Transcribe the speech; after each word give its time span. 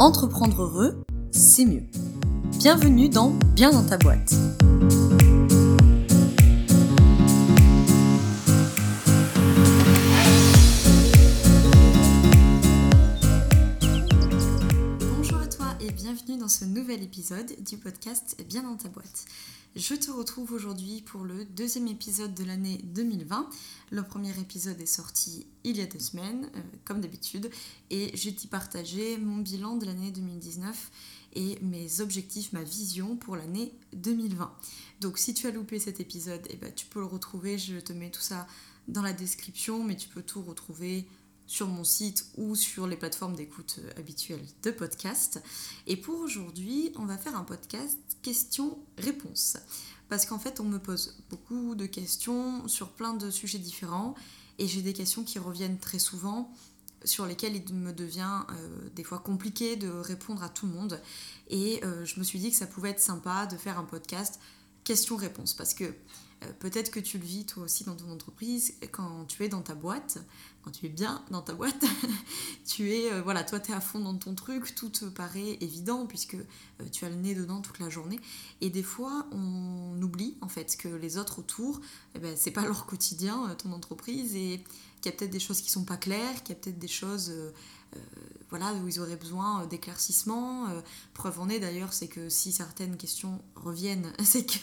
Entreprendre 0.00 0.62
heureux, 0.62 1.04
c'est 1.30 1.64
mieux. 1.64 1.84
Bienvenue 2.58 3.08
dans 3.08 3.30
Bien 3.54 3.70
dans 3.70 3.86
ta 3.86 3.96
boîte. 3.96 4.34
Bonjour 15.16 15.38
à 15.38 15.46
toi 15.46 15.66
et 15.80 15.92
bienvenue 15.92 16.38
dans 16.38 16.48
ce 16.48 16.64
nouvel 16.64 17.00
épisode 17.04 17.52
du 17.64 17.76
podcast 17.76 18.36
Bien 18.48 18.64
dans 18.64 18.76
ta 18.76 18.88
boîte. 18.88 19.26
Je 19.76 19.96
te 19.96 20.12
retrouve 20.12 20.52
aujourd'hui 20.52 21.02
pour 21.02 21.24
le 21.24 21.44
deuxième 21.44 21.88
épisode 21.88 22.32
de 22.32 22.44
l'année 22.44 22.78
2020. 22.84 23.50
Le 23.90 24.04
premier 24.04 24.30
épisode 24.38 24.80
est 24.80 24.86
sorti 24.86 25.48
il 25.64 25.78
y 25.78 25.80
a 25.80 25.86
deux 25.86 25.98
semaines, 25.98 26.48
euh, 26.54 26.60
comme 26.84 27.00
d'habitude, 27.00 27.50
et 27.90 28.12
j'ai 28.14 28.32
t'y 28.32 28.46
partagé 28.46 29.18
mon 29.18 29.38
bilan 29.38 29.76
de 29.76 29.86
l'année 29.86 30.12
2019 30.12 30.92
et 31.34 31.58
mes 31.60 32.00
objectifs, 32.00 32.52
ma 32.52 32.62
vision 32.62 33.16
pour 33.16 33.34
l'année 33.34 33.72
2020. 33.94 34.54
Donc 35.00 35.18
si 35.18 35.34
tu 35.34 35.48
as 35.48 35.50
loupé 35.50 35.80
cet 35.80 35.98
épisode, 35.98 36.46
eh 36.50 36.56
ben, 36.56 36.72
tu 36.72 36.86
peux 36.86 37.00
le 37.00 37.06
retrouver, 37.06 37.58
je 37.58 37.80
te 37.80 37.92
mets 37.92 38.12
tout 38.12 38.22
ça 38.22 38.46
dans 38.86 39.02
la 39.02 39.12
description, 39.12 39.82
mais 39.82 39.96
tu 39.96 40.08
peux 40.08 40.22
tout 40.22 40.42
retrouver 40.42 41.04
sur 41.46 41.68
mon 41.68 41.84
site 41.84 42.26
ou 42.36 42.54
sur 42.54 42.86
les 42.86 42.96
plateformes 42.96 43.36
d'écoute 43.36 43.80
euh, 43.80 43.90
habituelles 43.98 44.44
de 44.62 44.70
podcast. 44.70 45.42
Et 45.86 45.96
pour 45.96 46.18
aujourd'hui, 46.18 46.92
on 46.96 47.04
va 47.04 47.18
faire 47.18 47.36
un 47.36 47.44
podcast 47.44 47.98
questions-réponses. 48.22 49.58
Parce 50.08 50.26
qu'en 50.26 50.38
fait, 50.38 50.60
on 50.60 50.64
me 50.64 50.78
pose 50.78 51.16
beaucoup 51.30 51.74
de 51.74 51.86
questions 51.86 52.66
sur 52.68 52.90
plein 52.90 53.14
de 53.14 53.30
sujets 53.30 53.58
différents 53.58 54.14
et 54.58 54.66
j'ai 54.66 54.82
des 54.82 54.92
questions 54.92 55.24
qui 55.24 55.38
reviennent 55.38 55.78
très 55.78 55.98
souvent 55.98 56.52
sur 57.04 57.26
lesquelles 57.26 57.56
il 57.56 57.74
me 57.74 57.92
devient 57.92 58.42
euh, 58.50 58.88
des 58.94 59.04
fois 59.04 59.18
compliqué 59.18 59.76
de 59.76 59.88
répondre 59.88 60.42
à 60.42 60.48
tout 60.48 60.66
le 60.66 60.72
monde. 60.72 61.00
Et 61.48 61.84
euh, 61.84 62.04
je 62.04 62.18
me 62.18 62.24
suis 62.24 62.38
dit 62.38 62.50
que 62.50 62.56
ça 62.56 62.66
pouvait 62.66 62.90
être 62.90 63.00
sympa 63.00 63.46
de 63.46 63.56
faire 63.56 63.78
un 63.78 63.84
podcast 63.84 64.40
questions-réponses 64.84 65.54
parce 65.54 65.74
que 65.74 65.94
peut-être 66.58 66.90
que 66.90 67.00
tu 67.00 67.18
le 67.18 67.24
vis 67.24 67.46
toi 67.46 67.64
aussi 67.64 67.84
dans 67.84 67.96
ton 67.96 68.10
entreprise, 68.10 68.74
quand 68.90 69.24
tu 69.26 69.44
es 69.44 69.48
dans 69.48 69.62
ta 69.62 69.74
boîte, 69.74 70.18
quand 70.64 70.70
tu 70.70 70.86
es 70.86 70.88
bien 70.88 71.22
dans 71.30 71.42
ta 71.42 71.52
boîte, 71.52 71.84
tu 72.66 72.90
es, 72.90 73.12
euh, 73.12 73.20
voilà, 73.22 73.44
toi 73.44 73.60
tu 73.60 73.70
es 73.70 73.74
à 73.74 73.80
fond 73.80 73.98
dans 73.98 74.16
ton 74.16 74.34
truc, 74.34 74.74
tout 74.74 74.88
te 74.88 75.04
paraît 75.04 75.58
évident 75.60 76.06
puisque 76.06 76.34
euh, 76.36 76.88
tu 76.90 77.04
as 77.04 77.10
le 77.10 77.16
nez 77.16 77.34
dedans 77.34 77.60
toute 77.60 77.78
la 77.80 77.90
journée. 77.90 78.18
Et 78.62 78.70
des 78.70 78.82
fois, 78.82 79.26
on 79.30 80.00
oublie 80.00 80.36
en 80.40 80.48
fait 80.48 80.76
que 80.78 80.88
les 80.88 81.18
autres 81.18 81.40
autour, 81.40 81.80
eh 82.14 82.18
ben, 82.18 82.34
c'est 82.36 82.50
pas 82.50 82.64
leur 82.64 82.86
quotidien, 82.86 83.54
ton 83.58 83.72
entreprise, 83.72 84.34
et 84.36 84.64
qu'il 85.02 85.12
y 85.12 85.14
a 85.14 85.18
peut-être 85.18 85.32
des 85.32 85.40
choses 85.40 85.60
qui 85.60 85.70
sont 85.70 85.84
pas 85.84 85.98
claires, 85.98 86.42
qu'il 86.42 86.54
y 86.54 86.58
a 86.58 86.60
peut-être 86.60 86.78
des 86.78 86.88
choses 86.88 87.30
euh, 87.30 87.50
voilà, 88.56 88.72
où 88.74 88.86
ils 88.86 89.00
auraient 89.00 89.16
besoin 89.16 89.62
euh, 89.62 89.66
d'éclaircissement. 89.66 90.68
Euh, 90.68 90.80
preuve 91.12 91.40
en 91.40 91.48
est 91.48 91.58
d'ailleurs, 91.58 91.92
c'est 91.92 92.06
que 92.06 92.28
si 92.28 92.52
certaines 92.52 92.96
questions 92.96 93.42
reviennent, 93.56 94.12
c'est 94.22 94.46
qu'il 94.46 94.60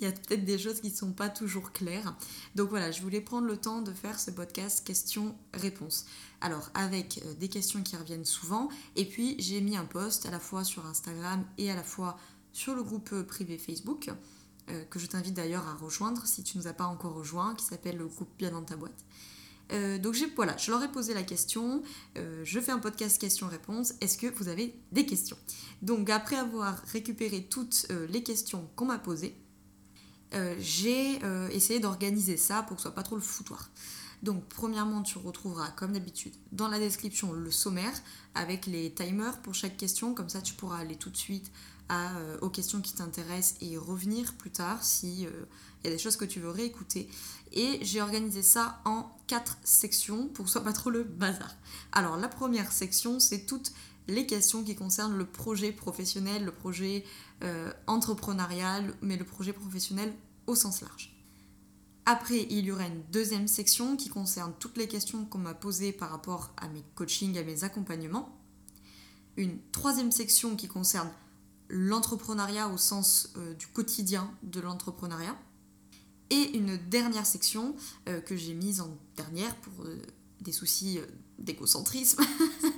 y 0.00 0.06
a 0.06 0.10
peut-être 0.10 0.44
des 0.44 0.58
choses 0.58 0.80
qui 0.80 0.90
ne 0.90 0.96
sont 0.96 1.12
pas 1.12 1.28
toujours 1.28 1.70
claires. 1.70 2.16
Donc 2.56 2.70
voilà, 2.70 2.90
je 2.90 3.02
voulais 3.02 3.20
prendre 3.20 3.46
le 3.46 3.56
temps 3.56 3.82
de 3.82 3.92
faire 3.92 4.18
ce 4.18 4.32
podcast 4.32 4.84
questions-réponses. 4.84 6.06
Alors 6.40 6.70
avec 6.74 7.22
des 7.38 7.48
questions 7.48 7.84
qui 7.84 7.96
reviennent 7.96 8.24
souvent, 8.24 8.68
et 8.96 9.04
puis 9.04 9.36
j'ai 9.38 9.60
mis 9.60 9.76
un 9.76 9.84
post 9.84 10.26
à 10.26 10.32
la 10.32 10.40
fois 10.40 10.64
sur 10.64 10.84
Instagram 10.84 11.44
et 11.56 11.70
à 11.70 11.76
la 11.76 11.84
fois 11.84 12.18
sur 12.52 12.74
le 12.74 12.82
groupe 12.82 13.22
privé 13.22 13.58
Facebook, 13.58 14.10
que 14.90 14.98
je 14.98 15.06
t'invite 15.06 15.34
d'ailleurs 15.34 15.66
à 15.68 15.74
rejoindre 15.74 16.26
si 16.26 16.42
tu 16.42 16.58
ne 16.58 16.62
nous 16.62 16.68
as 16.68 16.72
pas 16.72 16.86
encore 16.86 17.14
rejoint, 17.14 17.54
qui 17.54 17.64
s'appelle 17.64 17.96
le 17.96 18.08
groupe 18.08 18.28
Bien 18.36 18.50
dans 18.50 18.62
ta 18.62 18.76
boîte. 18.76 19.04
Euh, 19.72 19.98
donc 19.98 20.16
voilà, 20.36 20.56
je 20.56 20.70
leur 20.70 20.82
ai 20.82 20.88
posé 20.88 21.14
la 21.14 21.22
question, 21.22 21.82
euh, 22.16 22.42
je 22.44 22.60
fais 22.60 22.72
un 22.72 22.78
podcast 22.78 23.20
questions-réponses, 23.20 23.94
est-ce 24.00 24.18
que 24.18 24.26
vous 24.26 24.48
avez 24.48 24.74
des 24.92 25.06
questions? 25.06 25.38
Donc 25.82 26.10
après 26.10 26.36
avoir 26.36 26.78
récupéré 26.92 27.46
toutes 27.48 27.86
euh, 27.90 28.06
les 28.08 28.22
questions 28.22 28.68
qu'on 28.76 28.86
m'a 28.86 28.98
posées, 28.98 29.34
j'ai 30.58 31.20
essayé 31.52 31.78
d'organiser 31.78 32.36
ça 32.36 32.64
pour 32.64 32.76
que 32.76 32.82
ce 32.82 32.88
soit 32.88 32.94
pas 32.96 33.04
trop 33.04 33.14
le 33.14 33.22
foutoir. 33.22 33.70
Donc 34.24 34.42
premièrement, 34.48 35.02
tu 35.02 35.16
retrouveras 35.16 35.70
comme 35.76 35.92
d'habitude 35.92 36.34
dans 36.50 36.66
la 36.66 36.80
description 36.80 37.32
le 37.32 37.52
sommaire 37.52 37.92
avec 38.34 38.66
les 38.66 38.92
timers 38.92 39.40
pour 39.42 39.54
chaque 39.54 39.76
question, 39.76 40.12
comme 40.12 40.28
ça 40.28 40.42
tu 40.42 40.54
pourras 40.54 40.78
aller 40.78 40.96
tout 40.96 41.10
de 41.10 41.16
suite 41.16 41.52
aux 42.40 42.50
questions 42.50 42.80
qui 42.80 42.94
t'intéressent 42.94 43.56
et 43.60 43.76
revenir 43.76 44.34
plus 44.34 44.50
tard 44.50 44.82
si 44.82 45.22
il 45.22 45.28
y 45.84 45.88
a 45.88 45.90
des 45.90 45.98
choses 45.98 46.16
que 46.16 46.24
tu 46.24 46.40
veux 46.40 46.50
réécouter. 46.50 47.08
Et 47.52 47.78
j'ai 47.82 48.00
organisé 48.00 48.42
ça 48.42 48.80
en 48.84 49.14
quatre 49.26 49.58
sections 49.64 50.28
pour 50.28 50.44
que 50.44 50.50
ce 50.50 50.54
soit 50.54 50.64
pas 50.64 50.72
trop 50.72 50.90
le 50.90 51.04
bazar. 51.04 51.54
Alors 51.92 52.16
la 52.16 52.28
première 52.28 52.72
section, 52.72 53.20
c'est 53.20 53.46
toutes 53.46 53.72
les 54.08 54.26
questions 54.26 54.64
qui 54.64 54.74
concernent 54.74 55.16
le 55.16 55.26
projet 55.26 55.72
professionnel, 55.72 56.44
le 56.44 56.52
projet 56.52 57.04
euh, 57.42 57.72
entrepreneurial, 57.86 58.94
mais 59.02 59.16
le 59.16 59.24
projet 59.24 59.52
professionnel 59.52 60.12
au 60.46 60.54
sens 60.54 60.80
large. 60.82 61.10
Après, 62.06 62.46
il 62.50 62.66
y 62.66 62.70
aura 62.70 62.86
une 62.86 63.02
deuxième 63.12 63.48
section 63.48 63.96
qui 63.96 64.10
concerne 64.10 64.52
toutes 64.58 64.76
les 64.76 64.88
questions 64.88 65.24
qu'on 65.24 65.38
m'a 65.38 65.54
posées 65.54 65.92
par 65.92 66.10
rapport 66.10 66.52
à 66.58 66.68
mes 66.68 66.84
coachings, 66.94 67.38
à 67.38 67.42
mes 67.42 67.64
accompagnements. 67.64 68.38
Une 69.38 69.58
troisième 69.72 70.12
section 70.12 70.54
qui 70.54 70.68
concerne 70.68 71.10
l'entrepreneuriat 71.74 72.68
au 72.68 72.78
sens 72.78 73.32
euh, 73.36 73.52
du 73.54 73.66
quotidien 73.66 74.30
de 74.44 74.60
l'entrepreneuriat. 74.60 75.36
Et 76.30 76.56
une 76.56 76.76
dernière 76.76 77.26
section 77.26 77.74
euh, 78.08 78.20
que 78.20 78.36
j'ai 78.36 78.54
mise 78.54 78.80
en 78.80 78.96
dernière 79.16 79.54
pour 79.56 79.84
euh, 79.84 80.00
des 80.40 80.52
soucis 80.52 81.00
d'écocentrisme 81.38 82.22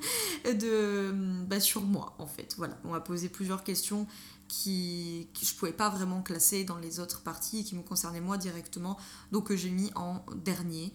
de, 0.47 1.13
bah, 1.47 1.61
sur 1.61 1.83
moi 1.83 2.15
en 2.19 2.27
fait. 2.27 2.55
Voilà, 2.57 2.79
on 2.85 2.93
m'a 2.93 3.01
posé 3.01 3.29
plusieurs 3.29 3.65
questions 3.65 4.07
qui, 4.49 5.29
que 5.39 5.45
je 5.45 5.55
pouvais 5.55 5.73
pas 5.73 5.89
vraiment 5.89 6.23
classer 6.23 6.65
dans 6.65 6.79
les 6.79 7.01
autres 7.01 7.23
parties 7.23 7.61
et 7.61 7.65
qui 7.65 7.77
me 7.77 7.83
concernaient 7.83 8.21
moi 8.21 8.39
directement, 8.39 8.97
donc 9.33 9.49
que 9.49 9.57
j'ai 9.57 9.71
mis 9.71 9.91
en 9.95 10.25
dernier 10.35 10.93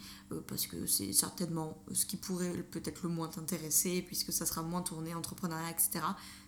parce 0.47 0.67
que 0.67 0.85
c'est 0.85 1.13
certainement 1.13 1.77
ce 1.93 2.05
qui 2.05 2.17
pourrait 2.17 2.63
peut-être 2.71 3.03
le 3.03 3.09
moins 3.09 3.27
t'intéresser 3.27 4.01
puisque 4.01 4.31
ça 4.31 4.45
sera 4.45 4.61
moins 4.61 4.81
tourné 4.81 5.13
entrepreneuriat 5.13 5.69
etc 5.69 6.01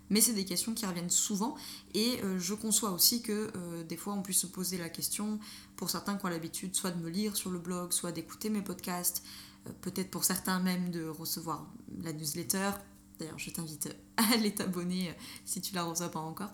mais 0.10 0.22
c'est 0.22 0.34
des 0.34 0.46
questions 0.46 0.74
qui 0.74 0.86
reviennent 0.86 1.10
souvent 1.10 1.56
et 1.94 2.20
euh, 2.24 2.40
je 2.40 2.54
conçois 2.54 2.92
aussi 2.92 3.22
que 3.22 3.52
euh, 3.56 3.84
des 3.84 3.98
fois 3.98 4.14
on 4.14 4.22
puisse 4.22 4.40
se 4.40 4.48
poser 4.48 4.78
la 4.78 4.90
question 4.90 5.40
pour 5.76 5.90
certains 5.90 6.18
qui 6.18 6.26
ont 6.26 6.30
l'habitude 6.30 6.76
soit 6.76 6.92
de 6.92 7.02
me 7.02 7.10
lire 7.10 7.36
sur 7.36 7.50
le 7.50 7.60
blog, 7.60 7.92
soit 7.92 8.12
d'écouter 8.12 8.50
mes 8.50 8.62
podcasts, 8.62 9.24
euh, 9.68 9.72
peut-être 9.82 10.12
pour 10.12 10.24
certains 10.24 10.60
même 10.60 10.92
de 10.92 11.08
recevoir 11.08 11.66
la 12.04 12.14
newsletter. 12.14 12.72
D'ailleurs, 13.20 13.40
je 13.40 13.50
t'invite 13.52 13.96
à 14.18 14.34
aller 14.34 14.54
t'abonner 14.54 15.16
si 15.46 15.62
tu 15.62 15.74
la 15.74 15.84
reçois 15.84 16.10
pas 16.10 16.20
encore. 16.20 16.52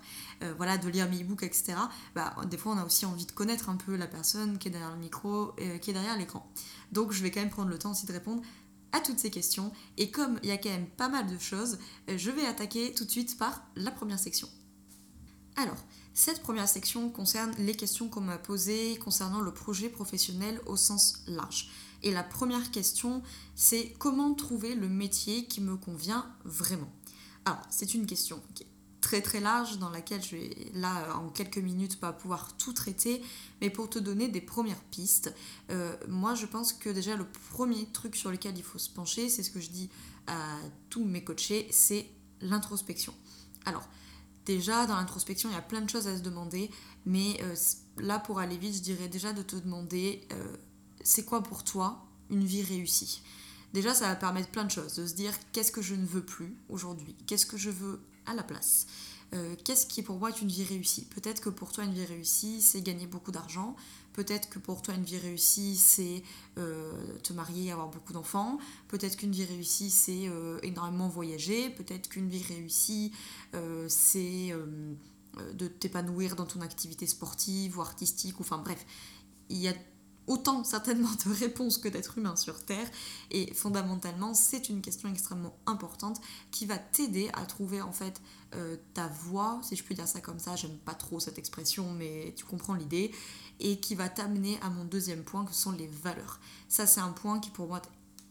voilà, 0.57 0.77
de 0.77 0.89
lire 0.89 1.09
mes 1.09 1.21
e-books, 1.21 1.43
etc. 1.43 1.75
Bah, 2.15 2.35
des 2.49 2.57
fois, 2.57 2.73
on 2.73 2.77
a 2.77 2.85
aussi 2.85 3.05
envie 3.05 3.25
de 3.25 3.31
connaître 3.31 3.69
un 3.69 3.75
peu 3.75 3.95
la 3.95 4.07
personne 4.07 4.57
qui 4.57 4.67
est 4.67 4.71
derrière 4.71 4.91
le 4.91 4.99
micro, 4.99 5.53
qui 5.81 5.89
est 5.89 5.93
derrière 5.93 6.17
l'écran. 6.17 6.49
Donc, 6.91 7.11
je 7.11 7.23
vais 7.23 7.31
quand 7.31 7.39
même 7.39 7.49
prendre 7.49 7.69
le 7.69 7.77
temps 7.77 7.91
aussi 7.91 8.05
de 8.05 8.13
répondre 8.13 8.41
à 8.91 8.99
toutes 8.99 9.19
ces 9.19 9.29
questions. 9.29 9.71
Et 9.97 10.11
comme 10.11 10.39
il 10.43 10.49
y 10.49 10.51
a 10.51 10.57
quand 10.57 10.69
même 10.69 10.87
pas 10.87 11.09
mal 11.09 11.27
de 11.27 11.37
choses, 11.37 11.77
euh, 12.09 12.17
je 12.17 12.31
vais 12.31 12.45
attaquer 12.45 12.93
tout 12.93 13.05
de 13.05 13.11
suite 13.11 13.37
par 13.37 13.63
la 13.75 13.91
première 13.91 14.19
section. 14.19 14.49
Alors, 15.55 15.77
cette 16.13 16.41
première 16.41 16.67
section 16.67 17.09
concerne 17.09 17.53
les 17.57 17.75
questions 17.75 18.09
qu'on 18.09 18.21
m'a 18.21 18.37
posées 18.37 18.97
concernant 18.97 19.41
le 19.41 19.53
projet 19.53 19.89
professionnel 19.89 20.61
au 20.65 20.77
sens 20.77 21.21
large. 21.27 21.69
Et 22.03 22.11
la 22.11 22.23
première 22.23 22.71
question, 22.71 23.21
c'est 23.55 23.93
comment 23.99 24.33
trouver 24.33 24.75
le 24.75 24.87
métier 24.87 25.45
qui 25.45 25.61
me 25.61 25.75
convient 25.75 26.25
vraiment? 26.45 26.91
Alors, 27.45 27.61
c'est 27.69 27.93
une 27.93 28.05
question 28.05 28.41
qui 28.53 28.65
très 29.01 29.21
très 29.21 29.39
large 29.39 29.77
dans 29.79 29.89
laquelle 29.89 30.21
je 30.21 30.35
vais 30.35 30.71
là 30.73 31.15
en 31.15 31.29
quelques 31.29 31.57
minutes 31.57 31.99
pas 31.99 32.13
pouvoir 32.13 32.55
tout 32.57 32.73
traiter, 32.73 33.23
mais 33.61 33.69
pour 33.69 33.89
te 33.89 33.99
donner 33.99 34.27
des 34.27 34.41
premières 34.41 34.81
pistes, 34.91 35.33
euh, 35.71 35.95
moi 36.07 36.35
je 36.35 36.45
pense 36.45 36.73
que 36.73 36.89
déjà 36.89 37.15
le 37.15 37.25
premier 37.51 37.87
truc 37.87 38.15
sur 38.15 38.31
lequel 38.31 38.57
il 38.57 38.63
faut 38.63 38.77
se 38.77 38.89
pencher, 38.89 39.29
c'est 39.29 39.43
ce 39.43 39.51
que 39.51 39.59
je 39.59 39.69
dis 39.69 39.89
à 40.27 40.57
tous 40.89 41.05
mes 41.05 41.23
coachés, 41.23 41.67
c'est 41.71 42.07
l'introspection. 42.41 43.13
Alors 43.65 43.87
déjà 44.45 44.85
dans 44.85 44.95
l'introspection 44.95 45.49
il 45.49 45.53
y 45.53 45.57
a 45.57 45.61
plein 45.61 45.81
de 45.81 45.89
choses 45.89 46.07
à 46.07 46.17
se 46.17 46.21
demander, 46.21 46.69
mais 47.05 47.39
euh, 47.41 47.55
là 47.97 48.19
pour 48.19 48.39
aller 48.39 48.57
vite 48.57 48.75
je 48.75 48.81
dirais 48.81 49.07
déjà 49.07 49.33
de 49.33 49.41
te 49.41 49.55
demander 49.55 50.27
euh, 50.33 50.57
c'est 51.03 51.25
quoi 51.25 51.43
pour 51.43 51.63
toi 51.63 52.05
une 52.29 52.43
vie 52.43 52.63
réussie? 52.63 53.21
Déjà, 53.73 53.93
ça 53.93 54.07
va 54.07 54.15
permettre 54.15 54.49
plein 54.49 54.65
de 54.65 54.71
choses, 54.71 54.95
de 54.95 55.05
se 55.05 55.13
dire 55.13 55.33
qu'est-ce 55.51 55.71
que 55.71 55.81
je 55.81 55.95
ne 55.95 56.05
veux 56.05 56.23
plus 56.23 56.55
aujourd'hui, 56.69 57.15
qu'est-ce 57.27 57.45
que 57.45 57.57
je 57.57 57.69
veux 57.69 58.01
à 58.25 58.33
la 58.33 58.43
place? 58.43 58.87
Euh, 59.33 59.55
qu'est-ce 59.63 59.85
qui 59.85 60.01
pour 60.01 60.17
moi 60.17 60.29
est 60.29 60.41
une 60.41 60.47
vie 60.47 60.63
réussie? 60.63 61.05
Peut-être 61.05 61.39
que 61.39 61.49
pour 61.49 61.71
toi 61.71 61.83
une 61.83 61.93
vie 61.93 62.05
réussie 62.05 62.61
c'est 62.61 62.81
gagner 62.81 63.05
beaucoup 63.05 63.31
d'argent, 63.31 63.75
peut-être 64.13 64.49
que 64.49 64.57
pour 64.57 64.81
toi 64.81 64.95
une 64.95 65.03
vie 65.03 65.19
réussie 65.19 65.75
c'est 65.77 66.23
euh, 66.57 66.91
te 67.21 67.31
marier, 67.31 67.71
avoir 67.71 67.89
beaucoup 67.89 68.11
d'enfants, 68.11 68.57
peut-être 68.87 69.17
qu'une 69.17 69.31
vie 69.31 69.45
réussie 69.45 69.91
c'est 69.91 70.27
euh, 70.27 70.57
énormément 70.63 71.07
voyager, 71.07 71.69
peut-être 71.69 72.09
qu'une 72.09 72.27
vie 72.27 72.43
réussie 72.43 73.11
c'est 73.87 74.51
de 75.53 75.67
t'épanouir 75.67 76.35
dans 76.35 76.47
ton 76.47 76.61
activité 76.61 77.05
sportive 77.05 77.77
ou 77.77 77.81
artistique, 77.81 78.35
enfin 78.39 78.57
bref, 78.57 78.83
il 79.49 79.57
y 79.57 79.67
a 79.67 79.73
autant 80.29 80.63
certainement 80.63 81.09
de 81.25 81.33
réponses 81.33 81.77
que 81.77 81.89
d'êtres 81.89 82.17
humains 82.17 82.37
sur 82.37 82.63
Terre. 82.63 82.87
Et 83.31 83.53
fondamentalement, 83.53 84.33
c'est 84.33 84.69
une 84.69 84.81
question 84.81 85.09
extrêmement 85.09 85.57
importante 85.65 86.21
qui 86.51 86.65
va 86.65 86.77
t'aider 86.77 87.29
à 87.33 87.45
trouver 87.45 87.81
en 87.81 87.91
fait 87.91 88.21
euh, 88.55 88.77
ta 88.93 89.07
voie, 89.07 89.59
si 89.63 89.75
je 89.75 89.83
peux 89.83 89.93
dire 89.93 90.07
ça 90.07 90.21
comme 90.21 90.39
ça, 90.39 90.55
j'aime 90.55 90.77
pas 90.77 90.93
trop 90.93 91.19
cette 91.19 91.37
expression, 91.37 91.91
mais 91.91 92.33
tu 92.37 92.45
comprends 92.45 92.75
l'idée, 92.75 93.11
et 93.59 93.79
qui 93.79 93.95
va 93.95 94.07
t'amener 94.07 94.57
à 94.61 94.69
mon 94.69 94.85
deuxième 94.85 95.23
point, 95.23 95.43
que 95.43 95.53
sont 95.53 95.71
les 95.71 95.87
valeurs. 95.87 96.39
Ça, 96.69 96.87
c'est 96.87 97.01
un 97.01 97.11
point 97.11 97.39
qui 97.39 97.49
pour 97.49 97.67
moi 97.67 97.81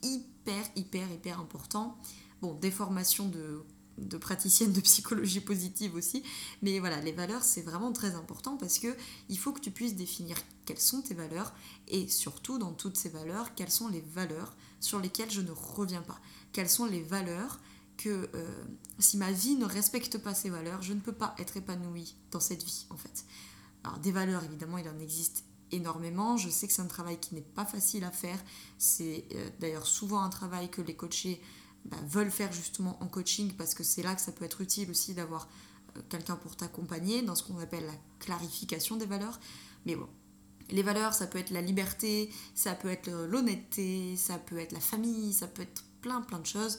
est 0.02 0.06
hyper, 0.06 0.64
hyper, 0.76 1.10
hyper 1.10 1.40
important. 1.40 1.98
Bon, 2.40 2.54
des 2.54 2.70
formations 2.70 3.28
de 3.28 3.64
de 3.98 4.16
praticienne 4.16 4.72
de 4.72 4.80
psychologie 4.80 5.40
positive 5.40 5.94
aussi. 5.94 6.22
Mais 6.62 6.78
voilà, 6.78 7.00
les 7.00 7.12
valeurs, 7.12 7.42
c'est 7.42 7.62
vraiment 7.62 7.92
très 7.92 8.14
important 8.14 8.56
parce 8.56 8.78
que 8.78 8.94
il 9.28 9.38
faut 9.38 9.52
que 9.52 9.60
tu 9.60 9.70
puisses 9.70 9.94
définir 9.94 10.36
quelles 10.64 10.78
sont 10.78 11.02
tes 11.02 11.14
valeurs 11.14 11.52
et 11.88 12.08
surtout 12.08 12.58
dans 12.58 12.72
toutes 12.72 12.96
ces 12.96 13.08
valeurs, 13.08 13.54
quelles 13.54 13.70
sont 13.70 13.88
les 13.88 14.00
valeurs 14.00 14.54
sur 14.80 15.00
lesquelles 15.00 15.30
je 15.30 15.40
ne 15.40 15.50
reviens 15.50 16.02
pas. 16.02 16.20
Quelles 16.52 16.70
sont 16.70 16.86
les 16.86 17.02
valeurs 17.02 17.58
que 17.96 18.28
euh, 18.34 18.64
si 18.98 19.16
ma 19.16 19.32
vie 19.32 19.56
ne 19.56 19.64
respecte 19.64 20.18
pas 20.18 20.34
ces 20.34 20.50
valeurs, 20.50 20.82
je 20.82 20.92
ne 20.92 21.00
peux 21.00 21.12
pas 21.12 21.34
être 21.38 21.56
épanouie 21.56 22.14
dans 22.30 22.40
cette 22.40 22.62
vie 22.62 22.86
en 22.90 22.96
fait. 22.96 23.24
Alors 23.84 23.98
des 23.98 24.12
valeurs, 24.12 24.44
évidemment, 24.44 24.78
il 24.78 24.88
en 24.88 24.98
existe 24.98 25.44
énormément. 25.72 26.36
Je 26.36 26.48
sais 26.48 26.66
que 26.66 26.72
c'est 26.72 26.82
un 26.82 26.86
travail 26.86 27.18
qui 27.18 27.34
n'est 27.34 27.40
pas 27.40 27.64
facile 27.64 28.04
à 28.04 28.10
faire. 28.10 28.38
C'est 28.78 29.24
euh, 29.34 29.50
d'ailleurs 29.60 29.86
souvent 29.86 30.22
un 30.22 30.30
travail 30.30 30.70
que 30.70 30.80
les 30.80 30.94
coachés 30.94 31.40
veulent 32.06 32.30
faire 32.30 32.52
justement 32.52 33.02
en 33.02 33.08
coaching 33.08 33.52
parce 33.52 33.74
que 33.74 33.82
c'est 33.82 34.02
là 34.02 34.14
que 34.14 34.20
ça 34.20 34.32
peut 34.32 34.44
être 34.44 34.60
utile 34.60 34.90
aussi 34.90 35.14
d'avoir 35.14 35.48
euh, 35.96 36.00
quelqu'un 36.08 36.36
pour 36.36 36.56
t'accompagner 36.56 37.22
dans 37.22 37.34
ce 37.34 37.42
qu'on 37.42 37.58
appelle 37.58 37.86
la 37.86 37.94
clarification 38.18 38.96
des 38.96 39.06
valeurs. 39.06 39.40
Mais 39.86 39.96
bon, 39.96 40.08
les 40.70 40.82
valeurs, 40.82 41.14
ça 41.14 41.26
peut 41.26 41.38
être 41.38 41.50
la 41.50 41.62
liberté, 41.62 42.30
ça 42.54 42.74
peut 42.74 42.88
être 42.88 43.10
l'honnêteté, 43.10 44.16
ça 44.16 44.38
peut 44.38 44.58
être 44.58 44.72
la 44.72 44.80
famille, 44.80 45.32
ça 45.32 45.46
peut 45.46 45.62
être 45.62 45.84
plein 46.00 46.20
plein 46.20 46.38
de 46.38 46.46
choses. 46.46 46.78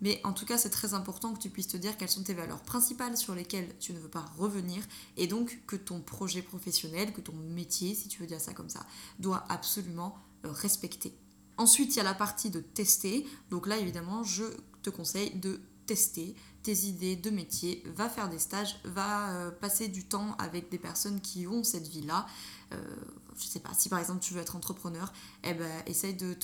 Mais 0.00 0.20
en 0.24 0.32
tout 0.32 0.46
cas, 0.46 0.56
c'est 0.56 0.70
très 0.70 0.94
important 0.94 1.34
que 1.34 1.40
tu 1.40 1.50
puisses 1.50 1.68
te 1.68 1.76
dire 1.76 1.96
quelles 1.96 2.08
sont 2.08 2.22
tes 2.22 2.32
valeurs 2.32 2.62
principales 2.62 3.16
sur 3.16 3.34
lesquelles 3.34 3.68
tu 3.78 3.92
ne 3.92 3.98
veux 3.98 4.08
pas 4.08 4.24
revenir 4.38 4.82
et 5.16 5.26
donc 5.26 5.60
que 5.66 5.76
ton 5.76 6.00
projet 6.00 6.42
professionnel, 6.42 7.12
que 7.12 7.20
ton 7.20 7.34
métier, 7.34 7.94
si 7.94 8.08
tu 8.08 8.20
veux 8.20 8.26
dire 8.26 8.40
ça 8.40 8.54
comme 8.54 8.70
ça, 8.70 8.86
doit 9.18 9.44
absolument 9.50 10.16
euh, 10.46 10.52
respecter. 10.52 11.14
Ensuite, 11.60 11.94
il 11.94 11.98
y 11.98 12.00
a 12.00 12.04
la 12.04 12.14
partie 12.14 12.48
de 12.48 12.60
tester. 12.60 13.26
Donc 13.50 13.66
là, 13.66 13.76
évidemment, 13.76 14.22
je 14.22 14.44
te 14.82 14.88
conseille 14.88 15.34
de 15.34 15.60
tester 15.84 16.34
tes 16.62 16.86
idées 16.86 17.16
de 17.16 17.28
métier, 17.28 17.82
va 17.94 18.08
faire 18.08 18.30
des 18.30 18.38
stages, 18.38 18.80
va 18.84 19.28
euh, 19.32 19.50
passer 19.50 19.88
du 19.88 20.06
temps 20.06 20.34
avec 20.38 20.70
des 20.70 20.78
personnes 20.78 21.20
qui 21.20 21.46
ont 21.46 21.62
cette 21.62 21.86
vie-là. 21.86 22.26
Je 22.70 22.76
euh, 22.76 22.96
je 23.36 23.44
sais 23.44 23.60
pas, 23.60 23.72
si 23.76 23.90
par 23.90 23.98
exemple 23.98 24.20
tu 24.20 24.32
veux 24.32 24.40
être 24.40 24.56
entrepreneur, 24.56 25.12
eh 25.44 25.52
ben, 25.52 25.70
essaye 25.84 26.14
de, 26.14 26.34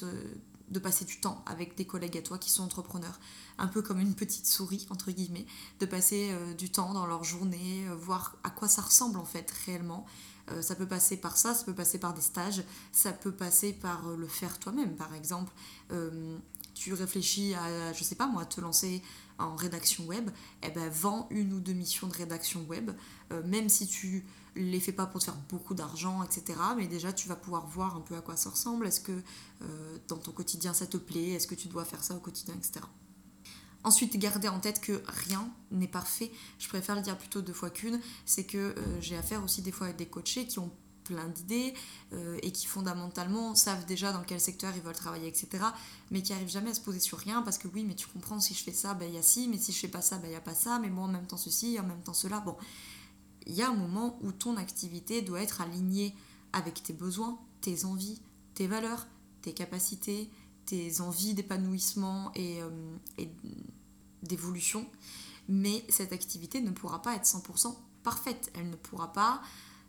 passer 0.80 1.06
du 1.06 1.18
temps 1.18 1.42
avec 1.46 1.76
des 1.76 1.86
collègues 1.86 2.18
à 2.18 2.22
toi 2.22 2.36
qui 2.36 2.50
sont 2.50 2.64
entrepreneurs, 2.64 3.18
un 3.56 3.68
peu 3.68 3.80
comme 3.80 4.00
une 4.00 4.14
petite 4.14 4.46
souris, 4.46 4.86
entre 4.90 5.12
guillemets, 5.12 5.46
de 5.80 5.86
passer 5.86 6.28
euh, 6.32 6.52
du 6.52 6.70
temps 6.70 6.92
dans 6.92 7.06
leur 7.06 7.24
journée, 7.24 7.86
voir 7.98 8.36
à 8.44 8.50
quoi 8.50 8.68
ça 8.68 8.82
ressemble 8.82 9.18
en 9.18 9.24
fait 9.24 9.50
réellement, 9.64 10.04
euh, 10.50 10.62
ça 10.62 10.74
peut 10.74 10.86
passer 10.86 11.16
par 11.16 11.36
ça, 11.36 11.54
ça 11.54 11.64
peut 11.64 11.74
passer 11.74 11.98
par 11.98 12.14
des 12.14 12.20
stages, 12.20 12.62
ça 12.92 13.12
peut 13.12 13.32
passer 13.32 13.72
par 13.72 14.08
euh, 14.08 14.16
le 14.16 14.28
faire 14.28 14.58
toi-même, 14.58 14.94
par 14.96 15.14
exemple. 15.14 15.52
Euh, 15.92 16.36
tu 16.74 16.92
réfléchis 16.92 17.54
à, 17.54 17.92
je 17.94 18.04
sais 18.04 18.14
pas 18.14 18.26
moi, 18.26 18.44
te 18.44 18.60
lancer 18.60 19.02
en 19.38 19.56
rédaction 19.56 20.04
web, 20.04 20.30
eh 20.62 20.70
ben 20.70 20.90
vends 20.90 21.26
une 21.30 21.54
ou 21.54 21.60
deux 21.60 21.72
missions 21.72 22.06
de 22.06 22.12
rédaction 22.12 22.62
web, 22.68 22.90
même 23.46 23.70
si 23.70 23.86
tu 23.86 24.26
les 24.56 24.78
fais 24.78 24.92
pas 24.92 25.06
pour 25.06 25.20
te 25.20 25.24
faire 25.24 25.38
beaucoup 25.48 25.72
d'argent, 25.72 26.22
etc. 26.22 26.58
Mais 26.76 26.86
déjà, 26.86 27.14
tu 27.14 27.28
vas 27.28 27.36
pouvoir 27.36 27.66
voir 27.66 27.96
un 27.96 28.02
peu 28.02 28.14
à 28.14 28.20
quoi 28.20 28.36
ça 28.36 28.50
ressemble. 28.50 28.86
Est-ce 28.86 29.00
que 29.00 29.22
dans 30.08 30.18
ton 30.18 30.32
quotidien 30.32 30.74
ça 30.74 30.86
te 30.86 30.98
plaît? 30.98 31.30
Est-ce 31.30 31.46
que 31.46 31.54
tu 31.54 31.68
dois 31.68 31.86
faire 31.86 32.04
ça 32.04 32.14
au 32.14 32.20
quotidien, 32.20 32.54
etc. 32.54 32.80
Ensuite, 33.86 34.16
garder 34.18 34.48
en 34.48 34.58
tête 34.58 34.80
que 34.80 35.00
rien 35.06 35.48
n'est 35.70 35.86
parfait. 35.86 36.32
Je 36.58 36.66
préfère 36.66 36.96
le 36.96 37.02
dire 37.02 37.16
plutôt 37.16 37.40
deux 37.40 37.52
fois 37.52 37.70
qu'une. 37.70 38.00
C'est 38.24 38.42
que 38.42 38.58
euh, 38.58 39.00
j'ai 39.00 39.16
affaire 39.16 39.44
aussi 39.44 39.62
des 39.62 39.70
fois 39.70 39.86
avec 39.86 39.96
des 39.96 40.06
coachés 40.06 40.44
qui 40.48 40.58
ont 40.58 40.72
plein 41.04 41.28
d'idées 41.28 41.72
euh, 42.12 42.36
et 42.42 42.50
qui 42.50 42.66
fondamentalement 42.66 43.54
savent 43.54 43.86
déjà 43.86 44.12
dans 44.12 44.24
quel 44.24 44.40
secteur 44.40 44.72
ils 44.74 44.82
veulent 44.82 44.96
travailler, 44.96 45.28
etc. 45.28 45.64
Mais 46.10 46.20
qui 46.20 46.32
arrivent 46.32 46.48
jamais 46.48 46.70
à 46.70 46.74
se 46.74 46.80
poser 46.80 46.98
sur 46.98 47.16
rien 47.18 47.42
parce 47.42 47.58
que 47.58 47.68
oui, 47.68 47.84
mais 47.84 47.94
tu 47.94 48.08
comprends, 48.08 48.40
si 48.40 48.54
je 48.54 48.64
fais 48.64 48.72
ça, 48.72 48.92
ben, 48.94 49.08
il 49.08 49.14
y 49.14 49.18
a 49.18 49.22
ci, 49.22 49.46
mais 49.46 49.56
si 49.56 49.70
je 49.70 49.78
fais 49.78 49.86
pas 49.86 50.02
ça, 50.02 50.16
il 50.16 50.22
ben, 50.22 50.30
n'y 50.30 50.34
a 50.34 50.40
pas 50.40 50.56
ça, 50.56 50.80
mais 50.80 50.90
moi 50.90 51.04
en 51.04 51.08
même 51.08 51.28
temps 51.28 51.36
ceci, 51.36 51.78
en 51.78 51.84
même 51.84 52.02
temps 52.02 52.12
cela. 52.12 52.40
Bon, 52.40 52.56
il 53.46 53.54
y 53.54 53.62
a 53.62 53.70
un 53.70 53.76
moment 53.76 54.18
où 54.20 54.32
ton 54.32 54.56
activité 54.56 55.22
doit 55.22 55.42
être 55.42 55.60
alignée 55.60 56.12
avec 56.52 56.82
tes 56.82 56.92
besoins, 56.92 57.38
tes 57.60 57.84
envies, 57.84 58.20
tes 58.54 58.66
valeurs, 58.66 59.06
tes 59.42 59.54
capacités, 59.54 60.28
tes 60.66 61.00
envies 61.00 61.34
d'épanouissement 61.34 62.32
et, 62.34 62.60
euh, 62.60 62.68
et 63.18 63.30
d'évolution, 64.28 64.86
mais 65.48 65.84
cette 65.88 66.12
activité 66.12 66.60
ne 66.60 66.70
pourra 66.70 67.02
pas 67.02 67.14
être 67.14 67.24
100% 67.24 67.74
parfaite. 68.02 68.50
Elle 68.54 68.70
ne 68.70 68.76
pourra 68.76 69.12
pas, 69.12 69.42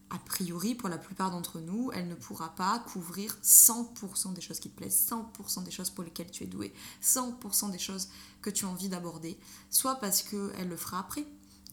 a 0.09 0.19
priori 0.19 0.75
pour 0.75 0.89
la 0.89 0.97
plupart 0.97 1.31
d'entre 1.31 1.59
nous, 1.59 1.91
elle 1.93 2.07
ne 2.07 2.15
pourra 2.15 2.55
pas 2.55 2.79
couvrir 2.79 3.37
100% 3.43 4.33
des 4.33 4.41
choses 4.41 4.59
qui 4.59 4.69
te 4.69 4.77
plaisent, 4.77 5.09
100% 5.09 5.63
des 5.63 5.71
choses 5.71 5.89
pour 5.89 6.03
lesquelles 6.03 6.31
tu 6.31 6.43
es 6.43 6.47
doué, 6.47 6.73
100% 7.03 7.71
des 7.71 7.79
choses 7.79 8.09
que 8.41 8.49
tu 8.49 8.65
as 8.65 8.69
envie 8.69 8.89
d'aborder, 8.89 9.37
soit 9.69 9.95
parce 9.95 10.23
qu'elle 10.23 10.69
le 10.69 10.77
fera 10.77 10.99
après. 10.99 11.25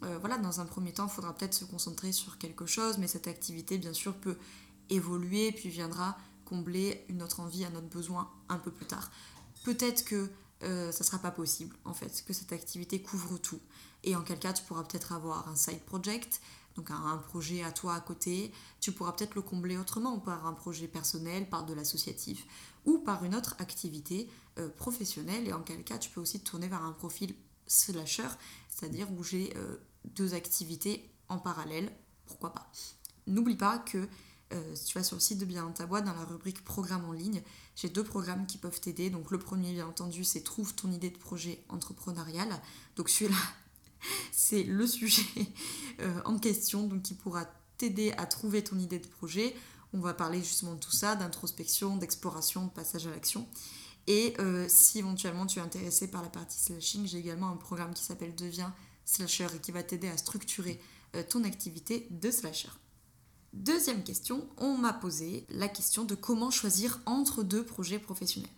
Euh, 0.02 0.18
voilà, 0.18 0.38
dans 0.38 0.60
un 0.60 0.66
premier 0.66 0.92
temps, 0.92 1.06
il 1.06 1.12
faudra 1.12 1.34
peut-être 1.34 1.54
se 1.54 1.64
concentrer 1.64 2.12
sur 2.12 2.36
quelque 2.38 2.66
chose, 2.66 2.98
mais 2.98 3.06
cette 3.06 3.28
activité, 3.28 3.78
bien 3.78 3.92
sûr, 3.92 4.14
peut 4.14 4.36
évoluer, 4.90 5.52
puis 5.52 5.68
viendra 5.68 6.16
combler 6.44 7.04
une 7.08 7.22
autre 7.22 7.40
envie, 7.40 7.64
un 7.64 7.74
autre 7.74 7.88
besoin 7.88 8.30
un 8.48 8.58
peu 8.58 8.70
plus 8.70 8.86
tard. 8.86 9.10
Peut-être 9.64 10.04
que 10.04 10.30
euh, 10.64 10.92
ça 10.92 11.04
sera 11.04 11.18
pas 11.18 11.30
possible 11.30 11.76
en 11.84 11.94
fait, 11.94 12.24
que 12.26 12.32
cette 12.32 12.52
activité 12.52 13.00
couvre 13.02 13.38
tout. 13.38 13.60
Et 14.02 14.16
en 14.16 14.22
quel 14.22 14.38
cas 14.38 14.52
tu 14.52 14.62
pourras 14.64 14.82
peut-être 14.84 15.12
avoir 15.12 15.48
un 15.48 15.56
side 15.56 15.80
project, 15.80 16.40
donc 16.76 16.90
un, 16.90 17.16
projet 17.18 17.62
à 17.62 17.70
toi 17.70 17.94
à 17.94 18.00
côté, 18.00 18.52
tu 18.80 18.92
pourras 18.92 19.12
peut-être 19.12 19.34
le 19.34 19.42
combler 19.42 19.76
autrement 19.76 20.18
par 20.18 20.46
un 20.46 20.52
projet 20.52 20.88
personnel, 20.88 21.48
par 21.48 21.64
de 21.64 21.72
l'associatif 21.72 22.46
ou 22.84 22.98
par 22.98 23.24
une 23.24 23.34
autre 23.34 23.54
activité 23.58 24.28
euh, 24.58 24.68
professionnelle. 24.68 25.46
Et 25.46 25.52
en 25.52 25.60
quel 25.60 25.84
cas 25.84 25.98
tu 25.98 26.10
peux 26.10 26.20
aussi 26.20 26.40
te 26.40 26.50
tourner 26.50 26.68
vers 26.68 26.82
un 26.82 26.92
profil 26.92 27.34
slasher, 27.66 28.28
c'est-à-dire 28.68 29.10
où 29.12 29.22
j'ai 29.22 29.54
euh, 29.56 29.76
deux 30.04 30.34
activités 30.34 31.08
en 31.28 31.38
parallèle, 31.38 31.90
pourquoi 32.26 32.52
pas? 32.52 32.70
N'oublie 33.26 33.56
pas 33.56 33.78
que 33.78 34.06
euh, 34.52 34.74
si 34.74 34.86
tu 34.86 34.98
vas 34.98 35.04
sur 35.04 35.16
le 35.16 35.20
site 35.20 35.38
de 35.38 35.44
Bien 35.44 35.66
ta 35.70 35.86
boîte, 35.86 36.04
dans 36.04 36.12
la 36.12 36.24
rubrique 36.24 36.64
programme 36.64 37.04
en 37.04 37.12
ligne, 37.12 37.42
j'ai 37.76 37.88
deux 37.88 38.04
programmes 38.04 38.46
qui 38.46 38.58
peuvent 38.58 38.80
t'aider. 38.80 39.10
Donc 39.10 39.30
le 39.30 39.38
premier, 39.38 39.72
bien 39.72 39.86
entendu, 39.86 40.24
c'est 40.24 40.42
Trouve 40.42 40.74
ton 40.74 40.90
idée 40.92 41.10
de 41.10 41.18
projet 41.18 41.62
entrepreneurial. 41.68 42.48
Donc 42.96 43.08
celui-là, 43.08 43.36
c'est 44.32 44.62
le 44.62 44.86
sujet 44.86 45.22
euh, 46.00 46.20
en 46.24 46.38
question, 46.38 46.86
donc 46.86 47.02
qui 47.02 47.14
pourra 47.14 47.46
t'aider 47.78 48.12
à 48.16 48.26
trouver 48.26 48.62
ton 48.62 48.78
idée 48.78 48.98
de 48.98 49.06
projet. 49.06 49.54
On 49.92 50.00
va 50.00 50.14
parler 50.14 50.38
justement 50.38 50.74
de 50.74 50.80
tout 50.80 50.92
ça, 50.92 51.16
d'introspection, 51.16 51.96
d'exploration, 51.96 52.66
de 52.66 52.70
passage 52.70 53.06
à 53.06 53.10
l'action. 53.10 53.46
Et 54.06 54.34
euh, 54.38 54.66
si 54.68 54.98
éventuellement 54.98 55.46
tu 55.46 55.58
es 55.58 55.62
intéressé 55.62 56.08
par 56.10 56.22
la 56.22 56.28
partie 56.28 56.58
slashing, 56.58 57.06
j'ai 57.06 57.18
également 57.18 57.48
un 57.48 57.56
programme 57.56 57.94
qui 57.94 58.02
s'appelle 58.02 58.34
Deviens 58.34 58.74
Slasher 59.06 59.46
et 59.54 59.58
qui 59.58 59.72
va 59.72 59.82
t'aider 59.82 60.08
à 60.08 60.16
structurer 60.16 60.80
ton 61.28 61.44
activité 61.44 62.08
de 62.10 62.28
slasher. 62.32 62.70
Deuxième 63.54 64.02
question, 64.02 64.48
on 64.58 64.76
m'a 64.76 64.92
posé 64.92 65.46
la 65.48 65.68
question 65.68 66.02
de 66.02 66.16
comment 66.16 66.50
choisir 66.50 66.98
entre 67.06 67.44
deux 67.44 67.64
projets 67.64 68.00
professionnels. 68.00 68.50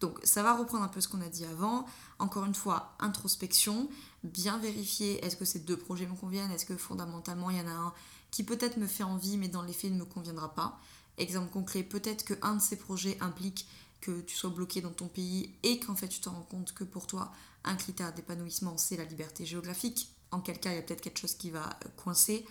Donc 0.00 0.18
ça 0.24 0.42
va 0.42 0.56
reprendre 0.56 0.84
un 0.84 0.88
peu 0.88 1.02
ce 1.02 1.08
qu'on 1.08 1.20
a 1.20 1.28
dit 1.28 1.44
avant. 1.44 1.84
Encore 2.18 2.46
une 2.46 2.54
fois, 2.54 2.96
introspection, 2.98 3.90
bien 4.24 4.56
vérifier 4.56 5.22
est-ce 5.22 5.36
que 5.36 5.44
ces 5.44 5.58
deux 5.58 5.76
projets 5.76 6.06
me 6.06 6.14
conviennent, 6.14 6.50
est-ce 6.50 6.64
que 6.64 6.78
fondamentalement 6.78 7.50
il 7.50 7.58
y 7.58 7.60
en 7.60 7.66
a 7.66 7.72
un 7.72 7.92
qui 8.30 8.42
peut-être 8.42 8.78
me 8.78 8.86
fait 8.86 9.02
envie 9.02 9.36
mais 9.36 9.48
dans 9.48 9.62
les 9.62 9.74
faits 9.74 9.92
ne 9.92 9.98
me 9.98 10.06
conviendra 10.06 10.54
pas? 10.54 10.80
Exemple 11.18 11.50
concret, 11.52 11.82
peut-être 11.82 12.24
qu'un 12.24 12.56
de 12.56 12.62
ces 12.62 12.76
projets 12.76 13.18
implique 13.20 13.68
que 14.00 14.22
tu 14.22 14.34
sois 14.34 14.50
bloqué 14.50 14.80
dans 14.80 14.92
ton 14.92 15.08
pays 15.08 15.52
et 15.62 15.78
qu'en 15.78 15.94
fait 15.94 16.08
tu 16.08 16.20
te 16.20 16.30
rends 16.30 16.46
compte 16.50 16.72
que 16.72 16.84
pour 16.84 17.06
toi 17.06 17.32
un 17.64 17.76
critère 17.76 18.14
d'épanouissement 18.14 18.78
c'est 18.78 18.96
la 18.96 19.04
liberté 19.04 19.44
géographique. 19.44 20.10
En 20.30 20.40
quel 20.40 20.58
cas 20.58 20.72
il 20.72 20.76
y 20.76 20.78
a 20.78 20.82
peut-être 20.82 21.02
quelque 21.02 21.20
chose 21.20 21.34
qui 21.34 21.50
va 21.50 21.68
coincer. 21.96 22.46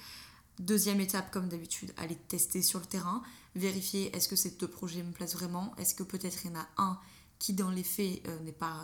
Deuxième 0.60 1.00
étape, 1.00 1.32
comme 1.32 1.50
d'habitude, 1.50 1.94
aller 1.98 2.16
tester 2.16 2.64
sur 2.64 2.80
le 2.80 2.86
terrain, 2.86 3.22
vérifier 3.56 4.16
est-ce 4.16 4.28
que 4.28 4.36
ces 4.36 4.52
deux 4.52 4.68
projets 4.68 5.04
me 5.04 5.12
plaisent 5.12 5.36
vraiment, 5.36 5.76
est-ce 5.78 5.94
que 5.94 6.04
peut-être 6.04 6.46
il 6.46 6.52
y 6.52 6.56
en 6.56 6.60
a 6.60 6.68
un 6.78 7.00
qui 7.38 7.54
dans 7.54 7.70
les 7.70 7.84
faits 7.84 8.28
euh, 8.28 8.52
pas, 8.54 8.84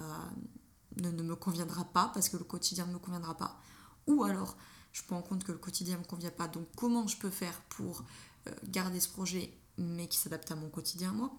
ne, 0.98 1.10
me 1.10 1.36
conviendra 1.36 1.86
pas 1.86 2.12
parce 2.14 2.30
que 2.30 2.38
le 2.38 2.44
quotidien 2.44 2.86
ne 2.86 2.94
me 2.94 3.00
conviendra 3.00 3.36
pas, 3.36 3.60
ou 4.06 4.24
alors 4.24 4.56
je 4.92 5.02
me 5.10 5.16
rends 5.16 5.24
compte 5.24 5.44
que 5.44 5.52
le 5.52 5.58
quotidien 5.58 5.96
ne 5.96 6.02
me 6.02 6.06
convient 6.06 6.30
pas, 6.30 6.48
donc 6.48 6.68
comment 6.76 7.08
je 7.08 7.18
peux 7.18 7.32
faire 7.32 7.60
pour 7.70 8.04
euh, 8.48 8.52
garder 8.66 9.00
ce 9.00 9.10
projet 9.10 9.52
mais 9.80 10.08
qui 10.08 10.20
s'adapte 10.20 10.52
à 10.52 10.56
mon 10.56 10.70
quotidien 10.70 11.12
moi? 11.12 11.32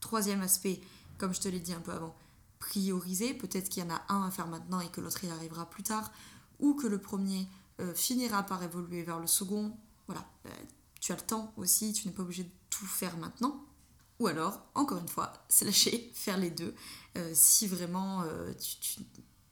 Troisième 0.00 0.42
aspect, 0.42 0.80
comme 1.18 1.32
je 1.32 1.40
te 1.40 1.48
l'ai 1.48 1.60
dit 1.60 1.72
un 1.72 1.80
peu 1.80 1.92
avant, 1.92 2.16
prioriser, 2.58 3.34
peut-être 3.34 3.68
qu'il 3.68 3.84
y 3.84 3.86
en 3.86 3.94
a 3.94 4.02
un 4.08 4.26
à 4.26 4.30
faire 4.32 4.48
maintenant 4.48 4.80
et 4.80 4.88
que 4.88 5.00
l'autre 5.00 5.22
y 5.22 5.30
arrivera 5.30 5.70
plus 5.70 5.84
tard, 5.84 6.10
ou 6.58 6.74
que 6.74 6.88
le 6.88 6.98
premier 6.98 7.46
euh, 7.80 7.94
finira 7.94 8.42
par 8.42 8.62
évoluer 8.62 9.02
vers 9.02 9.20
le 9.20 9.26
second. 9.26 9.76
Voilà, 10.06 10.26
euh, 10.46 10.50
tu 11.00 11.12
as 11.12 11.16
le 11.16 11.22
temps 11.22 11.52
aussi, 11.56 11.92
tu 11.92 12.08
n'es 12.08 12.14
pas 12.14 12.22
obligé 12.22 12.44
de 12.44 12.50
tout 12.70 12.86
faire 12.86 13.16
maintenant. 13.18 13.64
Ou 14.18 14.28
alors, 14.28 14.64
encore 14.74 14.98
une 14.98 15.08
fois, 15.08 15.32
slasher, 15.48 16.10
faire 16.14 16.38
les 16.38 16.50
deux. 16.50 16.74
Euh, 17.16 17.32
si 17.34 17.66
vraiment 17.66 18.22
euh, 18.22 18.52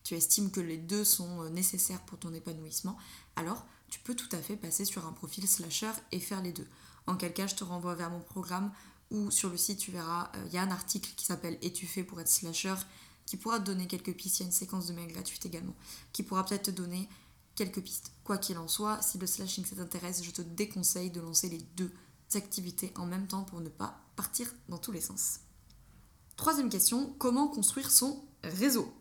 tu, 0.04 0.14
estimes 0.14 0.50
que 0.50 0.60
les 0.60 0.78
deux 0.78 1.04
sont 1.04 1.48
nécessaires 1.50 2.00
pour 2.02 2.18
ton 2.18 2.32
épanouissement, 2.32 2.96
alors 3.36 3.64
tu 3.90 4.00
peux 4.00 4.14
tout 4.14 4.28
à 4.32 4.38
fait 4.38 4.56
passer 4.56 4.84
sur 4.84 5.06
un 5.06 5.12
profil 5.12 5.46
slasher 5.46 5.92
et 6.12 6.20
faire 6.20 6.42
les 6.42 6.52
deux. 6.52 6.66
En 7.06 7.16
quel 7.16 7.32
cas, 7.32 7.46
je 7.46 7.54
te 7.54 7.64
renvoie 7.64 7.94
vers 7.94 8.10
mon 8.10 8.20
programme 8.20 8.72
ou 9.10 9.30
sur 9.30 9.50
le 9.50 9.56
site, 9.56 9.78
tu 9.78 9.92
verras, 9.92 10.32
il 10.46 10.52
y 10.52 10.58
a 10.58 10.62
un 10.62 10.70
article 10.70 11.10
qui 11.14 11.26
s'appelle 11.26 11.58
Es-tu 11.62 11.86
fait 11.86 12.02
pour 12.02 12.20
être 12.20 12.28
slasher 12.28 12.74
qui 13.26 13.36
pourra 13.36 13.58
te 13.58 13.64
donner 13.64 13.86
quelques 13.86 14.14
pistes. 14.14 14.40
Il 14.40 14.42
y 14.42 14.44
a 14.44 14.46
une 14.46 14.52
séquence 14.52 14.86
de 14.86 14.92
mails 14.92 15.12
gratuite 15.12 15.44
également 15.46 15.74
qui 16.12 16.22
pourra 16.22 16.44
peut-être 16.44 16.64
te 16.64 16.70
donner 16.70 17.08
quelques 17.54 17.82
pistes. 17.82 18.12
Quoi 18.24 18.38
qu'il 18.38 18.58
en 18.58 18.68
soit, 18.68 19.00
si 19.02 19.18
le 19.18 19.26
slashing 19.26 19.64
ça 19.64 19.76
t'intéresse, 19.76 20.22
je 20.22 20.30
te 20.30 20.42
déconseille 20.42 21.10
de 21.10 21.20
lancer 21.20 21.48
les 21.48 21.62
deux 21.76 21.92
activités 22.34 22.92
en 22.96 23.06
même 23.06 23.26
temps 23.26 23.44
pour 23.44 23.60
ne 23.60 23.68
pas 23.68 24.00
partir 24.16 24.52
dans 24.68 24.78
tous 24.78 24.92
les 24.92 25.00
sens. 25.00 25.40
Troisième 26.36 26.68
question, 26.68 27.14
comment 27.18 27.48
construire 27.48 27.90
son 27.90 28.24
réseau? 28.42 28.92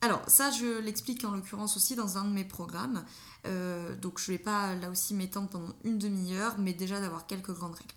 Alors 0.00 0.20
ça, 0.26 0.50
je 0.50 0.80
l'explique 0.80 1.24
en 1.24 1.30
l'occurrence 1.30 1.76
aussi 1.76 1.94
dans 1.94 2.18
un 2.18 2.24
de 2.24 2.32
mes 2.32 2.44
programmes. 2.44 3.04
Euh, 3.46 3.94
donc 3.96 4.18
je 4.18 4.32
ne 4.32 4.36
vais 4.36 4.42
pas 4.42 4.74
là 4.74 4.90
aussi 4.90 5.14
m'étendre 5.14 5.48
pendant 5.48 5.74
une 5.84 5.98
demi-heure, 5.98 6.58
mais 6.58 6.72
déjà 6.72 7.00
d'avoir 7.00 7.26
quelques 7.26 7.52
grandes 7.52 7.74
règles. 7.74 7.94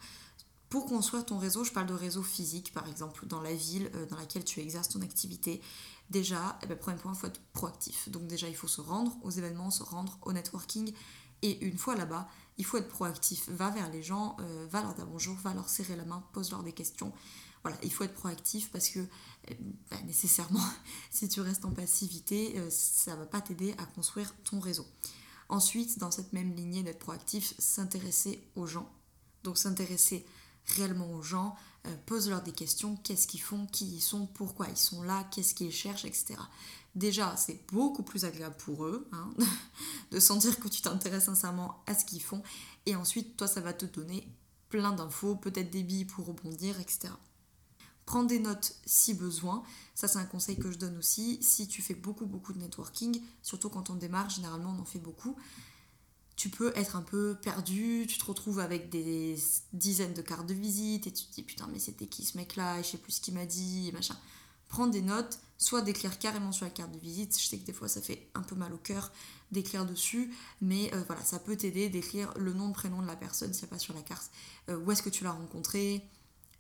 Pour 0.69 0.85
construire 0.85 1.25
ton 1.25 1.38
réseau, 1.38 1.63
je 1.63 1.71
parle 1.71 1.88
de 1.88 1.93
réseau 1.93 2.21
physique, 2.21 2.74
par 2.74 2.88
exemple, 2.88 3.25
dans 3.27 3.41
la 3.41 3.53
ville 3.53 3.89
euh, 3.95 4.05
dans 4.05 4.17
laquelle 4.17 4.43
tu 4.43 4.59
exerces 4.59 4.89
ton 4.89 5.01
activité. 5.01 5.62
Déjà, 6.09 6.59
eh 6.62 6.67
ben, 6.67 6.77
premier 6.77 6.97
point, 6.97 7.13
il 7.13 7.17
faut 7.17 7.27
être 7.27 7.41
proactif. 7.53 8.09
Donc 8.09 8.27
déjà, 8.27 8.47
il 8.47 8.55
faut 8.55 8.67
se 8.67 8.81
rendre 8.81 9.17
aux 9.24 9.31
événements, 9.31 9.71
se 9.71 9.83
rendre 9.83 10.17
au 10.21 10.33
networking. 10.33 10.93
Et 11.41 11.65
une 11.65 11.77
fois 11.77 11.95
là-bas, 11.95 12.27
il 12.57 12.65
faut 12.65 12.77
être 12.77 12.88
proactif. 12.88 13.50
Va 13.50 13.69
vers 13.69 13.89
les 13.91 14.03
gens, 14.03 14.38
euh, 14.39 14.67
va 14.69 14.81
leur 14.81 14.93
dire 14.93 15.07
bonjour, 15.07 15.35
va 15.38 15.53
leur 15.53 15.69
serrer 15.69 15.95
la 15.95 16.05
main, 16.05 16.24
pose-leur 16.33 16.63
des 16.63 16.74
questions. 16.74 17.12
Voilà, 17.63 17.77
il 17.81 17.91
faut 17.91 18.03
être 18.03 18.13
proactif 18.13 18.71
parce 18.71 18.89
que 18.89 19.00
eh 19.47 19.57
ben, 19.89 20.05
nécessairement, 20.05 20.63
si 21.12 21.27
tu 21.27 21.41
restes 21.41 21.65
en 21.65 21.71
passivité, 21.71 22.59
euh, 22.59 22.69
ça 22.69 23.15
va 23.15 23.25
pas 23.25 23.41
t'aider 23.41 23.74
à 23.79 23.85
construire 23.85 24.33
ton 24.43 24.59
réseau. 24.59 24.85
Ensuite, 25.50 26.00
dans 26.00 26.12
cette 26.12 26.33
même 26.33 26.53
lignée 26.55 26.83
d'être 26.83 27.00
proactif, 27.00 27.53
s'intéresser 27.59 28.47
aux 28.55 28.67
gens. 28.67 28.91
Donc 29.43 29.57
s'intéresser 29.57 30.25
réellement 30.65 31.12
aux 31.12 31.21
gens, 31.21 31.55
pose-leur 32.06 32.42
des 32.42 32.51
questions, 32.51 32.98
qu'est-ce 33.04 33.27
qu'ils 33.27 33.42
font, 33.42 33.65
qui 33.68 33.86
ils 33.96 34.01
sont, 34.01 34.27
pourquoi 34.27 34.68
ils 34.70 34.77
sont 34.77 35.04
là, 35.04 35.25
qu'est-ce 35.32 35.54
qu'ils 35.56 35.72
cherchent, 35.72 36.06
etc. 36.06 36.36
Déjà, 36.96 37.36
c'est 37.36 37.60
beaucoup 37.72 38.04
plus 38.04 38.24
agréable 38.24 38.56
pour 38.58 38.86
eux 38.86 39.08
hein, 39.12 39.30
de 40.12 40.20
sentir 40.20 40.60
que 40.60 40.70
tu 40.70 40.82
t'intéresses 40.82 41.25
sincèrement 41.25 41.84
à 41.88 41.94
ce 41.94 42.06
qu'ils 42.06 42.22
font. 42.22 42.42
Et 42.86 42.96
ensuite, 42.96 43.36
toi, 43.36 43.48
ça 43.48 43.60
va 43.60 43.74
te 43.74 43.86
donner 43.86 44.27
plein 44.70 44.94
d'infos, 44.94 45.36
peut-être 45.36 45.70
des 45.72 45.84
billes 45.84 46.06
pour 46.06 46.25
rebondir, 46.25 46.80
etc. 46.80 47.10
Prends 48.06 48.24
des 48.24 48.39
notes 48.39 48.75
si 48.86 49.13
besoin. 49.13 49.63
Ça, 49.94 50.08
c'est 50.08 50.20
un 50.20 50.25
conseil 50.25 50.58
que 50.58 50.72
je 50.72 50.77
donne 50.77 50.98
aussi. 50.98 51.42
Si 51.42 51.68
tu 51.68 51.82
fais 51.82 51.96
beaucoup, 51.96 52.25
beaucoup 52.25 52.54
de 52.54 52.60
networking, 52.60 53.22
surtout 53.42 53.70
quand 53.70 53.89
on 53.89 53.96
démarre, 53.96 54.30
généralement, 54.30 54.75
on 54.77 54.82
en 54.82 54.86
fait 54.86 55.00
beaucoup 55.00 55.36
tu 56.36 56.50
peux 56.50 56.74
être 56.75 56.96
un 56.96 57.01
peu 57.01 57.38
perdu, 57.42 58.06
tu 58.08 58.18
te 58.18 58.25
retrouves 58.25 58.60
avec 58.60 58.89
des 58.89 59.38
dizaines 59.74 60.13
de 60.13 60.22
cartes 60.22 60.46
de 60.46 60.54
visite 60.54 61.08
et 61.08 61.12
tu 61.12 61.25
te 61.25 61.34
dis 61.34 61.44
putain 61.44 61.68
mais 61.72 61.80
c'était 61.80 62.08
qui 62.08 62.25
ce 62.25 62.38
mec 62.38 62.56
là, 62.56 62.82
je 62.82 62.88
sais 62.88 62.98
plus 62.98 63.13
ce 63.13 63.22
qu'il 63.22 63.34
m'a 63.34 63.46
dit, 63.46 63.88
et 63.88 63.92
machin. 63.92 64.15
Prends 64.68 64.88
des 64.88 65.01
notes, 65.01 65.39
soit 65.58 65.82
d'écrire 65.82 66.18
carrément 66.18 66.51
sur 66.51 66.65
la 66.65 66.72
carte 66.72 66.92
de 66.92 66.98
visite, 66.98 67.39
je 67.39 67.46
sais 67.46 67.58
que 67.58 67.65
des 67.65 67.74
fois 67.74 67.88
ça 67.88 68.01
fait 68.01 68.30
un 68.34 68.42
peu 68.42 68.56
mal 68.56 68.74
au 68.74 68.77
cœur 68.77 69.12
d'écrire 69.51 69.86
dessus, 69.86 70.34
mais 70.60 70.94
euh, 70.94 71.04
voilà, 71.08 71.24
ça 71.24 71.39
peut 71.39 71.56
t'aider 71.56 71.88
d'écrire 71.88 72.34
le 72.38 72.51
nom, 72.51 72.68
le 72.68 72.74
prénom 72.74 73.01
de 73.01 73.08
la 73.08 73.15
personne 73.15 73.54
si 73.54 73.62
c'est 73.62 73.68
pas 73.68 73.80
sur 73.80 73.94
la 73.94 74.01
carte, 74.01 74.32
euh, 74.70 74.77
où 74.77 74.92
est-ce 74.92 75.04
que 75.04 75.10
tu 75.10 75.24
l'as 75.24 75.32
rencontré, 75.32 76.04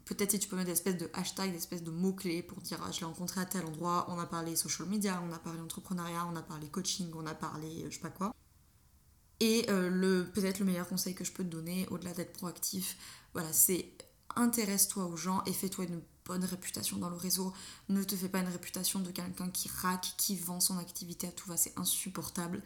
peut-être 0.05 0.31
si 0.31 0.39
tu 0.39 0.47
peux 0.47 0.55
mettre 0.55 0.67
des 0.67 0.73
espèces 0.73 0.97
de 0.97 1.09
hashtags, 1.13 1.51
des 1.51 1.57
espèces 1.57 1.83
de 1.83 1.91
mots-clés 1.91 2.43
pour 2.43 2.61
dire 2.61 2.79
ah, 2.85 2.91
je 2.91 2.99
l'ai 2.99 3.05
rencontré 3.05 3.41
à 3.41 3.45
tel 3.45 3.65
endroit, 3.65 4.05
on 4.09 4.19
a 4.19 4.25
parlé 4.25 4.55
social 4.55 4.87
media, 4.87 5.21
on 5.27 5.33
a 5.33 5.39
parlé 5.39 5.59
entrepreneuriat, 5.59 6.27
on 6.31 6.35
a 6.35 6.43
parlé 6.43 6.67
coaching, 6.69 7.11
on 7.15 7.25
a 7.25 7.33
parlé 7.33 7.83
euh, 7.83 7.87
je 7.89 7.95
sais 7.95 8.01
pas 8.01 8.11
quoi. 8.11 8.33
Et 9.39 9.65
euh, 9.69 10.23
peut-être 10.33 10.59
le 10.59 10.65
meilleur 10.65 10.87
conseil 10.87 11.13
que 11.13 11.23
je 11.23 11.31
peux 11.31 11.43
te 11.43 11.49
donner, 11.49 11.87
au-delà 11.91 12.13
d'être 12.13 12.33
proactif, 12.33 12.97
voilà, 13.33 13.51
c'est 13.51 13.89
intéresse-toi 14.35 15.05
aux 15.05 15.17
gens 15.17 15.43
et 15.45 15.53
fais-toi 15.53 15.85
une 15.85 16.01
bonne 16.25 16.43
réputation 16.43 16.97
dans 16.97 17.09
le 17.09 17.15
réseau. 17.15 17.53
Ne 17.89 18.03
te 18.03 18.15
fais 18.15 18.29
pas 18.29 18.39
une 18.39 18.47
réputation 18.47 18.99
de 18.99 19.11
quelqu'un 19.11 19.49
qui 19.49 19.69
raque, 19.69 20.13
qui 20.17 20.35
vend 20.35 20.59
son 20.59 20.77
activité 20.77 21.27
à 21.27 21.31
tout 21.31 21.47
va, 21.49 21.57
c'est 21.57 21.77
insupportable. 21.77 22.61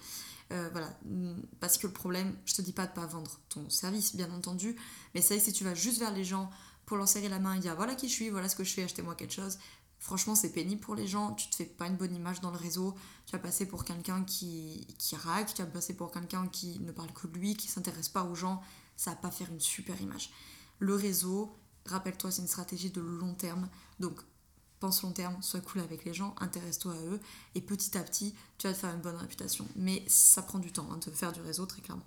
Euh, 0.52 0.70
voilà, 0.72 0.90
parce 1.60 1.78
que 1.78 1.86
le 1.86 1.94
problème, 1.94 2.36
je 2.46 2.56
te 2.56 2.62
dis 2.62 2.74
pas 2.74 2.88
de 2.88 2.94
pas 2.94 3.06
vendre 3.06 3.40
ton 3.50 3.70
service, 3.70 4.16
bien 4.16 4.32
entendu, 4.32 4.76
mais 5.14 5.22
c'est 5.22 5.40
si 5.40 5.54
tu 5.54 5.64
vas 5.64 5.76
juste 5.76 6.00
vers 6.00 6.12
les 6.12 6.24
gens 6.24 6.50
pour 6.88 6.98
leur 6.98 7.08
serrer 7.08 7.30
la 7.30 7.38
main 7.38 7.54
et 7.54 7.60
dire 7.60 7.76
voilà 7.76 7.94
qui 7.94 8.10
je 8.10 8.14
suis, 8.14 8.30
voilà 8.32 8.50
ce 8.50 8.56
que 8.56 8.64
je 8.64 8.74
fais, 8.74 8.84
achetez-moi 8.84 9.14
quelque 9.14 9.34
chose, 9.34 9.60
Franchement, 10.00 10.34
c'est 10.34 10.52
pénible 10.52 10.82
pour 10.82 10.96
les 10.96 11.08
gens. 11.08 11.34
Tu 11.34 11.50
te 11.50 11.56
fais 11.58 11.66
pas 11.66 11.88
une 11.88 11.98
bonne 11.98 12.16
image 12.16 12.40
dans 12.40 12.52
le 12.52 12.58
réseau. 12.58 12.96
Tu 13.26 13.34
vas 13.34 13.40
passer 13.40 13.66
pour 13.66 13.84
quelqu'un 13.84 14.24
qui, 14.24 14.88
qui 14.98 15.16
raque, 15.16 15.54
tu 15.54 15.62
vas 15.62 15.68
passer 15.68 15.94
pour 15.94 16.12
quelqu'un 16.12 16.48
qui 16.48 16.80
ne 16.80 16.92
parle 16.92 17.12
que 17.12 17.28
de 17.28 17.38
lui, 17.38 17.56
qui 17.56 17.68
s'intéresse 17.68 18.10
pas 18.10 18.24
aux 18.24 18.36
gens. 18.36 18.62
Ça 18.96 19.12
va 19.12 19.18
pas 19.18 19.32
faire 19.32 19.50
une 19.52 19.60
super 19.60 20.02
image. 20.02 20.32
Le 20.80 20.96
réseau, 20.96 21.54
rappelle-toi, 21.86 22.32
c'est 22.32 22.42
une 22.42 22.48
stratégie 22.48 22.92
de 22.92 23.02
long 23.02 23.34
terme. 23.34 23.70
Donc, 24.00 24.22
pense 24.80 25.04
long 25.04 25.12
terme, 25.12 25.42
sois 25.42 25.60
cool 25.60 25.82
avec 25.82 26.06
les 26.06 26.14
gens, 26.14 26.34
intéresse-toi 26.40 26.94
à 26.94 27.02
eux. 27.02 27.20
Et 27.56 27.62
petit 27.62 27.98
à 27.98 28.04
petit, 28.04 28.34
tu 28.58 28.68
vas 28.68 28.74
te 28.74 28.80
faire 28.80 28.94
une 28.94 29.02
bonne 29.02 29.18
réputation. 29.18 29.68
Mais 29.76 30.04
ça 30.08 30.42
prend 30.42 30.60
du 30.60 30.72
temps 30.72 30.88
hein, 30.92 31.00
de 31.06 31.12
faire 31.12 31.34
du 31.34 31.42
réseau, 31.42 31.66
très 31.66 31.82
clairement. 31.82 32.06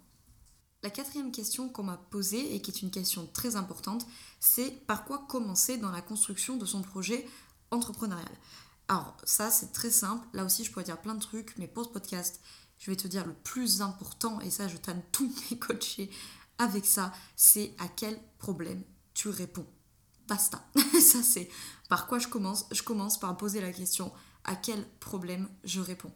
La 0.83 0.91
quatrième 0.91 1.31
question 1.31 1.69
qu'on 1.69 1.85
m'a 1.85 1.97
posée, 1.97 2.55
et 2.55 2.61
qui 2.61 2.73
est 2.73 2.83
une 2.83 2.91
question 2.91 3.29
très 3.33 3.55
importante, 3.55 4.05
c'est 4.41 4.85
par 4.87 5.05
quoi 5.05 5.27
commencer 5.29 5.77
dans 5.79 5.93
la 5.93 6.03
construction 6.03 6.57
de 6.57 6.67
son 6.67 6.83
projet 6.83 7.25
entrepreneuriale. 7.73 8.39
Alors 8.89 9.17
ça 9.25 9.51
c'est 9.51 9.73
très 9.73 9.91
simple, 9.91 10.27
là 10.33 10.45
aussi 10.45 10.65
je 10.65 10.71
pourrais 10.71 10.85
dire 10.85 11.01
plein 11.01 11.15
de 11.15 11.21
trucs, 11.21 11.57
mais 11.59 11.67
pour 11.67 11.85
ce 11.85 11.91
podcast, 11.91 12.41
je 12.79 12.91
vais 12.91 12.97
te 12.97 13.09
dire 13.09 13.27
le 13.27 13.35
plus 13.35 13.83
important, 13.83 14.41
et 14.41 14.51
ça 14.51 14.69
je 14.69 14.77
tanne 14.77 15.03
tous 15.11 15.33
mes 15.51 15.59
coachés 15.59 16.11
avec 16.59 16.85
ça, 16.85 17.13
c'est 17.35 17.75
à 17.79 17.89
quel 17.89 18.21
problème 18.39 18.83
tu 19.15 19.29
réponds. 19.29 19.67
Basta. 20.29 20.65
ça 21.01 21.23
c'est 21.23 21.49
par 21.89 22.07
quoi 22.07 22.19
je 22.19 22.29
commence. 22.29 22.67
Je 22.71 22.83
commence 22.83 23.19
par 23.19 23.37
poser 23.37 23.61
la 23.61 23.73
question 23.73 24.13
à 24.45 24.57
quel 24.57 24.85
problème 24.99 25.49
je 25.65 25.81
réponds? 25.81 26.13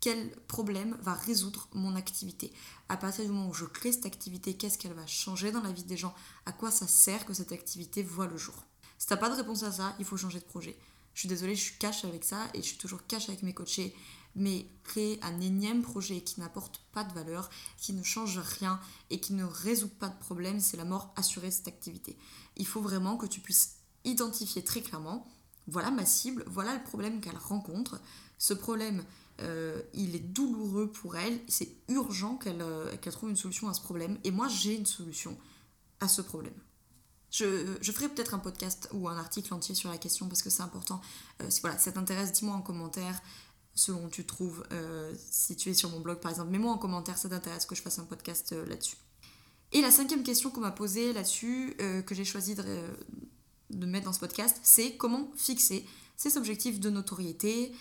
Quel 0.00 0.30
problème 0.46 0.96
va 1.00 1.14
résoudre 1.14 1.68
mon 1.74 1.96
activité? 1.96 2.52
À 2.88 2.96
partir 2.96 3.24
du 3.24 3.30
moment 3.30 3.48
où 3.48 3.54
je 3.54 3.64
crée 3.64 3.92
cette 3.92 4.06
activité, 4.06 4.56
qu'est-ce 4.56 4.78
qu'elle 4.78 4.92
va 4.92 5.06
changer 5.06 5.50
dans 5.50 5.62
la 5.62 5.72
vie 5.72 5.82
des 5.82 5.96
gens? 5.96 6.14
À 6.46 6.52
quoi 6.52 6.70
ça 6.70 6.86
sert 6.86 7.26
que 7.26 7.34
cette 7.34 7.52
activité 7.52 8.02
voit 8.02 8.28
le 8.28 8.36
jour? 8.36 8.54
Si 8.96 9.06
tu 9.06 9.12
n'as 9.12 9.18
pas 9.18 9.28
de 9.28 9.34
réponse 9.34 9.64
à 9.64 9.72
ça, 9.72 9.94
il 9.98 10.04
faut 10.04 10.16
changer 10.16 10.38
de 10.38 10.44
projet. 10.44 10.78
Je 11.18 11.22
suis 11.22 11.28
désolée, 11.28 11.56
je 11.56 11.62
suis 11.62 11.78
cash 11.78 12.04
avec 12.04 12.22
ça 12.22 12.46
et 12.54 12.58
je 12.58 12.66
suis 12.68 12.76
toujours 12.76 13.04
cash 13.08 13.28
avec 13.28 13.42
mes 13.42 13.52
coachés. 13.52 13.92
Mais 14.36 14.68
créer 14.84 15.18
un 15.24 15.40
énième 15.40 15.82
projet 15.82 16.20
qui 16.20 16.38
n'apporte 16.38 16.80
pas 16.92 17.02
de 17.02 17.12
valeur, 17.12 17.50
qui 17.76 17.92
ne 17.92 18.04
change 18.04 18.38
rien 18.38 18.78
et 19.10 19.18
qui 19.18 19.32
ne 19.32 19.42
résout 19.42 19.88
pas 19.88 20.10
de 20.10 20.18
problème, 20.20 20.60
c'est 20.60 20.76
la 20.76 20.84
mort 20.84 21.12
assurée 21.16 21.48
de 21.48 21.52
cette 21.52 21.66
activité. 21.66 22.16
Il 22.56 22.68
faut 22.68 22.80
vraiment 22.80 23.16
que 23.16 23.26
tu 23.26 23.40
puisses 23.40 23.78
identifier 24.04 24.62
très 24.62 24.80
clairement, 24.80 25.26
voilà 25.66 25.90
ma 25.90 26.06
cible, 26.06 26.44
voilà 26.46 26.72
le 26.72 26.84
problème 26.84 27.20
qu'elle 27.20 27.36
rencontre. 27.36 28.00
Ce 28.38 28.54
problème, 28.54 29.04
euh, 29.40 29.82
il 29.94 30.14
est 30.14 30.20
douloureux 30.20 30.92
pour 30.92 31.16
elle, 31.16 31.40
c'est 31.48 31.78
urgent 31.88 32.38
euh, 32.46 32.96
qu'elle 32.98 33.12
trouve 33.12 33.30
une 33.30 33.34
solution 33.34 33.68
à 33.68 33.74
ce 33.74 33.80
problème. 33.80 34.18
Et 34.22 34.30
moi, 34.30 34.46
j'ai 34.46 34.76
une 34.76 34.86
solution 34.86 35.36
à 35.98 36.06
ce 36.06 36.22
problème. 36.22 36.54
Je, 37.30 37.92
ferai 37.92 38.08
peut-être 38.08 38.34
un 38.34 38.38
podcast 38.38 38.88
ou 38.92 39.08
un 39.08 39.18
article 39.18 39.52
entier 39.52 39.74
sur 39.74 39.90
la 39.90 39.98
question 39.98 40.28
parce 40.28 40.42
que 40.42 40.50
c'est 40.50 40.62
important. 40.62 41.00
Euh, 41.42 41.50
si 41.50 41.60
voilà, 41.60 41.78
ça 41.78 41.92
t'intéresse, 41.92 42.32
dis-moi 42.32 42.54
en 42.54 42.62
commentaire 42.62 43.20
selon 43.74 44.08
tu 44.08 44.24
trouves. 44.24 44.64
Euh, 44.72 45.14
si 45.30 45.54
tu 45.54 45.68
es 45.68 45.74
sur 45.74 45.90
mon 45.90 46.00
blog 46.00 46.18
par 46.18 46.30
exemple, 46.30 46.50
mets-moi 46.50 46.72
en 46.72 46.78
commentaire, 46.78 47.18
ça 47.18 47.28
t'intéresse 47.28 47.66
que 47.66 47.74
je 47.74 47.82
fasse 47.82 47.98
un 47.98 48.04
podcast 48.04 48.52
euh, 48.52 48.66
là-dessus. 48.66 48.96
Et 49.72 49.82
la 49.82 49.90
cinquième 49.90 50.22
question 50.22 50.50
qu'on 50.50 50.62
m'a 50.62 50.70
posée 50.70 51.12
là-dessus, 51.12 51.76
que 52.06 52.14
j'ai 52.14 52.24
choisi 52.24 52.54
de, 52.54 52.64
de, 53.68 53.84
mettre 53.84 54.06
dans 54.06 54.14
ce 54.14 54.18
podcast, 54.18 54.58
c'est 54.62 54.96
comment 54.96 55.30
fixer 55.36 55.84
ses 56.16 56.38
objectifs 56.38 56.80
de 56.80 56.88
notoriété 56.88 57.74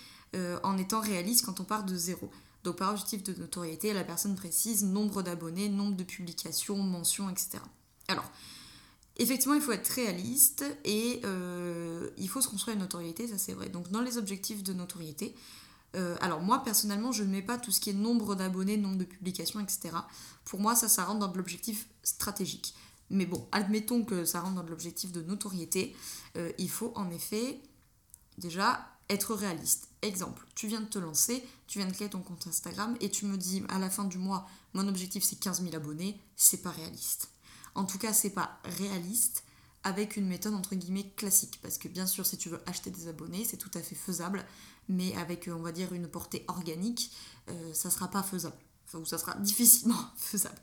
en 0.63 0.77
étant 0.77 0.99
réaliste 0.99 1.45
quand 1.45 1.61
on 1.61 1.63
part 1.63 1.85
de 1.85 1.95
zéro. 1.95 2.29
Donc 2.65 2.75
par 2.75 2.91
objectif 2.91 3.23
de 3.23 3.33
notoriété, 3.39 3.93
la 3.93 4.03
personne 4.03 4.35
précise 4.35 4.83
nombre 4.83 5.23
d'abonnés, 5.23 5.69
nombre 5.69 5.95
de 5.95 6.03
publications, 6.03 6.75
mentions, 6.75 7.29
etc. 7.29 7.59
Alors, 8.09 8.29
Effectivement, 9.19 9.55
il 9.55 9.61
faut 9.61 9.71
être 9.71 9.87
réaliste 9.87 10.63
et 10.85 11.21
euh, 11.25 12.09
il 12.17 12.29
faut 12.29 12.39
se 12.39 12.47
construire 12.47 12.75
une 12.75 12.83
notoriété, 12.83 13.27
ça 13.27 13.37
c'est 13.37 13.53
vrai. 13.53 13.67
Donc 13.69 13.89
dans 13.89 14.01
les 14.01 14.17
objectifs 14.17 14.61
de 14.61 14.73
notoriété, 14.73 15.35
euh, 15.95 16.15
alors 16.21 16.41
moi 16.41 16.63
personnellement 16.63 17.11
je 17.11 17.23
ne 17.23 17.29
mets 17.29 17.41
pas 17.41 17.57
tout 17.57 17.71
ce 17.71 17.81
qui 17.81 17.89
est 17.89 17.93
nombre 17.93 18.35
d'abonnés, 18.35 18.77
nombre 18.77 18.97
de 18.97 19.05
publications, 19.05 19.59
etc. 19.59 19.89
Pour 20.45 20.59
moi 20.59 20.75
ça, 20.75 20.87
ça 20.87 21.03
rentre 21.03 21.19
dans 21.19 21.33
l'objectif 21.33 21.87
stratégique. 22.03 22.75
Mais 23.09 23.25
bon, 23.25 23.47
admettons 23.51 24.03
que 24.03 24.23
ça 24.23 24.41
rentre 24.41 24.55
dans 24.55 24.69
l'objectif 24.69 25.11
de 25.11 25.21
notoriété, 25.21 25.95
euh, 26.35 26.51
il 26.59 26.69
faut 26.69 26.91
en 26.95 27.09
effet 27.09 27.59
déjà 28.37 28.85
être 29.09 29.33
réaliste. 29.33 29.89
Exemple, 30.03 30.45
tu 30.53 30.67
viens 30.67 30.81
de 30.81 30.85
te 30.85 30.99
lancer, 30.99 31.43
tu 31.65 31.79
viens 31.79 31.87
de 31.87 31.93
créer 31.93 32.09
ton 32.09 32.21
compte 32.21 32.45
Instagram 32.45 32.95
et 33.01 33.09
tu 33.09 33.25
me 33.25 33.37
dis 33.37 33.63
à 33.69 33.79
la 33.79 33.89
fin 33.89 34.03
du 34.03 34.19
mois, 34.19 34.47
mon 34.73 34.87
objectif 34.87 35.23
c'est 35.23 35.39
15 35.39 35.63
000 35.63 35.75
abonnés, 35.75 36.21
c'est 36.35 36.61
pas 36.61 36.69
réaliste. 36.69 37.29
En 37.77 37.85
tout 37.85 37.99
cas, 37.99 38.11
c'est 38.11 38.31
pas 38.31 38.59
réaliste 38.63 39.43
avec 39.83 40.17
une 40.17 40.27
méthode 40.27 40.55
entre 40.55 40.75
guillemets 40.75 41.09
classique. 41.15 41.59
Parce 41.61 41.77
que 41.77 41.87
bien 41.87 42.07
sûr, 42.07 42.25
si 42.25 42.35
tu 42.37 42.49
veux 42.49 42.59
acheter 42.65 42.89
des 42.89 43.07
abonnés, 43.07 43.45
c'est 43.45 43.57
tout 43.57 43.71
à 43.75 43.81
fait 43.81 43.95
faisable, 43.95 44.43
mais 44.89 45.15
avec, 45.15 45.47
on 45.47 45.61
va 45.61 45.71
dire, 45.71 45.93
une 45.93 46.07
portée 46.07 46.43
organique, 46.47 47.11
euh, 47.49 47.73
ça 47.73 47.91
sera 47.91 48.09
pas 48.09 48.23
faisable. 48.23 48.57
Enfin, 48.87 48.97
ou 48.97 49.05
ça 49.05 49.19
sera 49.19 49.35
difficilement 49.39 50.09
faisable. 50.17 50.57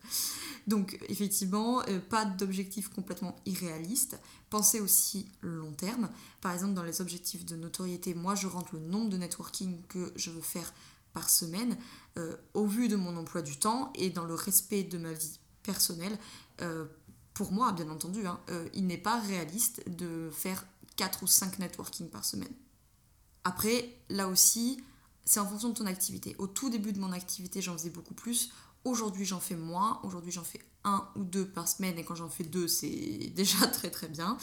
Donc, 0.66 0.98
effectivement, 1.08 1.82
euh, 1.88 2.00
pas 2.00 2.24
d'objectif 2.24 2.88
complètement 2.88 3.36
irréaliste. 3.46 4.18
Pensez 4.50 4.80
aussi 4.80 5.28
long 5.40 5.72
terme. 5.72 6.10
Par 6.40 6.52
exemple, 6.52 6.74
dans 6.74 6.82
les 6.82 7.00
objectifs 7.00 7.44
de 7.44 7.54
notoriété, 7.54 8.12
moi, 8.14 8.34
je 8.34 8.48
rentre 8.48 8.74
le 8.74 8.80
nombre 8.80 9.08
de 9.08 9.18
networking 9.18 9.80
que 9.88 10.12
je 10.16 10.30
veux 10.30 10.40
faire 10.40 10.74
par 11.12 11.30
semaine 11.30 11.78
euh, 12.18 12.36
au 12.54 12.66
vu 12.66 12.88
de 12.88 12.96
mon 12.96 13.16
emploi 13.16 13.40
du 13.40 13.56
temps 13.56 13.92
et 13.94 14.10
dans 14.10 14.24
le 14.24 14.34
respect 14.34 14.82
de 14.82 14.98
ma 14.98 15.12
vie 15.12 15.38
personnelle 15.62 16.18
pour 17.34 17.52
moi, 17.52 17.72
bien 17.72 17.90
entendu, 17.90 18.26
hein, 18.26 18.40
euh, 18.48 18.68
il 18.72 18.86
n'est 18.86 18.96
pas 18.96 19.20
réaliste 19.20 19.82
de 19.88 20.30
faire 20.32 20.64
4 20.96 21.24
ou 21.24 21.26
5 21.26 21.58
networking 21.58 22.08
par 22.08 22.24
semaine. 22.24 22.52
Après, 23.42 23.98
là 24.08 24.28
aussi, 24.28 24.82
c'est 25.24 25.40
en 25.40 25.46
fonction 25.46 25.70
de 25.70 25.74
ton 25.74 25.86
activité. 25.86 26.36
Au 26.38 26.46
tout 26.46 26.70
début 26.70 26.92
de 26.92 27.00
mon 27.00 27.12
activité, 27.12 27.60
j'en 27.60 27.74
faisais 27.74 27.90
beaucoup 27.90 28.14
plus. 28.14 28.52
Aujourd'hui, 28.84 29.24
j'en 29.24 29.40
fais 29.40 29.56
moins. 29.56 30.00
Aujourd'hui, 30.04 30.30
j'en 30.30 30.44
fais 30.44 30.60
un 30.84 31.06
ou 31.16 31.24
deux 31.24 31.46
par 31.46 31.66
semaine. 31.66 31.98
Et 31.98 32.04
quand 32.04 32.14
j'en 32.14 32.28
fais 32.28 32.44
deux, 32.44 32.68
c'est 32.68 33.32
déjà 33.34 33.66
très 33.66 33.90
très 33.90 34.08
bien. 34.08 34.38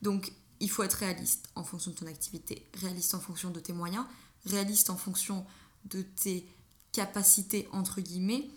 Donc, 0.00 0.32
il 0.60 0.70
faut 0.70 0.82
être 0.82 0.94
réaliste 0.94 1.50
en 1.54 1.64
fonction 1.64 1.90
de 1.90 1.96
ton 1.96 2.06
activité, 2.06 2.66
réaliste 2.74 3.14
en 3.14 3.20
fonction 3.20 3.50
de 3.50 3.60
tes 3.60 3.72
moyens, 3.72 4.06
réaliste 4.46 4.90
en 4.90 4.96
fonction 4.96 5.44
de 5.86 6.02
tes 6.02 6.46
capacités, 6.92 7.68
entre 7.72 8.00
guillemets, 8.00 8.48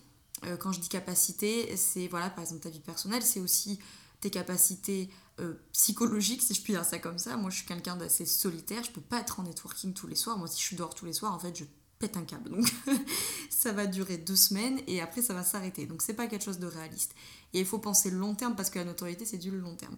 euh, 0.44 0.58
quand 0.58 0.72
je 0.72 0.80
dis 0.80 0.90
capacité, 0.90 1.76
c'est 1.78 2.08
voilà, 2.08 2.30
par 2.30 2.44
exemple 2.44 2.62
ta 2.62 2.70
vie 2.70 2.80
personnelle, 2.80 3.24
c'est 3.24 3.40
aussi 3.40 3.80
tes 4.22 4.30
capacités 4.30 5.10
euh, 5.40 5.54
psychologiques, 5.74 6.42
si 6.42 6.54
je 6.54 6.62
puis 6.62 6.74
dire 6.74 6.86
ça 6.86 7.00
comme 7.00 7.18
ça. 7.18 7.38
Moi, 7.38 7.50
je 7.50 7.58
suis 7.58 7.66
quelqu'un 7.66 7.96
d'assez 7.96 8.26
solitaire, 8.26 8.84
je 8.84 8.92
peux 8.92 9.02
pas 9.02 9.20
être 9.20 9.40
en 9.40 9.44
networking 9.44 9.94
tous 9.94 10.08
les 10.08 10.16
soirs. 10.16 10.38
Moi, 10.38 10.48
si 10.48 10.60
je 10.60 10.66
suis 10.66 10.76
dehors 10.76 10.96
tous 10.96 11.06
les 11.06 11.14
soirs, 11.14 11.34
en 11.34 11.40
fait, 11.40 11.56
je 11.58 11.66
pète 12.00 12.18
un 12.18 12.24
câble. 12.24 12.50
Donc, 12.50 12.66
ça 13.50 13.72
va 13.72 13.86
durer 13.86 14.18
deux 14.18 14.36
semaines 14.36 14.80
et 14.88 15.02
après, 15.02 15.22
ça 15.22 15.34
va 15.34 15.44
s'arrêter. 15.44 15.86
Donc, 15.86 16.02
c'est 16.02 16.14
pas 16.14 16.28
quelque 16.28 16.44
chose 16.44 16.60
de 16.60 16.68
réaliste. 16.68 17.14
Et 17.54 17.60
il 17.60 17.66
faut 17.66 17.80
penser 17.80 18.12
long 18.12 18.36
terme 18.36 18.56
parce 18.56 18.70
que 18.70 18.80
la 18.80 18.86
notoriété, 18.86 19.26
c'est 19.26 19.38
du 19.38 19.52
long 19.52 19.76
terme. 19.76 19.98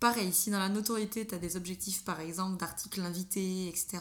Pareil, 0.00 0.32
si 0.32 0.50
dans 0.50 0.58
la 0.58 0.68
notoriété, 0.68 1.26
tu 1.26 1.34
as 1.34 1.38
des 1.38 1.56
objectifs, 1.56 2.04
par 2.04 2.20
exemple, 2.20 2.58
d'articles 2.58 3.00
invités, 3.00 3.68
etc., 3.68 3.98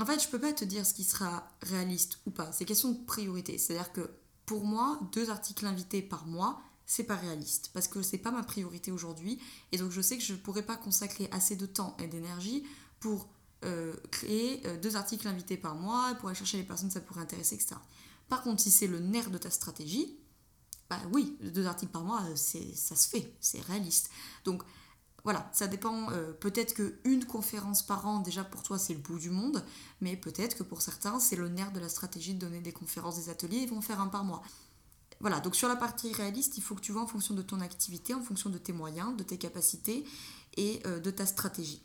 en 0.00 0.06
fait, 0.06 0.22
je 0.22 0.28
peux 0.28 0.38
pas 0.38 0.52
te 0.52 0.64
dire 0.64 0.86
ce 0.86 0.94
qui 0.94 1.04
sera 1.04 1.46
réaliste 1.62 2.18
ou 2.26 2.30
pas. 2.30 2.50
C'est 2.52 2.64
question 2.64 2.90
de 2.92 3.04
priorité. 3.04 3.58
C'est-à-dire 3.58 3.92
que 3.92 4.10
pour 4.46 4.64
moi, 4.64 4.98
deux 5.12 5.30
articles 5.30 5.66
invités 5.66 6.02
par 6.02 6.26
mois, 6.26 6.62
c'est 6.86 7.04
pas 7.04 7.16
réaliste 7.16 7.70
parce 7.72 7.86
que 7.86 8.02
c'est 8.02 8.18
pas 8.18 8.32
ma 8.32 8.42
priorité 8.42 8.90
aujourd'hui 8.90 9.38
et 9.70 9.78
donc 9.78 9.92
je 9.92 10.00
sais 10.00 10.18
que 10.18 10.24
je 10.24 10.32
ne 10.32 10.38
pourrais 10.38 10.64
pas 10.64 10.76
consacrer 10.76 11.28
assez 11.30 11.54
de 11.54 11.66
temps 11.66 11.96
et 12.00 12.08
d'énergie 12.08 12.64
pour 12.98 13.28
euh, 13.64 13.94
créer 14.10 14.66
euh, 14.66 14.76
deux 14.76 14.96
articles 14.96 15.28
invités 15.28 15.56
par 15.56 15.76
mois, 15.76 16.14
pour 16.18 16.30
aller 16.30 16.36
chercher 16.36 16.56
les 16.56 16.64
personnes 16.64 16.88
que 16.88 16.94
ça 16.94 17.00
pourrait 17.00 17.20
intéresser, 17.20 17.54
etc. 17.54 17.76
Par 18.28 18.42
contre, 18.42 18.60
si 18.60 18.72
c'est 18.72 18.88
le 18.88 18.98
nerf 18.98 19.30
de 19.30 19.38
ta 19.38 19.50
stratégie, 19.50 20.18
bah 20.88 20.98
oui, 21.12 21.36
deux 21.42 21.66
articles 21.66 21.92
par 21.92 22.02
mois, 22.02 22.24
ça 22.34 22.96
se 22.96 23.08
fait, 23.08 23.32
c'est 23.38 23.60
réaliste. 23.60 24.10
Donc 24.44 24.64
voilà, 25.24 25.48
ça 25.52 25.66
dépend. 25.66 26.10
Euh, 26.10 26.32
peut-être 26.32 26.74
qu'une 26.74 27.24
conférence 27.24 27.82
par 27.82 28.06
an, 28.06 28.20
déjà 28.20 28.44
pour 28.44 28.62
toi, 28.62 28.78
c'est 28.78 28.94
le 28.94 29.00
bout 29.00 29.18
du 29.18 29.30
monde, 29.30 29.64
mais 30.00 30.16
peut-être 30.16 30.56
que 30.56 30.62
pour 30.62 30.82
certains, 30.82 31.20
c'est 31.20 31.36
le 31.36 31.48
nerf 31.48 31.72
de 31.72 31.80
la 31.80 31.88
stratégie 31.88 32.34
de 32.34 32.38
donner 32.38 32.60
des 32.60 32.72
conférences, 32.72 33.16
des 33.16 33.28
ateliers, 33.28 33.58
ils 33.58 33.68
vont 33.68 33.80
faire 33.80 34.00
un 34.00 34.08
par 34.08 34.24
mois. 34.24 34.42
Voilà, 35.20 35.40
donc 35.40 35.54
sur 35.54 35.68
la 35.68 35.76
partie 35.76 36.12
réaliste, 36.12 36.56
il 36.56 36.62
faut 36.62 36.74
que 36.74 36.80
tu 36.80 36.92
vois 36.92 37.02
en 37.02 37.06
fonction 37.06 37.34
de 37.34 37.42
ton 37.42 37.60
activité, 37.60 38.14
en 38.14 38.22
fonction 38.22 38.48
de 38.48 38.56
tes 38.56 38.72
moyens, 38.72 39.14
de 39.16 39.22
tes 39.22 39.36
capacités 39.36 40.04
et 40.56 40.80
euh, 40.86 40.98
de 40.98 41.10
ta 41.10 41.26
stratégie. 41.26 41.82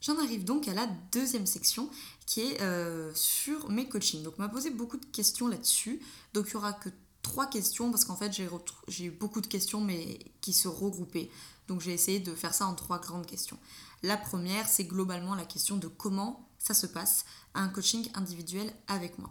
J'en 0.00 0.18
arrive 0.18 0.44
donc 0.44 0.66
à 0.66 0.74
la 0.74 0.88
deuxième 1.12 1.46
section 1.46 1.88
qui 2.26 2.40
est 2.40 2.60
euh, 2.60 3.12
sur 3.14 3.70
mes 3.70 3.88
coachings. 3.88 4.24
Donc 4.24 4.34
on 4.38 4.42
m'a 4.42 4.48
posé 4.48 4.70
beaucoup 4.70 4.96
de 4.96 5.06
questions 5.06 5.46
là-dessus. 5.46 6.00
Donc 6.34 6.46
il 6.48 6.50
n'y 6.50 6.56
aura 6.56 6.72
que 6.72 6.88
trois 7.22 7.46
questions 7.46 7.90
parce 7.90 8.04
qu'en 8.04 8.16
fait 8.16 8.32
j'ai 8.32 9.04
eu 9.04 9.10
beaucoup 9.10 9.40
de 9.40 9.46
questions 9.46 9.80
mais 9.80 10.18
qui 10.40 10.52
se 10.52 10.68
regroupaient. 10.68 11.30
Donc 11.68 11.80
j'ai 11.80 11.92
essayé 11.92 12.20
de 12.20 12.34
faire 12.34 12.54
ça 12.54 12.66
en 12.66 12.74
trois 12.74 12.98
grandes 12.98 13.26
questions. 13.26 13.58
La 14.02 14.16
première, 14.16 14.68
c'est 14.68 14.84
globalement 14.84 15.34
la 15.34 15.44
question 15.44 15.76
de 15.76 15.86
comment 15.86 16.48
ça 16.58 16.74
se 16.74 16.86
passe 16.86 17.24
un 17.54 17.68
coaching 17.68 18.08
individuel 18.14 18.72
avec 18.88 19.18
moi. 19.18 19.30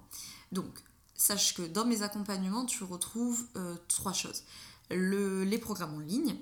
Donc, 0.52 0.84
sache 1.16 1.54
que 1.54 1.62
dans 1.62 1.86
mes 1.86 2.04
accompagnements, 2.04 2.66
tu 2.66 2.84
retrouves 2.84 3.46
euh, 3.56 3.76
trois 3.88 4.14
choses. 4.14 4.44
les 4.90 5.58
programmes 5.58 5.96
en 5.96 6.00
ligne, 6.00 6.38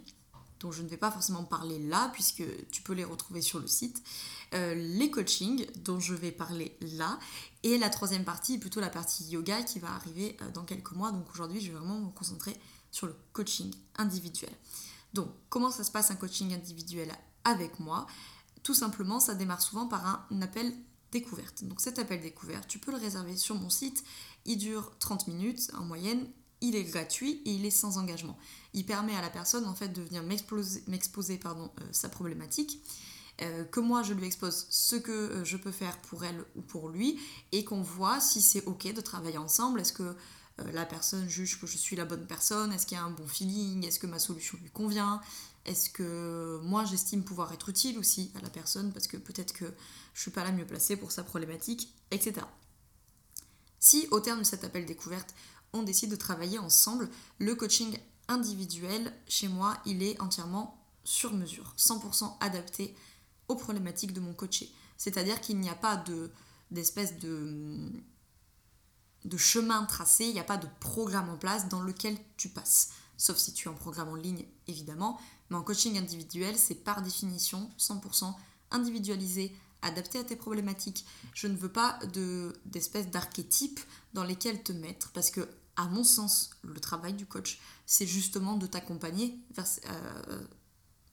dont 0.60 0.72
je 0.72 0.82
ne 0.82 0.88
vais 0.88 0.98
pas 0.98 1.12
forcément 1.12 1.44
parler 1.44 1.80
là, 1.80 2.10
puisque 2.14 2.44
tu 2.72 2.82
peux 2.82 2.94
les 2.94 3.04
retrouver 3.04 3.42
sur 3.42 3.60
le 3.60 3.68
site. 3.68 4.04
Euh, 4.54 4.76
les 4.76 5.10
coachings, 5.10 5.66
dont 5.84 6.00
je 6.00 6.14
vais 6.14 6.32
parler 6.32 6.78
là. 6.82 7.20
Et 7.64 7.78
la 7.78 7.90
troisième 7.90 8.26
partie, 8.26 8.58
plutôt 8.58 8.80
la 8.80 8.90
partie 8.90 9.24
yoga, 9.26 9.64
qui 9.64 9.80
va 9.80 9.92
arriver 9.92 10.38
euh, 10.42 10.52
dans 10.52 10.64
quelques 10.64 10.92
mois. 10.92 11.12
Donc 11.12 11.30
aujourd'hui, 11.32 11.62
je 11.62 11.72
vais 11.72 11.78
vraiment 11.78 12.00
me 12.00 12.12
concentrer 12.12 12.58
sur 12.92 13.08
le 13.08 13.16
coaching 13.34 13.74
individuel. 13.98 14.52
Donc, 15.14 15.30
comment 15.50 15.72
ça 15.72 15.84
se 15.84 15.92
passe 15.92 16.12
un 16.12 16.16
coaching 16.16 16.54
individuel 16.54 17.12
avec 17.44 17.80
moi? 17.80 18.08
Tout 18.64 18.74
simplement, 18.74 19.20
ça 19.20 19.36
démarre 19.36 19.62
souvent 19.62 19.88
par 19.88 20.26
un 20.30 20.42
appel 20.42 20.74
découverte. 21.12 21.64
Donc 21.64 21.82
cet 21.82 22.00
appel 22.00 22.22
découverte, 22.22 22.68
tu 22.68 22.80
peux 22.80 22.92
le 22.92 22.98
réserver 22.98 23.36
sur 23.38 23.56
mon 23.56 23.70
site. 23.70 24.04
Il 24.46 24.58
dure 24.58 24.92
30 25.00 25.28
minutes 25.28 25.72
en 25.78 25.84
moyenne. 25.84 26.28
Il 26.62 26.76
est 26.76 26.84
gratuit 26.84 27.42
et 27.46 27.52
il 27.52 27.66
est 27.66 27.72
sans 27.72 27.98
engagement. 27.98 28.38
Il 28.74 28.86
permet 28.86 29.16
à 29.16 29.22
la 29.22 29.30
personne 29.30 29.66
en 29.66 29.76
fait 29.76 29.90
de 29.90 30.02
venir 30.02 30.24
m'exposer 30.24 31.40
euh, 31.46 31.68
sa 31.92 32.10
problématique, 32.10 32.84
euh, 33.42 33.64
que 33.64 33.80
moi 33.80 34.04
je 34.04 34.14
lui 34.14 34.28
expose 34.28 34.68
ce 34.70 34.96
que 34.98 35.12
euh, 35.12 35.46
je 35.46 35.58
peux 35.58 35.72
faire 35.72 35.98
pour 36.02 36.26
elle 36.26 36.44
ou 36.56 36.62
pour 36.62 36.90
lui 36.90 37.20
et 37.52 37.64
qu'on 37.64 37.82
voit 37.82 38.20
si 38.20 38.42
c'est 38.42 38.66
ok 38.66 38.94
de 38.94 39.02
travailler 39.02 39.38
ensemble. 39.38 39.80
Est-ce 39.80 39.94
que 39.94 40.16
la 40.74 40.86
personne 40.86 41.30
juge 41.30 41.62
que 41.62 41.68
je 41.68 41.78
suis 41.78 41.96
la 41.96 42.04
bonne 42.04 42.28
personne, 42.28 42.74
est-ce 42.74 42.86
qu'il 42.86 42.98
y 42.98 43.00
a 43.00 43.04
un 43.06 43.12
bon 43.12 43.26
feeling, 43.26 43.86
est-ce 43.86 43.98
que 43.98 44.08
ma 44.08 44.20
solution 44.20 44.58
lui 44.62 44.70
convient, 44.70 45.22
est-ce 45.64 45.90
que 45.90 46.60
moi 46.64 46.84
j'estime 46.84 47.24
pouvoir 47.24 47.54
être 47.54 47.70
utile 47.70 47.98
aussi 47.98 48.30
à 48.36 48.42
la 48.42 48.50
personne 48.50 48.92
parce 48.92 49.08
que 49.08 49.16
peut-être 49.16 49.54
que 49.54 49.64
je 50.14 50.22
suis 50.22 50.32
pas 50.32 50.44
la 50.44 50.52
mieux 50.52 50.68
placée 50.68 50.98
pour 50.98 51.14
sa 51.14 51.24
problématique, 51.24 51.94
etc. 52.12 52.46
Si 53.80 54.08
au 54.12 54.20
terme 54.20 54.40
de 54.40 54.44
cet 54.44 54.64
appel 54.64 54.86
découverte, 54.86 55.34
on 55.74 55.84
décide 55.84 56.12
de 56.12 56.16
travailler 56.16 56.60
ensemble, 56.60 57.10
le 57.38 57.56
coaching 57.56 57.98
individuel 58.28 59.14
chez 59.28 59.48
moi, 59.48 59.78
il 59.86 60.04
est 60.04 60.20
entièrement 60.22 60.80
sur 61.04 61.34
mesure, 61.34 61.74
100% 61.78 62.38
adapté 62.40 62.96
aux 63.48 63.56
problématiques 63.56 64.14
de 64.14 64.20
mon 64.20 64.34
coaché. 64.34 64.72
C'est-à-dire 64.98 65.42
qu'il 65.42 65.60
n'y 65.60 65.70
a 65.70 65.76
pas 65.76 65.98
de 65.98 66.32
d'espèce 66.72 67.18
de 67.18 67.92
de 69.26 69.38
chemin 69.38 69.84
tracé, 69.86 70.26
il 70.26 70.34
n'y 70.34 70.40
a 70.40 70.46
pas 70.46 70.58
de 70.58 70.68
programme 70.80 71.30
en 71.30 71.38
place 71.38 71.68
dans 71.68 71.82
lequel 71.82 72.18
tu 72.38 72.50
passes. 72.50 72.90
Sauf 73.18 73.38
si 73.38 73.54
tu 73.54 73.68
es 73.68 73.72
en 73.72 73.76
programme 73.76 74.10
en 74.10 74.16
ligne, 74.16 74.46
évidemment. 74.68 75.20
Mais 75.50 75.58
en 75.58 75.62
coaching 75.62 75.98
individuel, 75.98 76.58
c'est 76.58 76.76
par 76.76 77.02
définition 77.02 77.70
100% 77.78 78.34
individualisé, 78.72 79.54
adapté 79.82 80.20
à 80.20 80.24
tes 80.24 80.38
problématiques. 80.38 81.06
Je 81.34 81.48
ne 81.48 81.58
veux 81.58 81.72
pas 81.72 82.00
d'espèces 82.66 83.10
d'archétypes 83.10 83.80
dans 84.14 84.24
lesquels 84.24 84.64
te 84.64 84.72
mettre. 84.72 85.12
Parce 85.12 85.32
que, 85.32 85.50
à 85.80 85.88
mon 85.88 86.04
sens, 86.04 86.50
le 86.64 86.80
travail 86.82 87.14
du 87.14 87.26
coach, 87.26 87.62
c'est 87.86 88.06
justement 88.06 88.58
de 88.58 88.68
t'accompagner 88.68 89.40
euh, 89.58 90.44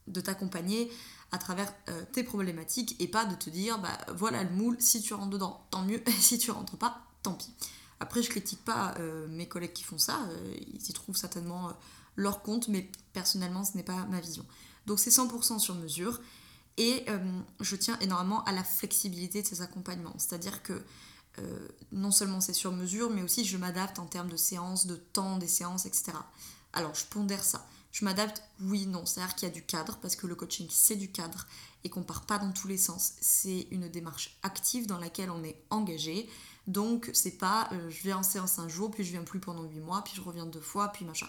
de 0.09 0.21
t'accompagner 0.21 0.91
à 1.31 1.39
travers 1.39 1.73
euh, 1.89 2.05
tes 2.13 2.25
problématiques 2.25 2.97
et 3.01 3.07
pas 3.07 3.27
de 3.27 3.37
te 3.37 3.49
dire 3.49 3.79
bah 3.79 3.97
voilà 4.17 4.43
le 4.43 4.51
moule 4.51 4.77
si 4.81 5.01
tu 5.01 5.15
rentres 5.15 5.31
dedans 5.31 5.65
tant 5.71 5.83
mieux 5.83 6.03
si 6.19 6.39
tu 6.39 6.51
rentres 6.51 6.77
pas 6.77 7.01
tant 7.23 7.35
pis 7.35 7.55
après, 7.99 8.23
je 8.23 8.29
critique 8.29 8.63
pas 8.63 8.93
euh, 8.99 9.27
mes 9.29 9.49
collègues 9.49 9.73
qui 9.73 9.83
font 9.83 9.97
ça, 9.97 10.21
ils 10.69 10.87
y 10.87 10.93
trouvent 10.93 11.17
certainement 11.17 11.73
leur 12.15 12.43
compte, 12.43 12.69
mais 12.69 12.91
personnellement, 13.15 13.65
ce 13.65 13.75
n'est 13.75 13.83
pas 13.83 14.05
ma 14.11 14.21
vision. 14.21 14.45
Donc 14.85 15.01
c'est 15.01 15.09
100% 15.09 15.59
sur 15.59 15.75
mesure, 15.77 16.21
et 16.77 17.07
je 17.61 17.75
tiens 17.75 17.99
énormément 18.03 18.45
à 18.45 18.53
la 18.53 18.63
flexibilité 18.63 19.41
de 19.41 19.47
ces 19.47 19.63
accompagnements. 19.63 20.13
C'est-à-dire 20.19 20.63
que 20.63 20.85
non 21.93 22.11
seulement 22.11 22.41
c'est 22.41 22.53
sur 22.53 22.73
mesure, 22.73 23.11
mais 23.11 23.23
aussi 23.23 23.45
je 23.45 23.57
m'adapte 23.57 23.99
en 23.99 24.07
termes 24.07 24.31
de 24.31 24.37
séances, 24.37 24.87
de 24.87 24.97
temps 24.97 25.39
des 25.39 25.49
séances, 25.49 25.87
etc. 25.87 26.13
Alors 26.73 26.95
je 26.95 27.05
pondère 27.07 27.45
ça. 27.45 27.67
Je 27.97 28.05
m'adapte, 28.05 28.43
oui, 28.61 28.85
non. 28.85 29.07
C'est-à-dire 29.07 29.35
qu'il 29.35 29.49
y 29.49 29.51
a 29.51 29.55
du 29.55 29.65
cadre, 29.65 29.97
parce 30.03 30.17
que 30.17 30.27
le 30.27 30.35
coaching, 30.35 30.67
c'est 30.71 30.97
du 30.97 31.11
cadre, 31.11 31.47
et 31.83 31.89
qu'on 31.89 32.03
part 32.03 32.27
pas 32.27 32.39
dans 32.39 32.53
tous 32.53 32.69
les 32.69 32.77
sens. 32.77 33.15
C'est 33.23 33.69
une 33.71 33.89
démarche 33.89 34.37
active 34.43 34.87
dans 34.87 34.99
laquelle 34.99 35.31
on 35.31 35.43
est 35.43 35.65
engagé. 35.71 36.29
Donc 36.67 37.09
c'est 37.15 37.39
pas 37.39 37.71
euh, 37.73 37.89
je 37.89 38.03
vais 38.03 38.13
en 38.13 38.23
séance 38.23 38.59
un 38.59 38.69
jour, 38.69 38.91
puis 38.91 39.03
je 39.03 39.13
viens 39.13 39.23
plus 39.23 39.41
pendant 39.41 39.63
8 39.63 39.81
mois, 39.81 40.03
puis 40.05 40.13
je 40.15 40.21
reviens 40.21 40.45
deux 40.45 40.61
fois, 40.61 40.89
puis 40.89 41.07
machin. 41.07 41.29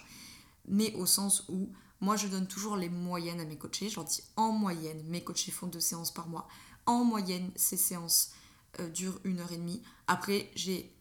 Mais 0.68 0.94
au 0.96 1.06
sens 1.06 1.46
où 1.48 1.70
moi 2.02 2.18
je 2.18 2.28
donne 2.28 2.48
toujours 2.48 2.76
les 2.76 2.90
moyennes 2.90 3.40
à 3.40 3.46
mes 3.46 3.58
coachés. 3.58 3.88
Je 3.88 3.96
leur 3.96 4.04
dis 4.04 4.24
en 4.36 4.52
moyenne, 4.52 5.02
mes 5.08 5.24
coachés 5.24 5.52
font 5.52 5.68
deux 5.68 5.80
séances 5.80 6.12
par 6.12 6.28
mois. 6.28 6.50
En 6.86 7.06
moyenne, 7.06 7.50
ces 7.56 7.78
séances 7.78 8.32
euh, 8.80 8.90
durent 8.90 9.20
une 9.24 9.40
heure 9.40 9.52
et 9.52 9.58
demie. 9.58 9.82
Après, 10.08 10.50
j'ai 10.56 10.94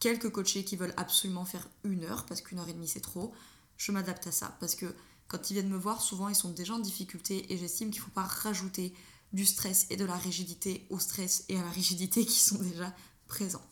quelques 0.00 0.30
coachés 0.30 0.64
qui 0.64 0.76
veulent 0.76 0.94
absolument 0.96 1.44
faire 1.44 1.68
une 1.84 2.04
heure, 2.04 2.26
parce 2.26 2.40
qu'une 2.40 2.58
heure 2.58 2.68
et 2.68 2.72
demie 2.72 2.88
c'est 2.88 3.00
trop. 3.00 3.32
Je 3.76 3.92
m'adapte 3.92 4.26
à 4.26 4.32
ça, 4.32 4.56
parce 4.60 4.74
que 4.74 4.86
Quand 5.28 5.50
ils 5.50 5.54
viennent 5.54 5.68
me 5.68 5.76
voir, 5.76 6.00
souvent 6.00 6.28
ils 6.30 6.34
sont 6.34 6.50
déjà 6.50 6.72
en 6.72 6.78
difficulté 6.78 7.52
et 7.52 7.58
j'estime 7.58 7.90
qu'il 7.90 8.00
ne 8.00 8.06
faut 8.06 8.12
pas 8.12 8.22
rajouter 8.22 8.94
du 9.34 9.44
stress 9.44 9.86
et 9.90 9.96
de 9.96 10.06
la 10.06 10.16
rigidité 10.16 10.86
au 10.88 10.98
stress 10.98 11.44
et 11.50 11.58
à 11.58 11.62
la 11.62 11.70
rigidité 11.70 12.24
qui 12.30 12.38
sont 12.38 12.58
déjà 12.58 12.94
présents. 13.26 13.64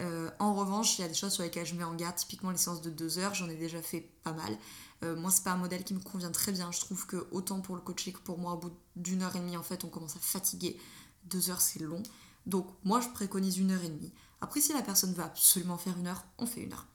Euh, 0.00 0.30
en 0.38 0.54
revanche, 0.54 0.98
il 0.98 1.02
y 1.02 1.04
a 1.04 1.08
des 1.08 1.14
choses 1.14 1.32
sur 1.32 1.42
lesquelles 1.42 1.66
je 1.66 1.74
mets 1.74 1.84
en 1.84 1.94
garde, 1.94 2.16
typiquement 2.16 2.50
les 2.50 2.56
séances 2.56 2.82
de 2.82 2.90
2 2.90 3.18
heures, 3.18 3.34
j'en 3.34 3.48
ai 3.48 3.56
déjà 3.56 3.82
fait 3.82 4.08
pas 4.22 4.32
mal. 4.32 4.56
Euh, 5.02 5.16
moi, 5.16 5.30
c'est 5.30 5.42
pas 5.42 5.52
un 5.52 5.56
modèle 5.56 5.84
qui 5.84 5.94
me 5.94 6.00
convient 6.00 6.30
très 6.30 6.52
bien. 6.52 6.70
Je 6.70 6.80
trouve 6.80 7.04
que 7.06 7.26
autant 7.32 7.60
pour 7.60 7.74
le 7.74 7.82
coaching 7.82 8.12
que 8.12 8.20
pour 8.20 8.38
moi, 8.38 8.52
au 8.52 8.58
bout 8.58 8.72
d'une 8.96 9.22
heure 9.22 9.34
et 9.36 9.40
demie, 9.40 9.56
en 9.56 9.62
fait, 9.62 9.84
on 9.84 9.88
commence 9.88 10.16
à 10.16 10.20
fatiguer. 10.20 10.78
Deux 11.24 11.50
heures, 11.50 11.60
c'est 11.60 11.80
long. 11.80 12.02
Donc, 12.46 12.66
moi, 12.84 13.00
je 13.00 13.08
préconise 13.08 13.58
une 13.58 13.70
heure 13.70 13.84
et 13.84 13.88
demie. 13.88 14.12
Après, 14.40 14.60
si 14.60 14.72
la 14.72 14.82
personne 14.82 15.14
veut 15.14 15.22
absolument 15.22 15.78
faire 15.78 15.96
une 15.98 16.08
heure, 16.08 16.24
on 16.38 16.46
fait 16.46 16.62
une 16.62 16.72
heure. 16.72 16.86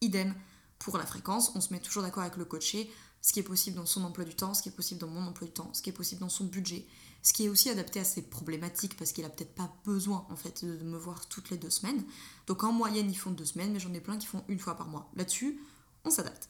Idem 0.00 0.34
pour 0.78 0.98
la 0.98 1.06
fréquence, 1.06 1.52
on 1.54 1.60
se 1.60 1.72
met 1.72 1.80
toujours 1.80 2.02
d'accord 2.02 2.22
avec 2.22 2.36
le 2.36 2.44
coaché, 2.44 2.90
ce 3.22 3.32
qui 3.32 3.40
est 3.40 3.44
possible 3.44 3.76
dans 3.76 3.86
son 3.86 4.02
emploi 4.04 4.24
du 4.24 4.34
temps, 4.34 4.54
ce 4.54 4.62
qui 4.62 4.70
est 4.70 4.72
possible 4.72 5.00
dans 5.00 5.08
mon 5.08 5.26
emploi 5.26 5.46
du 5.46 5.52
temps, 5.52 5.70
ce 5.72 5.82
qui 5.82 5.90
est 5.90 5.94
possible 5.94 6.20
dans 6.20 6.30
son 6.30 6.44
budget, 6.44 6.86
ce 7.22 7.32
qui 7.32 7.44
est 7.44 7.48
aussi 7.48 7.68
adapté 7.68 8.00
à 8.00 8.04
ses 8.04 8.22
problématiques 8.22 8.96
parce 8.96 9.12
qu'il 9.12 9.24
a 9.24 9.28
peut-être 9.28 9.54
pas 9.54 9.70
besoin 9.84 10.26
en 10.30 10.36
fait 10.36 10.64
de 10.64 10.82
me 10.82 10.96
voir 10.96 11.28
toutes 11.28 11.50
les 11.50 11.58
deux 11.58 11.70
semaines. 11.70 12.02
Donc 12.46 12.64
en 12.64 12.72
moyenne 12.72 13.10
ils 13.10 13.18
font 13.18 13.30
deux 13.30 13.44
semaines, 13.44 13.72
mais 13.72 13.80
j'en 13.80 13.92
ai 13.92 14.00
plein 14.00 14.16
qui 14.16 14.26
font 14.26 14.42
une 14.48 14.58
fois 14.58 14.74
par 14.74 14.88
mois. 14.88 15.10
Là-dessus, 15.16 15.60
on 16.04 16.10
s'adapte. 16.10 16.48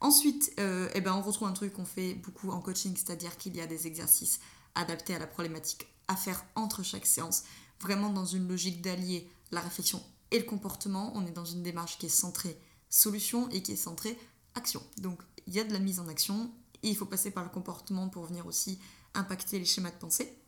Ensuite, 0.00 0.52
euh, 0.58 0.88
eh 0.94 1.00
ben, 1.00 1.14
on 1.14 1.22
retrouve 1.22 1.48
un 1.48 1.52
truc 1.52 1.74
qu'on 1.74 1.84
fait 1.84 2.14
beaucoup 2.14 2.50
en 2.50 2.60
coaching, 2.60 2.94
c'est-à-dire 2.96 3.36
qu'il 3.36 3.56
y 3.56 3.60
a 3.60 3.66
des 3.66 3.86
exercices 3.86 4.40
adaptés 4.74 5.14
à 5.14 5.18
la 5.18 5.26
problématique 5.26 5.86
à 6.08 6.16
faire 6.16 6.44
entre 6.54 6.82
chaque 6.82 7.06
séance, 7.06 7.44
vraiment 7.80 8.10
dans 8.10 8.26
une 8.26 8.48
logique 8.48 8.82
d'allier 8.82 9.28
la 9.50 9.60
réflexion 9.60 10.02
et 10.30 10.38
le 10.38 10.44
comportement. 10.44 11.12
On 11.14 11.26
est 11.26 11.32
dans 11.32 11.44
une 11.44 11.62
démarche 11.62 11.98
qui 11.98 12.06
est 12.06 12.10
centrée 12.10 12.58
solution 12.88 13.48
et 13.50 13.62
qui 13.62 13.72
est 13.72 13.76
centrée 13.76 14.18
action. 14.54 14.82
Donc 14.98 15.20
il 15.46 15.54
y 15.54 15.60
a 15.60 15.64
de 15.64 15.72
la 15.72 15.78
mise 15.78 16.00
en 16.00 16.08
action 16.08 16.50
et 16.82 16.88
il 16.88 16.96
faut 16.96 17.06
passer 17.06 17.30
par 17.30 17.44
le 17.44 17.50
comportement 17.50 18.08
pour 18.08 18.24
venir 18.24 18.46
aussi 18.46 18.78
impacter 19.14 19.58
les 19.58 19.64
schémas 19.64 19.90
de 19.90 19.96
pensée. 19.96 20.39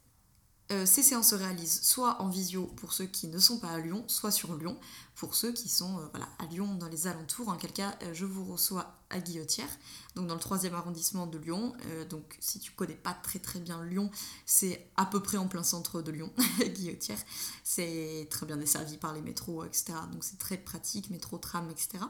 Euh, 0.70 0.87
ces 0.87 1.03
séances 1.03 1.31
se 1.31 1.35
réalisent 1.35 1.83
soit 1.83 2.22
en 2.22 2.29
visio 2.29 2.66
pour 2.77 2.92
ceux 2.92 3.07
qui 3.07 3.27
ne 3.27 3.38
sont 3.38 3.59
pas 3.59 3.70
à 3.70 3.79
Lyon, 3.79 4.05
soit 4.07 4.31
sur 4.31 4.55
Lyon 4.57 4.79
pour 5.16 5.35
ceux 5.35 5.53
qui 5.53 5.68
sont 5.68 5.98
euh, 5.98 6.07
voilà, 6.12 6.29
à 6.38 6.46
Lyon 6.46 6.75
dans 6.77 6.88
les 6.88 7.07
alentours. 7.07 7.48
En 7.48 7.57
quel 7.57 7.72
cas, 7.72 7.98
euh, 8.03 8.14
je 8.14 8.25
vous 8.25 8.44
reçois 8.44 8.94
à 9.11 9.18
Guillotière, 9.18 9.68
donc 10.14 10.29
dans 10.29 10.35
le 10.35 10.40
troisième 10.40 10.75
arrondissement 10.75 11.27
de 11.27 11.37
Lyon. 11.37 11.75
donc 12.09 12.38
si 12.40 12.61
tu 12.61 12.72
connais 12.72 12.94
pas 12.94 13.12
très 13.12 13.38
très 13.38 13.61
bien 13.61 13.85
Lyon, 13.85 14.11
c'est 14.46 14.88
à 14.96 15.05
peu 15.05 15.20
près 15.20 15.37
en 15.37 15.48
plein 15.48 15.62
centre 15.62 16.01
de 16.01 16.11
Lyon, 16.11 16.33
Guillotière. 16.61 17.18
C'est 17.62 18.27
très 18.31 18.46
bien 18.46 18.57
desservi 18.57 18.96
par 18.96 19.12
les 19.12 19.20
métros, 19.20 19.64
etc. 19.64 19.92
Donc 20.11 20.25
c'est 20.25 20.38
très 20.38 20.57
pratique, 20.57 21.11
métro, 21.11 21.37
tram, 21.37 21.68
etc. 21.70 22.05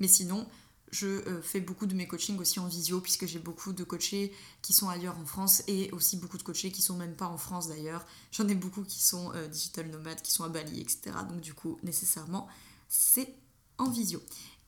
Mais 0.00 0.08
sinon, 0.08 0.48
je 0.90 1.06
euh, 1.06 1.42
fais 1.42 1.60
beaucoup 1.60 1.86
de 1.86 1.94
mes 1.94 2.06
coachings 2.06 2.38
aussi 2.38 2.60
en 2.60 2.66
visio, 2.66 3.00
puisque 3.00 3.26
j'ai 3.26 3.38
beaucoup 3.38 3.72
de 3.72 3.84
coachés 3.84 4.32
qui 4.62 4.72
sont 4.72 4.88
ailleurs 4.88 5.18
en 5.18 5.26
France 5.26 5.62
et 5.66 5.90
aussi 5.92 6.16
beaucoup 6.16 6.38
de 6.38 6.42
coachés 6.42 6.70
qui 6.70 6.82
sont 6.82 6.96
même 6.96 7.14
pas 7.14 7.26
en 7.26 7.38
France 7.38 7.68
d'ailleurs. 7.68 8.06
J'en 8.32 8.48
ai 8.48 8.54
beaucoup 8.54 8.82
qui 8.82 9.00
sont 9.00 9.32
euh, 9.34 9.48
digital 9.48 9.88
nomades, 9.90 10.22
qui 10.22 10.32
sont 10.32 10.44
à 10.44 10.48
Bali, 10.48 10.80
etc. 10.80 11.16
Donc 11.28 11.40
du 11.40 11.54
coup, 11.54 11.78
nécessairement, 11.82 12.48
c'est 12.88 13.34
en 13.78 13.90
visio. 13.90 14.20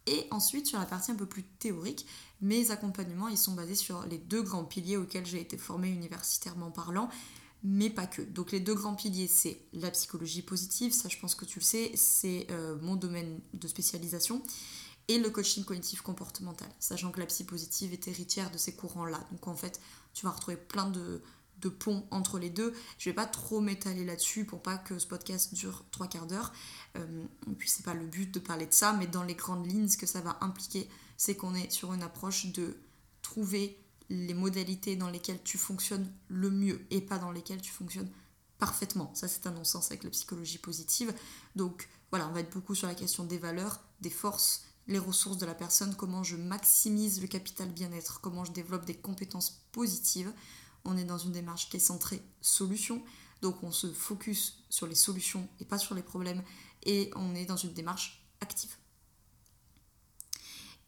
Et 0.06 0.26
ensuite, 0.30 0.66
sur 0.66 0.78
la 0.78 0.86
partie 0.86 1.10
un 1.12 1.16
peu 1.16 1.26
plus 1.26 1.44
théorique, 1.44 2.06
mes 2.40 2.70
accompagnements, 2.70 3.28
ils 3.28 3.38
sont 3.38 3.52
basés 3.52 3.74
sur 3.74 4.06
les 4.06 4.18
deux 4.18 4.42
grands 4.42 4.64
piliers 4.64 4.96
auxquels 4.96 5.26
j'ai 5.26 5.40
été 5.40 5.56
formée 5.58 5.90
universitairement 5.90 6.70
parlant, 6.70 7.10
mais 7.62 7.90
pas 7.90 8.06
que. 8.06 8.22
Donc 8.22 8.52
les 8.52 8.60
deux 8.60 8.74
grands 8.74 8.94
piliers, 8.94 9.28
c'est 9.28 9.60
la 9.72 9.90
psychologie 9.90 10.42
positive, 10.42 10.92
ça 10.92 11.08
je 11.08 11.18
pense 11.18 11.34
que 11.34 11.44
tu 11.44 11.58
le 11.58 11.64
sais, 11.64 11.92
c'est 11.94 12.46
euh, 12.50 12.78
mon 12.80 12.96
domaine 12.96 13.40
de 13.52 13.68
spécialisation 13.68 14.42
et 15.10 15.18
le 15.18 15.28
coaching 15.28 15.64
cognitif 15.64 16.02
comportemental, 16.02 16.68
sachant 16.78 17.10
que 17.10 17.18
la 17.18 17.26
psy 17.26 17.42
positive 17.42 17.92
est 17.92 18.06
héritière 18.06 18.48
de 18.52 18.58
ces 18.58 18.76
courants-là. 18.76 19.18
Donc 19.32 19.48
en 19.48 19.56
fait, 19.56 19.80
tu 20.14 20.24
vas 20.24 20.30
retrouver 20.30 20.56
plein 20.56 20.88
de, 20.88 21.20
ponts 21.80 22.06
entre 22.12 22.38
les 22.38 22.48
deux. 22.48 22.72
Je 22.96 23.10
vais 23.10 23.14
pas 23.14 23.26
trop 23.26 23.60
m'étaler 23.60 24.04
là-dessus 24.04 24.44
pour 24.44 24.62
pas 24.62 24.78
que 24.78 25.00
ce 25.00 25.08
podcast 25.08 25.52
dure 25.52 25.84
trois 25.90 26.06
quarts 26.06 26.28
d'heure. 26.28 26.52
Euh, 26.96 27.24
et 27.50 27.54
puis 27.54 27.68
c'est 27.68 27.84
pas 27.84 27.92
le 27.92 28.06
but 28.06 28.32
de 28.32 28.38
parler 28.38 28.66
de 28.66 28.72
ça, 28.72 28.92
mais 28.92 29.08
dans 29.08 29.24
les 29.24 29.34
grandes 29.34 29.66
lignes, 29.66 29.88
ce 29.88 29.98
que 29.98 30.06
ça 30.06 30.20
va 30.20 30.38
impliquer, 30.42 30.88
c'est 31.16 31.34
qu'on 31.34 31.56
est 31.56 31.72
sur 31.72 31.92
une 31.92 32.04
approche 32.04 32.46
de 32.46 32.76
trouver 33.20 33.76
les 34.10 34.32
modalités 34.32 34.94
dans 34.94 35.10
lesquelles 35.10 35.42
tu 35.42 35.58
fonctionnes 35.58 36.08
le 36.28 36.50
mieux 36.50 36.86
et 36.90 37.00
pas 37.00 37.18
dans 37.18 37.32
lesquelles 37.32 37.60
tu 37.60 37.72
fonctionnes 37.72 38.10
parfaitement. 38.60 39.10
Ça, 39.14 39.26
c'est 39.26 39.48
un 39.48 39.50
non-sens 39.50 39.90
avec 39.90 40.04
la 40.04 40.10
psychologie 40.10 40.58
positive. 40.58 41.12
Donc 41.56 41.88
voilà, 42.10 42.28
on 42.28 42.32
va 42.32 42.40
être 42.40 42.52
beaucoup 42.52 42.76
sur 42.76 42.86
la 42.86 42.94
question 42.94 43.24
des 43.24 43.38
valeurs, 43.38 43.80
des 44.00 44.10
forces, 44.10 44.69
les 44.90 44.98
ressources 44.98 45.38
de 45.38 45.46
la 45.46 45.54
personne, 45.54 45.94
comment 45.94 46.24
je 46.24 46.36
maximise 46.36 47.22
le 47.22 47.28
capital 47.28 47.70
bien-être, 47.70 48.20
comment 48.20 48.44
je 48.44 48.50
développe 48.50 48.84
des 48.84 48.96
compétences 48.96 49.62
positives. 49.70 50.32
On 50.84 50.96
est 50.96 51.04
dans 51.04 51.16
une 51.16 51.32
démarche 51.32 51.70
qui 51.70 51.76
est 51.76 51.80
centrée 51.80 52.20
solution, 52.40 53.02
donc 53.40 53.62
on 53.62 53.70
se 53.70 53.90
focus 53.92 54.64
sur 54.68 54.88
les 54.88 54.96
solutions 54.96 55.48
et 55.60 55.64
pas 55.64 55.78
sur 55.78 55.94
les 55.94 56.02
problèmes, 56.02 56.42
et 56.82 57.10
on 57.14 57.36
est 57.36 57.46
dans 57.46 57.56
une 57.56 57.72
démarche 57.72 58.26
active. 58.40 58.74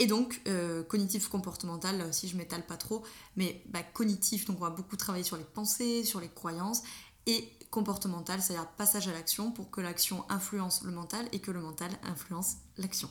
Et 0.01 0.07
donc, 0.07 0.41
euh, 0.49 0.83
cognitif 0.83 1.29
comportemental, 1.29 1.99
là 1.99 2.09
aussi 2.09 2.27
je 2.27 2.37
m'étale 2.37 2.67
pas 2.67 2.77
trop, 2.77 3.05
mais 3.37 3.63
bah, 3.69 3.85
cognitif, 3.85 4.47
donc 4.47 4.57
on 4.59 4.65
va 4.65 4.71
beaucoup 4.71 4.97
travailler 4.97 5.23
sur 5.23 5.37
les 5.37 5.45
pensées, 5.45 6.05
sur 6.05 6.19
les 6.19 6.29
croyances, 6.29 6.83
et 7.27 7.53
comportemental, 7.71 8.43
c'est-à-dire 8.43 8.69
passage 8.73 9.07
à 9.07 9.13
l'action 9.13 9.53
pour 9.53 9.71
que 9.71 9.81
l'action 9.81 10.29
influence 10.29 10.83
le 10.83 10.91
mental 10.91 11.29
et 11.31 11.39
que 11.39 11.53
le 11.53 11.61
mental 11.61 11.91
influence 12.03 12.57
l'action. 12.79 13.09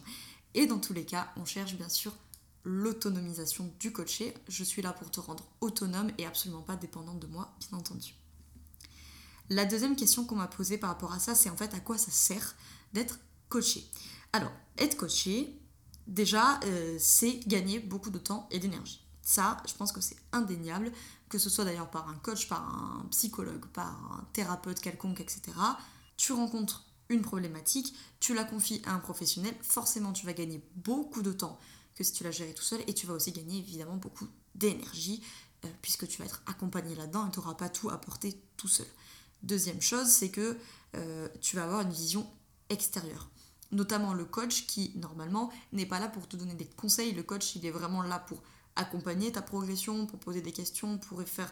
Et 0.53 0.67
dans 0.67 0.79
tous 0.79 0.93
les 0.93 1.05
cas, 1.05 1.31
on 1.37 1.45
cherche 1.45 1.75
bien 1.75 1.89
sûr 1.89 2.13
l'autonomisation 2.63 3.73
du 3.79 3.91
coaché. 3.91 4.33
Je 4.47 4.63
suis 4.63 4.81
là 4.81 4.93
pour 4.93 5.09
te 5.09 5.19
rendre 5.19 5.45
autonome 5.61 6.11
et 6.17 6.25
absolument 6.25 6.61
pas 6.61 6.75
dépendante 6.75 7.19
de 7.19 7.27
moi, 7.27 7.53
bien 7.59 7.77
entendu. 7.77 8.15
La 9.49 9.65
deuxième 9.65 9.95
question 9.95 10.25
qu'on 10.25 10.35
m'a 10.35 10.47
posée 10.47 10.77
par 10.77 10.89
rapport 10.89 11.13
à 11.13 11.19
ça, 11.19 11.35
c'est 11.35 11.49
en 11.49 11.57
fait 11.57 11.73
à 11.73 11.79
quoi 11.79 11.97
ça 11.97 12.11
sert 12.11 12.55
d'être 12.93 13.19
coaché. 13.49 13.85
Alors, 14.33 14.51
être 14.77 14.95
coaché, 14.95 15.59
déjà, 16.07 16.59
euh, 16.63 16.95
c'est 16.99 17.39
gagner 17.47 17.79
beaucoup 17.79 18.11
de 18.11 18.19
temps 18.19 18.47
et 18.51 18.59
d'énergie. 18.59 19.05
Ça, 19.21 19.57
je 19.67 19.73
pense 19.73 19.91
que 19.91 20.01
c'est 20.01 20.17
indéniable, 20.31 20.91
que 21.29 21.37
ce 21.37 21.49
soit 21.49 21.65
d'ailleurs 21.65 21.91
par 21.91 22.09
un 22.09 22.15
coach, 22.15 22.47
par 22.47 22.61
un 22.61 23.05
psychologue, 23.11 23.65
par 23.67 23.87
un 23.87 24.27
thérapeute 24.33 24.79
quelconque, 24.79 25.21
etc. 25.21 25.41
Tu 26.17 26.33
rencontres 26.33 26.85
une 27.11 27.21
problématique, 27.21 27.95
tu 28.19 28.33
la 28.33 28.43
confies 28.43 28.81
à 28.85 28.93
un 28.93 28.99
professionnel, 28.99 29.53
forcément 29.61 30.13
tu 30.13 30.25
vas 30.25 30.33
gagner 30.33 30.63
beaucoup 30.75 31.21
de 31.21 31.31
temps 31.31 31.59
que 31.95 32.03
si 32.03 32.13
tu 32.13 32.23
la 32.23 32.31
gères 32.31 32.53
tout 32.55 32.63
seul 32.63 32.81
et 32.87 32.93
tu 32.93 33.05
vas 33.05 33.13
aussi 33.13 33.31
gagner 33.31 33.59
évidemment 33.59 33.97
beaucoup 33.97 34.27
d'énergie 34.55 35.21
euh, 35.65 35.67
puisque 35.81 36.07
tu 36.07 36.19
vas 36.19 36.25
être 36.25 36.41
accompagné 36.47 36.95
là-dedans 36.95 37.27
et 37.27 37.31
tu 37.31 37.39
n'auras 37.39 37.53
pas 37.53 37.69
tout 37.69 37.89
à 37.89 37.99
porter 37.99 38.41
tout 38.57 38.67
seul. 38.67 38.87
Deuxième 39.43 39.81
chose, 39.81 40.07
c'est 40.07 40.29
que 40.29 40.57
euh, 40.95 41.27
tu 41.41 41.55
vas 41.55 41.63
avoir 41.63 41.81
une 41.81 41.91
vision 41.91 42.27
extérieure. 42.69 43.29
Notamment 43.71 44.13
le 44.13 44.25
coach 44.25 44.65
qui, 44.67 44.91
normalement, 44.95 45.51
n'est 45.71 45.85
pas 45.85 45.99
là 45.99 46.07
pour 46.07 46.27
te 46.27 46.35
donner 46.35 46.53
des 46.53 46.65
conseils. 46.65 47.13
Le 47.13 47.23
coach, 47.23 47.55
il 47.55 47.65
est 47.65 47.71
vraiment 47.71 48.03
là 48.03 48.19
pour 48.19 48.41
accompagner 48.75 49.31
ta 49.31 49.41
progression, 49.41 50.05
pour 50.05 50.19
poser 50.19 50.41
des 50.41 50.51
questions, 50.51 50.97
pour 50.97 51.21
faire 51.23 51.51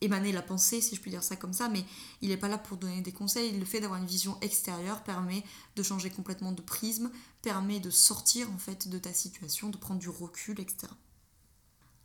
émaner 0.00 0.32
la 0.32 0.42
pensée, 0.42 0.80
si 0.80 0.94
je 0.96 1.00
puis 1.00 1.10
dire 1.10 1.22
ça 1.22 1.36
comme 1.36 1.52
ça, 1.52 1.68
mais 1.68 1.84
il 2.22 2.28
n'est 2.28 2.36
pas 2.36 2.48
là 2.48 2.58
pour 2.58 2.76
donner 2.76 3.02
des 3.02 3.12
conseils. 3.12 3.58
Le 3.58 3.64
fait 3.64 3.80
d'avoir 3.80 4.00
une 4.00 4.06
vision 4.06 4.38
extérieure 4.40 5.02
permet 5.02 5.44
de 5.76 5.82
changer 5.82 6.10
complètement 6.10 6.52
de 6.52 6.62
prisme, 6.62 7.10
permet 7.42 7.80
de 7.80 7.90
sortir 7.90 8.50
en 8.50 8.58
fait 8.58 8.88
de 8.88 8.98
ta 8.98 9.12
situation, 9.12 9.68
de 9.70 9.76
prendre 9.76 10.00
du 10.00 10.08
recul, 10.08 10.58
etc. 10.60 10.92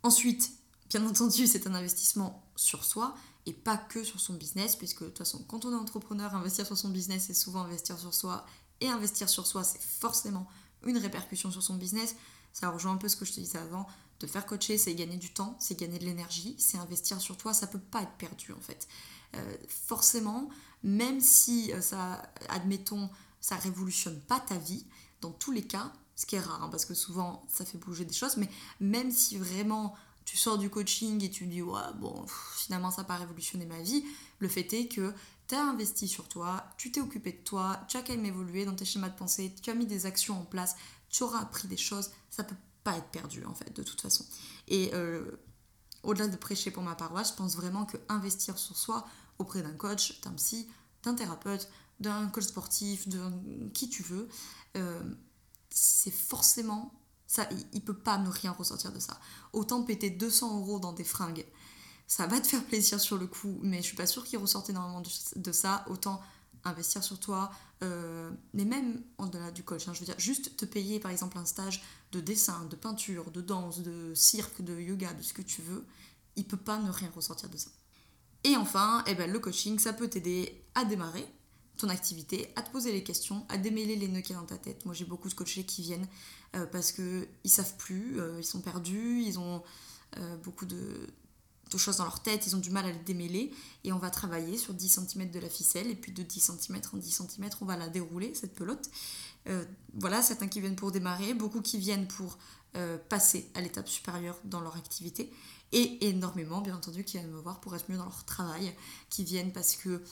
Ensuite, 0.02 0.52
bien 0.90 1.06
entendu, 1.06 1.46
c'est 1.46 1.66
un 1.66 1.74
investissement 1.74 2.48
sur 2.54 2.84
soi 2.84 3.14
et 3.46 3.52
pas 3.52 3.76
que 3.76 4.02
sur 4.02 4.20
son 4.20 4.34
business, 4.34 4.76
puisque 4.76 5.02
de 5.02 5.08
toute 5.08 5.18
façon, 5.18 5.44
quand 5.48 5.64
on 5.64 5.72
est 5.72 5.76
entrepreneur, 5.76 6.34
investir 6.34 6.66
sur 6.66 6.76
son 6.76 6.90
business, 6.90 7.24
c'est 7.28 7.34
souvent 7.34 7.62
investir 7.62 7.98
sur 7.98 8.12
soi, 8.12 8.44
et 8.80 8.88
investir 8.88 9.28
sur 9.28 9.46
soi, 9.46 9.64
c'est 9.64 9.80
forcément 9.80 10.46
une 10.84 10.98
répercussion 10.98 11.50
sur 11.50 11.62
son 11.62 11.74
business. 11.76 12.16
Ça 12.52 12.70
rejoint 12.70 12.92
un 12.92 12.96
peu 12.96 13.08
ce 13.08 13.16
que 13.16 13.24
je 13.24 13.32
te 13.32 13.40
disais 13.40 13.58
avant. 13.58 13.86
De 14.20 14.26
faire 14.26 14.46
coacher, 14.46 14.78
c'est 14.78 14.94
gagner 14.94 15.18
du 15.18 15.30
temps, 15.30 15.56
c'est 15.60 15.78
gagner 15.78 15.98
de 15.98 16.04
l'énergie, 16.04 16.56
c'est 16.58 16.78
investir 16.78 17.20
sur 17.20 17.36
toi. 17.36 17.52
Ça 17.52 17.66
peut 17.66 17.78
pas 17.78 18.02
être 18.02 18.16
perdu 18.18 18.52
en 18.52 18.60
fait. 18.60 18.88
Euh, 19.34 19.56
forcément, 19.68 20.48
même 20.82 21.20
si 21.20 21.72
euh, 21.72 21.80
ça, 21.80 22.22
admettons, 22.48 23.10
ça 23.40 23.56
révolutionne 23.56 24.20
pas 24.22 24.40
ta 24.40 24.56
vie, 24.56 24.86
dans 25.20 25.30
tous 25.30 25.52
les 25.52 25.66
cas, 25.66 25.92
ce 26.14 26.24
qui 26.26 26.36
est 26.36 26.40
rare, 26.40 26.62
hein, 26.62 26.68
parce 26.70 26.84
que 26.84 26.94
souvent 26.94 27.44
ça 27.48 27.64
fait 27.64 27.78
bouger 27.78 28.04
des 28.04 28.14
choses, 28.14 28.36
mais 28.36 28.48
même 28.80 29.10
si 29.10 29.36
vraiment 29.36 29.94
tu 30.24 30.36
sors 30.36 30.58
du 30.58 30.70
coaching 30.70 31.22
et 31.22 31.30
tu 31.30 31.46
dis 31.46 31.62
ouais 31.62 31.80
bon 32.00 32.24
finalement 32.56 32.90
ça 32.90 33.02
n'a 33.02 33.08
pas 33.08 33.16
révolutionné 33.16 33.66
ma 33.66 33.80
vie, 33.80 34.04
le 34.38 34.48
fait 34.48 34.72
est 34.72 34.88
que 34.88 35.12
tu 35.46 35.54
as 35.54 35.62
investi 35.62 36.08
sur 36.08 36.28
toi, 36.28 36.64
tu 36.78 36.90
t'es 36.90 37.00
occupé 37.00 37.32
de 37.32 37.44
toi, 37.44 37.80
tu 37.88 37.96
as 37.96 38.02
quand 38.02 38.14
même 38.14 38.24
évolué 38.24 38.64
dans 38.64 38.74
tes 38.74 38.84
schémas 38.84 39.10
de 39.10 39.16
pensée, 39.16 39.54
tu 39.62 39.70
as 39.70 39.74
mis 39.74 39.86
des 39.86 40.06
actions 40.06 40.40
en 40.40 40.44
place, 40.44 40.74
tu 41.10 41.22
auras 41.22 41.40
appris 41.40 41.68
des 41.68 41.76
choses, 41.76 42.10
ça 42.30 42.42
peut 42.42 42.56
être 42.94 43.08
perdu 43.08 43.44
en 43.46 43.54
fait 43.54 43.74
de 43.74 43.82
toute 43.82 44.00
façon. 44.02 44.26
Et 44.68 44.90
euh, 44.92 45.24
au-delà 46.02 46.28
de 46.28 46.36
prêcher 46.36 46.70
pour 46.70 46.82
ma 46.82 46.94
paroisse, 46.94 47.30
je 47.30 47.34
pense 47.34 47.56
vraiment 47.56 47.86
que 47.86 47.96
investir 48.08 48.58
sur 48.58 48.76
soi 48.76 49.06
auprès 49.38 49.62
d'un 49.62 49.72
coach, 49.72 50.20
d'un 50.20 50.32
psy, 50.32 50.68
d'un 51.02 51.14
thérapeute, 51.14 51.68
d'un 52.00 52.28
coach 52.28 52.44
sportif, 52.44 53.08
de 53.08 53.20
qui 53.72 53.88
tu 53.88 54.02
veux, 54.02 54.28
euh, 54.76 55.02
c'est 55.70 56.10
forcément 56.10 56.92
Ça, 57.26 57.48
il, 57.72 57.82
peut 57.82 57.96
pas 57.96 58.18
ne 58.18 58.28
rien 58.28 58.52
ressortir 58.52 58.92
de 58.92 59.00
ça. 59.00 59.18
Autant 59.52 59.82
péter 59.82 60.10
200 60.10 60.60
euros 60.60 60.78
dans 60.78 60.92
des 60.92 61.04
fringues, 61.04 61.44
ça 62.06 62.26
va 62.26 62.40
te 62.40 62.46
faire 62.46 62.64
plaisir 62.64 63.00
sur 63.00 63.18
le 63.18 63.26
coup, 63.26 63.58
mais 63.62 63.78
je 63.78 63.82
suis 63.82 63.96
pas 63.96 64.06
sûre 64.06 64.24
qu'il 64.24 64.38
ressorte 64.38 64.70
énormément 64.70 65.02
de, 65.34 65.52
ça. 65.52 65.84
Autant 65.88 66.20
investir 66.66 67.02
sur 67.02 67.18
toi, 67.18 67.50
euh, 67.82 68.30
mais 68.52 68.64
même 68.64 69.02
en 69.18 69.26
delà 69.26 69.50
du 69.50 69.62
coach, 69.62 69.88
hein, 69.88 69.92
je 69.94 70.00
veux 70.00 70.06
dire, 70.06 70.18
juste 70.18 70.56
te 70.56 70.64
payer 70.64 71.00
par 71.00 71.10
exemple 71.10 71.38
un 71.38 71.44
stage 71.44 71.82
de 72.12 72.20
dessin, 72.20 72.64
de 72.66 72.76
peinture, 72.76 73.30
de 73.30 73.40
danse, 73.40 73.80
de 73.80 74.12
cirque, 74.14 74.62
de 74.62 74.78
yoga, 74.78 75.12
de 75.14 75.22
ce 75.22 75.32
que 75.32 75.42
tu 75.42 75.62
veux, 75.62 75.84
il 76.36 76.46
peut 76.46 76.56
pas 76.56 76.78
ne 76.78 76.90
rien 76.90 77.10
ressortir 77.14 77.48
de 77.48 77.56
ça. 77.56 77.70
Et 78.44 78.56
enfin, 78.56 79.02
eh 79.06 79.14
ben, 79.14 79.30
le 79.30 79.38
coaching, 79.38 79.78
ça 79.78 79.92
peut 79.92 80.08
t'aider 80.08 80.64
à 80.74 80.84
démarrer 80.84 81.26
ton 81.78 81.88
activité, 81.88 82.52
à 82.56 82.62
te 82.62 82.70
poser 82.70 82.92
les 82.92 83.02
questions, 83.02 83.44
à 83.48 83.58
démêler 83.58 83.96
les 83.96 84.08
nœuds 84.08 84.20
qui 84.20 84.32
y 84.32 84.36
dans 84.36 84.44
ta 84.44 84.58
tête. 84.58 84.84
Moi, 84.84 84.94
j'ai 84.94 85.04
beaucoup 85.04 85.28
de 85.28 85.34
coachés 85.34 85.64
qui 85.64 85.82
viennent 85.82 86.06
euh, 86.54 86.66
parce 86.66 86.92
qu'ils 86.92 87.26
savent 87.44 87.76
plus, 87.76 88.18
euh, 88.20 88.38
ils 88.38 88.44
sont 88.44 88.60
perdus, 88.60 89.22
ils 89.22 89.38
ont 89.38 89.62
beaucoup 90.44 90.64
de, 90.64 91.08
choses 91.78 91.98
dans 91.98 92.04
leur 92.04 92.20
tête, 92.20 92.46
ils 92.46 92.56
ont 92.56 92.60
du 92.60 92.70
mal 92.70 92.86
à 92.86 92.92
les 92.92 92.98
démêler. 92.98 93.52
Et 93.84 93.92
on 93.92 93.98
va 93.98 94.10
travailler 94.10 94.58
sur 94.58 94.74
10 94.74 94.88
cm 94.88 95.30
de 95.30 95.38
la 95.38 95.48
ficelle, 95.48 95.88
et 95.90 95.94
puis 95.94 96.12
de 96.12 96.22
10 96.22 96.40
cm 96.40 96.80
en 96.92 96.96
10 96.96 97.10
cm, 97.10 97.50
on 97.60 97.64
va 97.64 97.76
la 97.76 97.88
dérouler, 97.88 98.34
cette 98.34 98.54
pelote. 98.54 98.90
voilà, 99.94 100.22
certains 100.22 100.48
qui 100.48 100.60
viennent 100.60 100.76
pour 100.76 100.92
démarrer, 100.92 101.34
beaucoup 101.34 101.60
qui 101.60 101.78
viennent 101.78 102.08
pour 102.08 102.38
passer 103.08 103.50
à 103.54 103.60
l'étape 103.60 103.88
supérieure 103.88 104.38
dans 104.44 104.60
leur 104.60 104.76
activité 104.76 105.32
et 105.72 106.08
énormément, 106.08 106.60
bien 106.60 106.76
entendu, 106.76 107.04
qui 107.04 107.16
viennent 107.18 107.30
me 107.30 107.40
voir 107.40 107.60
pour 107.60 107.74
être 107.74 107.90
mieux 107.90 107.96
dans 107.96 108.04
leur 108.04 108.24
travail, 108.24 108.74
qui 109.08 109.24
viennent 109.24 109.52
parce 109.52 109.76
que 109.76 110.02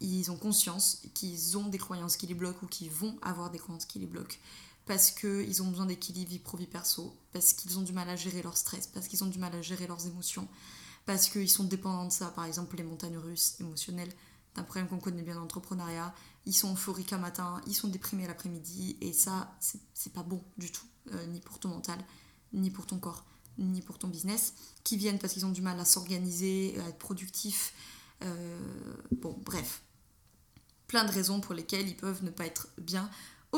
ils 0.00 0.30
ont 0.30 0.36
conscience 0.36 1.02
qu'ils 1.14 1.56
ont 1.56 1.68
des 1.68 1.78
croyances 1.78 2.16
qui 2.16 2.26
les 2.26 2.34
bloquent 2.34 2.58
ou 2.64 2.66
qui 2.66 2.88
vont 2.88 3.16
avoir 3.22 3.50
des 3.50 3.58
croyances 3.58 3.84
qui 3.84 3.98
les 3.98 4.06
bloquent, 4.06 4.36
parce 4.86 5.10
qu'ils 5.10 5.62
ont 5.62 5.68
besoin 5.68 5.86
d'équilibre 5.86 6.30
vie 6.30 6.38
pro 6.38 6.56
vie 6.56 6.66
perso, 6.66 7.14
parce 7.32 7.52
qu'ils 7.52 7.78
ont 7.78 7.82
du 7.82 7.92
mal 7.92 8.08
à 8.08 8.16
gérer 8.16 8.42
leur 8.42 8.56
stress, 8.56 8.86
parce 8.86 9.06
qu'ils 9.06 9.22
ont 9.22 9.28
du 9.28 9.38
mal 9.38 9.54
à 9.54 9.62
gérer 9.62 9.86
leurs 9.86 10.06
émotions, 10.06 10.48
parce 11.06 11.28
qu'ils 11.28 11.50
sont 11.50 11.64
dépendants 11.64 12.06
de 12.06 12.12
ça, 12.12 12.28
par 12.28 12.44
exemple 12.44 12.76
les 12.76 12.82
montagnes 12.84 13.18
russes 13.18 13.56
émotionnelles, 13.60 14.12
d'un 14.54 14.62
problème 14.62 14.88
qu'on 14.88 14.98
connaît 14.98 15.22
bien 15.22 15.34
dans 15.34 15.40
l'entrepreneuriat, 15.40 16.14
ils 16.46 16.54
sont 16.54 16.72
euphoriques 16.72 17.12
un 17.12 17.18
matin, 17.18 17.60
ils 17.66 17.74
sont 17.74 17.88
déprimés 17.88 18.26
l'après-midi, 18.26 18.96
et 19.00 19.12
ça, 19.12 19.56
c'est 19.94 20.12
pas 20.12 20.22
bon 20.22 20.42
du 20.56 20.70
tout, 20.70 20.86
euh, 21.12 21.26
ni 21.26 21.40
pour 21.40 21.58
ton 21.58 21.68
mental, 21.68 21.98
ni 22.52 22.70
pour 22.70 22.86
ton 22.86 22.98
corps 22.98 23.24
ni 23.58 23.82
pour 23.82 23.98
ton 23.98 24.08
business, 24.08 24.54
qui 24.82 24.96
viennent 24.96 25.18
parce 25.18 25.32
qu'ils 25.32 25.46
ont 25.46 25.50
du 25.50 25.62
mal 25.62 25.78
à 25.78 25.84
s'organiser, 25.84 26.76
à 26.84 26.88
être 26.88 26.98
productifs. 26.98 27.72
Euh, 28.22 28.96
bon, 29.12 29.36
bref. 29.44 29.82
Plein 30.86 31.04
de 31.04 31.10
raisons 31.10 31.40
pour 31.40 31.54
lesquelles 31.54 31.88
ils 31.88 31.96
peuvent 31.96 32.22
ne 32.24 32.30
pas 32.30 32.46
être 32.46 32.68
bien 32.78 33.08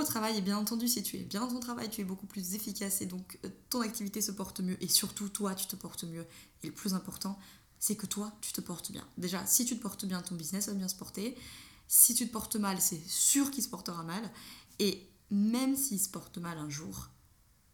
au 0.00 0.04
travail. 0.04 0.36
Et 0.36 0.40
bien 0.40 0.56
entendu, 0.56 0.88
si 0.88 1.02
tu 1.02 1.16
es 1.16 1.22
bien 1.22 1.40
dans 1.40 1.48
ton 1.48 1.60
travail, 1.60 1.90
tu 1.90 2.00
es 2.00 2.04
beaucoup 2.04 2.26
plus 2.26 2.54
efficace 2.54 3.00
et 3.00 3.06
donc 3.06 3.38
euh, 3.44 3.48
ton 3.70 3.80
activité 3.80 4.20
se 4.20 4.32
porte 4.32 4.60
mieux. 4.60 4.82
Et 4.82 4.88
surtout, 4.88 5.28
toi, 5.28 5.54
tu 5.54 5.66
te 5.66 5.76
portes 5.76 6.04
mieux. 6.04 6.26
Et 6.62 6.68
le 6.68 6.72
plus 6.72 6.94
important, 6.94 7.38
c'est 7.78 7.96
que 7.96 8.06
toi, 8.06 8.32
tu 8.40 8.52
te 8.52 8.60
portes 8.60 8.92
bien. 8.92 9.06
Déjà, 9.18 9.44
si 9.46 9.64
tu 9.64 9.76
te 9.76 9.82
portes 9.82 10.04
bien, 10.04 10.22
ton 10.22 10.34
business 10.34 10.68
va 10.68 10.74
bien 10.74 10.88
se 10.88 10.96
porter. 10.96 11.36
Si 11.88 12.14
tu 12.14 12.26
te 12.26 12.32
portes 12.32 12.56
mal, 12.56 12.80
c'est 12.80 13.00
sûr 13.06 13.50
qu'il 13.50 13.62
se 13.62 13.68
portera 13.68 14.02
mal. 14.02 14.30
Et 14.78 15.08
même 15.30 15.76
s'il 15.76 16.00
se 16.00 16.08
porte 16.08 16.38
mal 16.38 16.58
un 16.58 16.68
jour, 16.68 17.08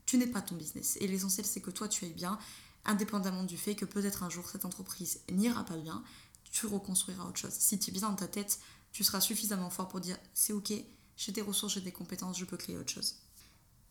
tu 0.07 0.19
n'es 0.19 0.27
pas 0.27 0.43
ton 0.43 0.57
business. 0.57 0.99
Et 1.01 1.07
l'essentiel, 1.07 1.47
c'est 1.47 1.61
que 1.61 1.71
toi, 1.71 1.89
tu 1.89 2.05
ailles 2.05 2.13
bien, 2.13 2.39
indépendamment 2.85 3.45
du 3.45 3.57
fait 3.57 3.75
que 3.75 3.85
peut-être 3.85 4.23
un 4.23 4.31
jour, 4.31 4.49
cette 4.49 4.65
entreprise 4.65 5.21
n'ira 5.31 5.65
pas 5.65 5.77
bien, 5.77 6.03
tu 6.51 6.67
reconstruiras 6.67 7.25
autre 7.25 7.39
chose. 7.39 7.53
Si 7.53 7.79
tu 7.79 7.91
es 7.91 7.93
bien 7.93 8.09
dans 8.09 8.17
ta 8.17 8.29
tête, 8.29 8.61
tu 8.93 9.05
seras 9.05 9.21
suffisamment 9.21 9.71
fort 9.71 9.89
pour 9.89 10.01
dire 10.01 10.19
c'est 10.35 10.53
ok, 10.53 10.73
j'ai 11.17 11.33
des 11.33 11.43
ressources, 11.43 11.75
j'ai 11.75 11.81
des 11.81 11.93
compétences, 11.93 12.39
je 12.39 12.45
peux 12.45 12.57
créer 12.57 12.77
autre 12.77 12.91
chose. 12.91 13.17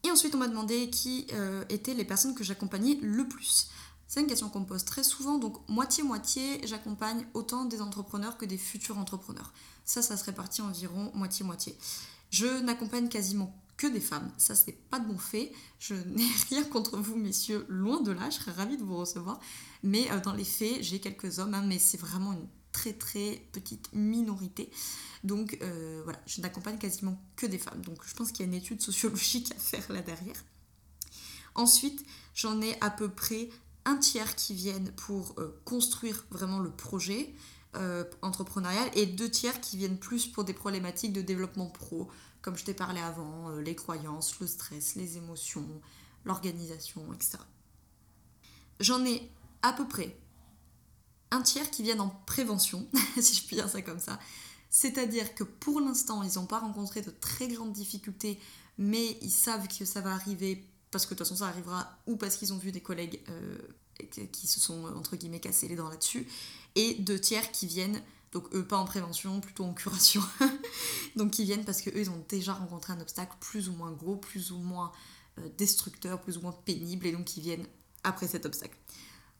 Et 0.03 0.11
ensuite, 0.11 0.33
on 0.33 0.39
m'a 0.39 0.47
demandé 0.47 0.89
qui 0.89 1.27
euh, 1.33 1.63
étaient 1.69 1.93
les 1.93 2.05
personnes 2.05 2.33
que 2.33 2.43
j'accompagnais 2.43 2.97
le 3.01 3.27
plus. 3.27 3.69
C'est 4.07 4.19
une 4.19 4.27
question 4.27 4.49
qu'on 4.49 4.61
me 4.61 4.65
pose 4.65 4.83
très 4.83 5.03
souvent, 5.03 5.37
donc 5.37 5.57
moitié-moitié, 5.69 6.65
j'accompagne 6.67 7.25
autant 7.33 7.65
des 7.65 7.81
entrepreneurs 7.81 8.37
que 8.37 8.45
des 8.45 8.57
futurs 8.57 8.97
entrepreneurs. 8.97 9.53
Ça, 9.85 10.01
ça 10.01 10.17
se 10.17 10.25
répartit 10.25 10.61
environ 10.61 11.11
moitié-moitié. 11.13 11.77
Je 12.29 12.61
n'accompagne 12.61 13.07
quasiment 13.07 13.55
que 13.77 13.87
des 13.87 13.99
femmes. 13.99 14.31
Ça, 14.37 14.53
c'est 14.53 14.73
pas 14.73 14.99
de 14.99 15.07
bon 15.07 15.17
fait. 15.17 15.51
Je 15.79 15.93
n'ai 16.15 16.27
rien 16.49 16.63
contre 16.63 16.97
vous, 16.97 17.15
messieurs, 17.15 17.65
loin 17.69 18.01
de 18.01 18.11
là. 18.11 18.29
Je 18.29 18.35
serais 18.35 18.51
ravie 18.51 18.77
de 18.77 18.83
vous 18.83 18.97
recevoir. 18.97 19.39
Mais 19.83 20.11
euh, 20.11 20.19
dans 20.19 20.33
les 20.33 20.43
faits, 20.43 20.81
j'ai 20.81 20.99
quelques 20.99 21.39
hommes, 21.39 21.53
hein, 21.53 21.63
mais 21.65 21.79
c'est 21.79 21.97
vraiment 21.97 22.33
une 22.33 22.47
très 22.71 22.93
très 22.93 23.41
petite 23.51 23.91
minorité. 23.93 24.71
Donc 25.23 25.57
euh, 25.61 26.01
voilà, 26.03 26.19
je 26.25 26.41
n'accompagne 26.41 26.77
quasiment 26.77 27.21
que 27.35 27.45
des 27.45 27.57
femmes. 27.57 27.81
Donc 27.81 27.99
je 28.05 28.13
pense 28.13 28.31
qu'il 28.31 28.45
y 28.45 28.49
a 28.49 28.51
une 28.51 28.57
étude 28.57 28.81
sociologique 28.81 29.51
à 29.55 29.59
faire 29.59 29.91
là 29.91 30.01
derrière. 30.01 30.43
Ensuite, 31.55 32.05
j'en 32.33 32.61
ai 32.61 32.79
à 32.81 32.89
peu 32.89 33.09
près 33.09 33.49
un 33.85 33.97
tiers 33.97 34.35
qui 34.35 34.53
viennent 34.53 34.91
pour 34.93 35.35
euh, 35.37 35.59
construire 35.65 36.25
vraiment 36.31 36.59
le 36.59 36.71
projet 36.71 37.33
entrepreneurial 38.21 38.89
et 38.95 39.05
deux 39.05 39.31
tiers 39.31 39.61
qui 39.61 39.77
viennent 39.77 39.97
plus 39.97 40.27
pour 40.27 40.43
des 40.43 40.51
problématiques 40.51 41.13
de 41.13 41.21
développement 41.21 41.67
pro, 41.67 42.09
comme 42.41 42.57
je 42.57 42.65
t'ai 42.65 42.73
parlé 42.73 42.99
avant, 42.99 43.49
euh, 43.49 43.61
les 43.61 43.75
croyances, 43.75 44.39
le 44.39 44.47
stress, 44.47 44.95
les 44.95 45.17
émotions, 45.17 45.67
l'organisation, 46.25 47.13
etc. 47.13 47.37
J'en 48.79 49.05
ai 49.05 49.31
à 49.61 49.73
peu 49.73 49.87
près 49.87 50.17
un 51.31 51.41
tiers 51.41 51.69
qui 51.71 51.83
viennent 51.83 52.01
en 52.01 52.09
prévention, 52.25 52.87
si 53.19 53.35
je 53.35 53.45
puis 53.45 53.55
dire 53.55 53.69
ça 53.69 53.81
comme 53.81 53.99
ça. 53.99 54.19
C'est-à-dire 54.69 55.35
que 55.35 55.43
pour 55.43 55.81
l'instant, 55.81 56.23
ils 56.23 56.35
n'ont 56.35 56.45
pas 56.45 56.59
rencontré 56.59 57.01
de 57.01 57.09
très 57.09 57.47
grandes 57.47 57.73
difficultés, 57.73 58.39
mais 58.77 59.17
ils 59.21 59.31
savent 59.31 59.67
que 59.67 59.85
ça 59.85 60.01
va 60.01 60.13
arriver 60.13 60.65
parce 60.91 61.05
que 61.05 61.13
de 61.13 61.17
toute 61.17 61.27
façon 61.27 61.37
ça 61.37 61.47
arrivera, 61.47 61.97
ou 62.05 62.17
parce 62.17 62.35
qu'ils 62.35 62.53
ont 62.53 62.57
vu 62.57 62.71
des 62.71 62.81
collègues 62.81 63.21
euh, 63.29 63.57
qui 64.31 64.47
se 64.47 64.59
sont, 64.59 64.85
entre 64.95 65.15
guillemets, 65.15 65.39
cassés 65.39 65.67
les 65.67 65.75
dents 65.75 65.89
là-dessus, 65.89 66.27
et 66.75 66.95
deux 66.95 67.19
tiers 67.19 67.51
qui 67.51 67.65
viennent 67.65 68.01
donc 68.31 68.53
eux 68.55 68.65
pas 68.65 68.77
en 68.77 68.85
prévention, 68.85 69.41
plutôt 69.41 69.65
en 69.65 69.73
curation. 69.73 70.21
donc 71.15 71.37
ils 71.39 71.45
viennent 71.45 71.65
parce 71.65 71.81
qu'eux 71.81 71.99
ils 71.99 72.09
ont 72.09 72.25
déjà 72.29 72.53
rencontré 72.53 72.93
un 72.93 73.01
obstacle 73.01 73.35
plus 73.39 73.67
ou 73.69 73.73
moins 73.73 73.91
gros, 73.91 74.15
plus 74.15 74.51
ou 74.51 74.57
moins 74.57 74.91
euh, 75.39 75.49
destructeur, 75.57 76.21
plus 76.21 76.37
ou 76.37 76.41
moins 76.41 76.53
pénible, 76.65 77.05
et 77.07 77.11
donc 77.11 77.35
ils 77.35 77.41
viennent 77.41 77.67
après 78.03 78.27
cet 78.27 78.45
obstacle. 78.45 78.77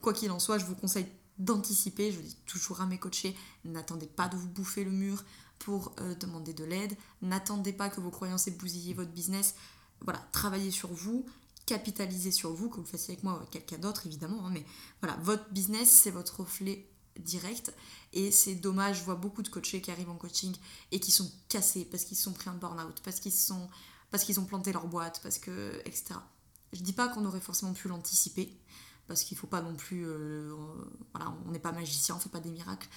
Quoi 0.01 0.13
qu'il 0.13 0.31
en 0.31 0.39
soit, 0.39 0.57
je 0.57 0.65
vous 0.65 0.75
conseille 0.75 1.07
d'anticiper, 1.43 2.11
je 2.11 2.19
dis 2.19 2.37
toujours 2.45 2.81
à 2.81 2.85
mes 2.85 2.97
coachés, 2.97 3.35
n'attendez 3.65 4.07
pas 4.07 4.27
de 4.27 4.35
vous 4.35 4.47
bouffer 4.47 4.83
le 4.83 4.91
mur 4.91 5.23
pour 5.59 5.93
euh, 5.99 6.15
demander 6.15 6.53
de 6.53 6.63
l'aide, 6.63 6.95
n'attendez 7.21 7.73
pas 7.73 7.89
que 7.89 7.99
vos 7.99 8.11
croyances 8.11 8.47
aient 8.47 8.93
votre 8.95 9.11
business, 9.11 9.55
voilà, 10.01 10.19
travaillez 10.31 10.71
sur 10.71 10.91
vous, 10.91 11.25
capitalisez 11.65 12.31
sur 12.31 12.53
vous, 12.53 12.69
que 12.69 12.77
vous 12.77 12.85
fassiez 12.85 13.13
avec 13.13 13.23
moi 13.23 13.33
ou 13.33 13.37
avec 13.37 13.49
quelqu'un 13.49 13.77
d'autre 13.77 14.07
évidemment, 14.07 14.45
hein, 14.45 14.49
mais 14.51 14.65
voilà, 15.01 15.17
votre 15.21 15.49
business 15.51 15.89
c'est 15.89 16.11
votre 16.11 16.41
reflet 16.41 16.87
direct. 17.19 17.73
Et 18.13 18.31
c'est 18.31 18.55
dommage, 18.55 18.99
je 18.99 19.03
vois 19.03 19.15
beaucoup 19.15 19.41
de 19.41 19.49
coachés 19.49 19.81
qui 19.81 19.91
arrivent 19.91 20.09
en 20.09 20.15
coaching 20.15 20.55
et 20.91 20.99
qui 20.99 21.11
sont 21.11 21.31
cassés 21.49 21.85
parce 21.85 22.03
qu'ils 22.03 22.17
sont 22.17 22.33
pris 22.33 22.49
un 22.49 22.53
burn-out, 22.53 23.01
parce 23.03 23.19
qu'ils 23.19 23.31
sont 23.31 23.69
parce 24.09 24.25
qu'ils 24.25 24.39
ont 24.41 24.45
planté 24.45 24.73
leur 24.73 24.87
boîte, 24.87 25.21
parce 25.23 25.39
que 25.39 25.81
etc. 25.85 26.15
Je 26.73 26.81
dis 26.81 26.93
pas 26.93 27.07
qu'on 27.07 27.25
aurait 27.25 27.39
forcément 27.39 27.73
pu 27.73 27.87
l'anticiper, 27.87 28.53
parce 29.11 29.23
qu'il 29.23 29.37
faut 29.37 29.45
pas 29.45 29.61
non 29.61 29.75
plus, 29.75 30.07
euh, 30.07 30.55
voilà, 31.13 31.35
on 31.45 31.51
n'est 31.51 31.59
pas 31.59 31.73
magicien, 31.73 32.15
on 32.15 32.19
fait 32.19 32.29
pas 32.29 32.39
des 32.39 32.49
miracles, 32.49 32.87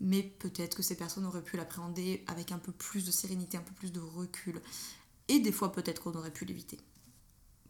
mais 0.00 0.22
peut-être 0.22 0.76
que 0.76 0.84
ces 0.84 0.96
personnes 0.96 1.26
auraient 1.26 1.42
pu 1.42 1.56
l'appréhender 1.56 2.22
avec 2.28 2.52
un 2.52 2.58
peu 2.58 2.70
plus 2.70 3.04
de 3.04 3.10
sérénité, 3.10 3.56
un 3.56 3.62
peu 3.62 3.74
plus 3.74 3.90
de 3.90 3.98
recul, 3.98 4.62
et 5.26 5.40
des 5.40 5.50
fois 5.50 5.72
peut-être 5.72 6.00
qu'on 6.00 6.14
aurait 6.14 6.30
pu 6.30 6.44
l'éviter. 6.44 6.78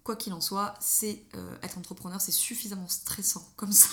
Quoi 0.03 0.17
qu'il 0.17 0.35
en 0.35 0.43
soit, 0.43 0.75
c'est 0.81 1.25
euh, 1.35 1.57
être 1.63 1.79
entrepreneur, 1.79 2.21
c'est 2.21 2.31
suffisamment 2.31 2.89
stressant 2.89 3.49
comme 3.57 3.73
ça 3.73 3.89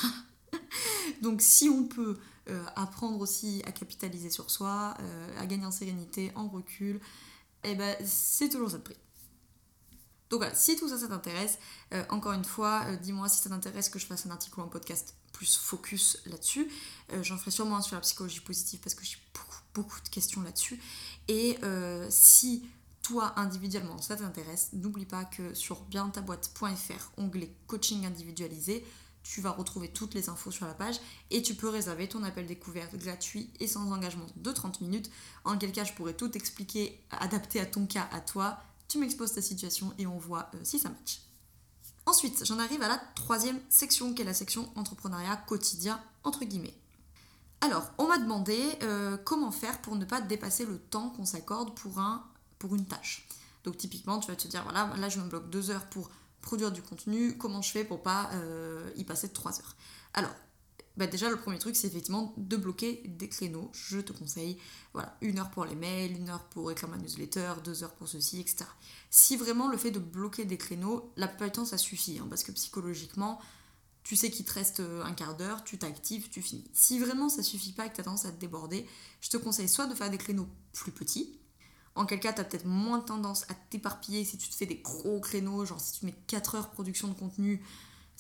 Donc 1.22 1.42
si 1.42 1.70
on 1.70 1.86
peut 1.86 2.20
euh, 2.50 2.66
apprendre 2.76 3.22
aussi 3.22 3.62
à 3.66 3.72
capitaliser 3.72 4.30
sur 4.30 4.52
soi, 4.52 4.98
à 5.38 5.46
gagner 5.46 5.66
en 5.66 5.72
sérénité, 5.72 6.34
en 6.36 6.50
recul, 6.50 7.00
eh 7.64 7.76
ben, 7.76 7.96
c'est 8.06 8.50
toujours 8.50 8.72
ça 8.72 8.78
de 8.78 8.84
prix. 8.84 8.98
Donc 10.32 10.40
voilà, 10.40 10.56
si 10.56 10.76
tout 10.76 10.90
ça, 10.90 10.98
ça 10.98 11.08
t'intéresse, 11.08 11.60
euh, 11.94 12.04
encore 12.10 12.32
une 12.32 12.46
fois, 12.46 12.86
dis-moi 12.96 13.30
si 13.30 13.42
ça 13.42 13.50
t'intéresse 13.50 13.90
que 13.90 14.00
je 14.00 14.08
fasse 14.08 14.26
un 14.26 14.32
article 14.32 14.60
ou 14.60 14.64
un 14.64 14.68
podcast 14.68 15.14
plus 15.32 15.58
focus 15.58 16.18
là-dessus. 16.26 16.68
J'en 17.22 17.38
ferai 17.38 17.52
sûrement 17.52 17.78
un 17.78 17.82
sur 17.82 17.96
la 17.96 18.02
psychologie 18.02 18.40
positive 18.40 18.80
parce 18.80 18.96
que 18.96 19.04
j'ai 19.04 19.18
beaucoup, 19.34 19.62
beaucoup 19.74 20.02
de 20.02 20.10
questions 20.10 20.42
là-dessus. 20.42 20.80
Et 21.28 21.58
si 22.10 22.66
toi 23.02 23.34
individuellement 23.38 23.98
ça 23.98 24.16
t'intéresse, 24.16 24.70
n'oublie 24.74 25.06
pas 25.06 25.26
que 25.26 25.54
sur 25.56 25.82
bientaboîte.fr, 25.86 27.12
onglet 27.18 27.52
coaching 27.68 28.06
individualisé, 28.06 28.86
tu 29.24 29.42
vas 29.42 29.52
retrouver 29.52 29.90
toutes 29.90 30.14
les 30.14 30.30
infos 30.30 30.52
sur 30.52 30.66
la 30.66 30.74
page 30.74 31.00
et 31.30 31.42
tu 31.42 31.54
peux 31.54 31.70
réserver 31.70 32.08
ton 32.08 32.24
appel 32.24 32.48
découverte 32.48 32.96
gratuit 32.96 33.50
et 33.60 33.68
sans 33.68 33.92
engagement 33.92 34.26
de 34.36 34.52
30 34.52 34.82
minutes. 34.82 35.12
En 35.46 35.58
quel 35.58 35.72
cas 35.72 35.84
je 35.84 35.94
pourrais 35.94 36.14
tout 36.14 36.36
expliquer, 36.36 37.00
adapté 37.12 37.60
à 37.60 37.66
ton 37.66 37.86
cas, 37.86 38.10
à 38.12 38.22
toi. 38.22 38.60
Tu 38.92 38.98
m'exposes 38.98 39.32
ta 39.32 39.42
situation 39.42 39.94
et 39.98 40.06
on 40.06 40.18
voit 40.18 40.52
euh, 40.54 40.58
si 40.64 40.78
ça 40.78 40.90
match. 40.90 41.22
Ensuite, 42.06 42.44
j'en 42.44 42.60
arrive 42.60 42.82
à 42.82 42.90
la 42.90 43.02
troisième 43.16 43.58
section 43.70 44.14
qui 44.14 44.22
est 44.22 44.26
la 44.26 44.34
section 44.34 44.70
entrepreneuriat 44.76 45.38
quotidien 45.48 45.98
entre 46.26 46.44
guillemets. 46.44 46.78
Alors, 47.62 47.90
on 47.98 48.10
m'a 48.10 48.18
demandé 48.18 48.60
euh, 48.84 49.16
comment 49.24 49.52
faire 49.52 49.82
pour 49.82 49.96
ne 49.96 50.04
pas 50.04 50.20
dépasser 50.20 50.66
le 50.66 50.78
temps 50.78 51.10
qu'on 51.12 51.24
s'accorde 51.24 51.74
pour, 51.74 52.00
un, 52.00 52.22
pour 52.60 52.76
une 52.76 52.84
tâche. 52.86 53.30
Donc 53.64 53.78
typiquement, 53.78 54.20
tu 54.20 54.28
vas 54.28 54.36
te 54.36 54.50
dire, 54.50 54.64
voilà, 54.64 54.94
là 54.98 55.08
je 55.08 55.22
me 55.22 55.30
bloque 55.30 55.50
deux 55.50 55.72
heures 55.72 55.86
pour 55.86 56.10
produire 56.42 56.74
du 56.74 56.82
contenu, 56.82 57.38
comment 57.38 57.62
je 57.62 57.72
fais 57.72 57.86
pour 57.86 58.02
pas 58.02 58.30
euh, 58.34 58.92
y 58.98 59.06
passer 59.06 59.30
3 59.30 59.54
heures? 59.54 59.76
Alors, 60.16 60.36
bah 60.98 61.08
déjà 61.08 61.30
le 61.30 61.38
premier 61.38 61.58
truc 61.58 61.76
c'est 61.76 61.88
effectivement 61.88 62.34
de 62.38 62.58
bloquer 62.58 63.04
des 63.06 63.30
créneaux. 63.30 63.72
Je 63.74 64.00
te 64.00 64.12
conseille, 64.14 64.58
voilà, 64.94 65.18
une 65.22 65.40
heure 65.40 65.50
pour 65.50 65.66
les 65.66 65.76
mails, 65.76 66.16
une 66.16 66.30
heure 66.30 66.44
pour 66.46 66.72
écrire 66.72 66.90
ma 66.90 66.98
newsletter, 66.98 67.54
deux 67.64 67.84
heures 67.84 67.94
pour 67.94 68.08
ceci, 68.08 68.40
etc. 68.40 68.66
Si 69.10 69.38
vraiment 69.38 69.70
le 69.70 69.78
fait 69.78 69.92
de 69.92 70.00
bloquer 70.00 70.46
des 70.46 70.58
créneaux, 70.58 71.12
la 71.16 71.28
plupart 71.28 71.48
du 71.48 71.54
temps 71.54 71.66
ça 71.66 71.78
suffit, 71.78 72.20
hein, 72.20 72.28
parce 72.30 72.44
que 72.44 72.52
psychologiquement, 72.52 73.40
tu 74.04 74.16
sais 74.16 74.30
qu'il 74.32 74.46
te 74.46 74.54
reste 74.54 74.80
euh, 74.80 75.04
un 75.04 75.14
quart 75.14 75.38
d'heure, 75.38 75.64
tu 75.64 75.78
t'actives, 75.78 76.30
tu 76.30 76.42
finis. 76.42 76.66
Si 76.74 77.00
vraiment 77.00 77.30
ça 77.30 77.44
suffit 77.44 77.72
pas 77.72 77.86
et 77.86 77.90
que 77.90 77.96
tu 77.96 78.02
as 78.02 78.04
tendance 78.04 78.26
à 78.26 78.32
te 78.32 78.40
déborder, 78.40 78.88
je 79.22 79.30
te 79.30 79.38
conseille 79.38 79.70
soit 79.70 79.88
de 79.88 79.96
faire 79.96 80.10
des 80.10 80.18
créneaux 80.18 80.48
plus 80.74 80.92
petits, 80.92 81.40
en 81.96 82.06
quel 82.06 82.20
cas 82.20 82.34
tu 82.34 82.42
as 82.42 82.44
peut-être 82.44 82.66
moins 82.66 83.00
tendance 83.00 83.44
à 83.50 83.54
t'éparpiller 83.54 84.24
si 84.24 84.38
tu 84.38 84.50
te 84.50 84.56
fais 84.56 84.66
des 84.66 84.78
gros 84.78 85.20
créneaux, 85.20 85.66
genre 85.66 85.80
si 85.80 86.00
tu 86.00 86.06
mets 86.06 86.16
4 86.28 86.56
heures 86.56 86.72
production 86.72 87.08
de 87.08 87.14
contenu, 87.14 87.62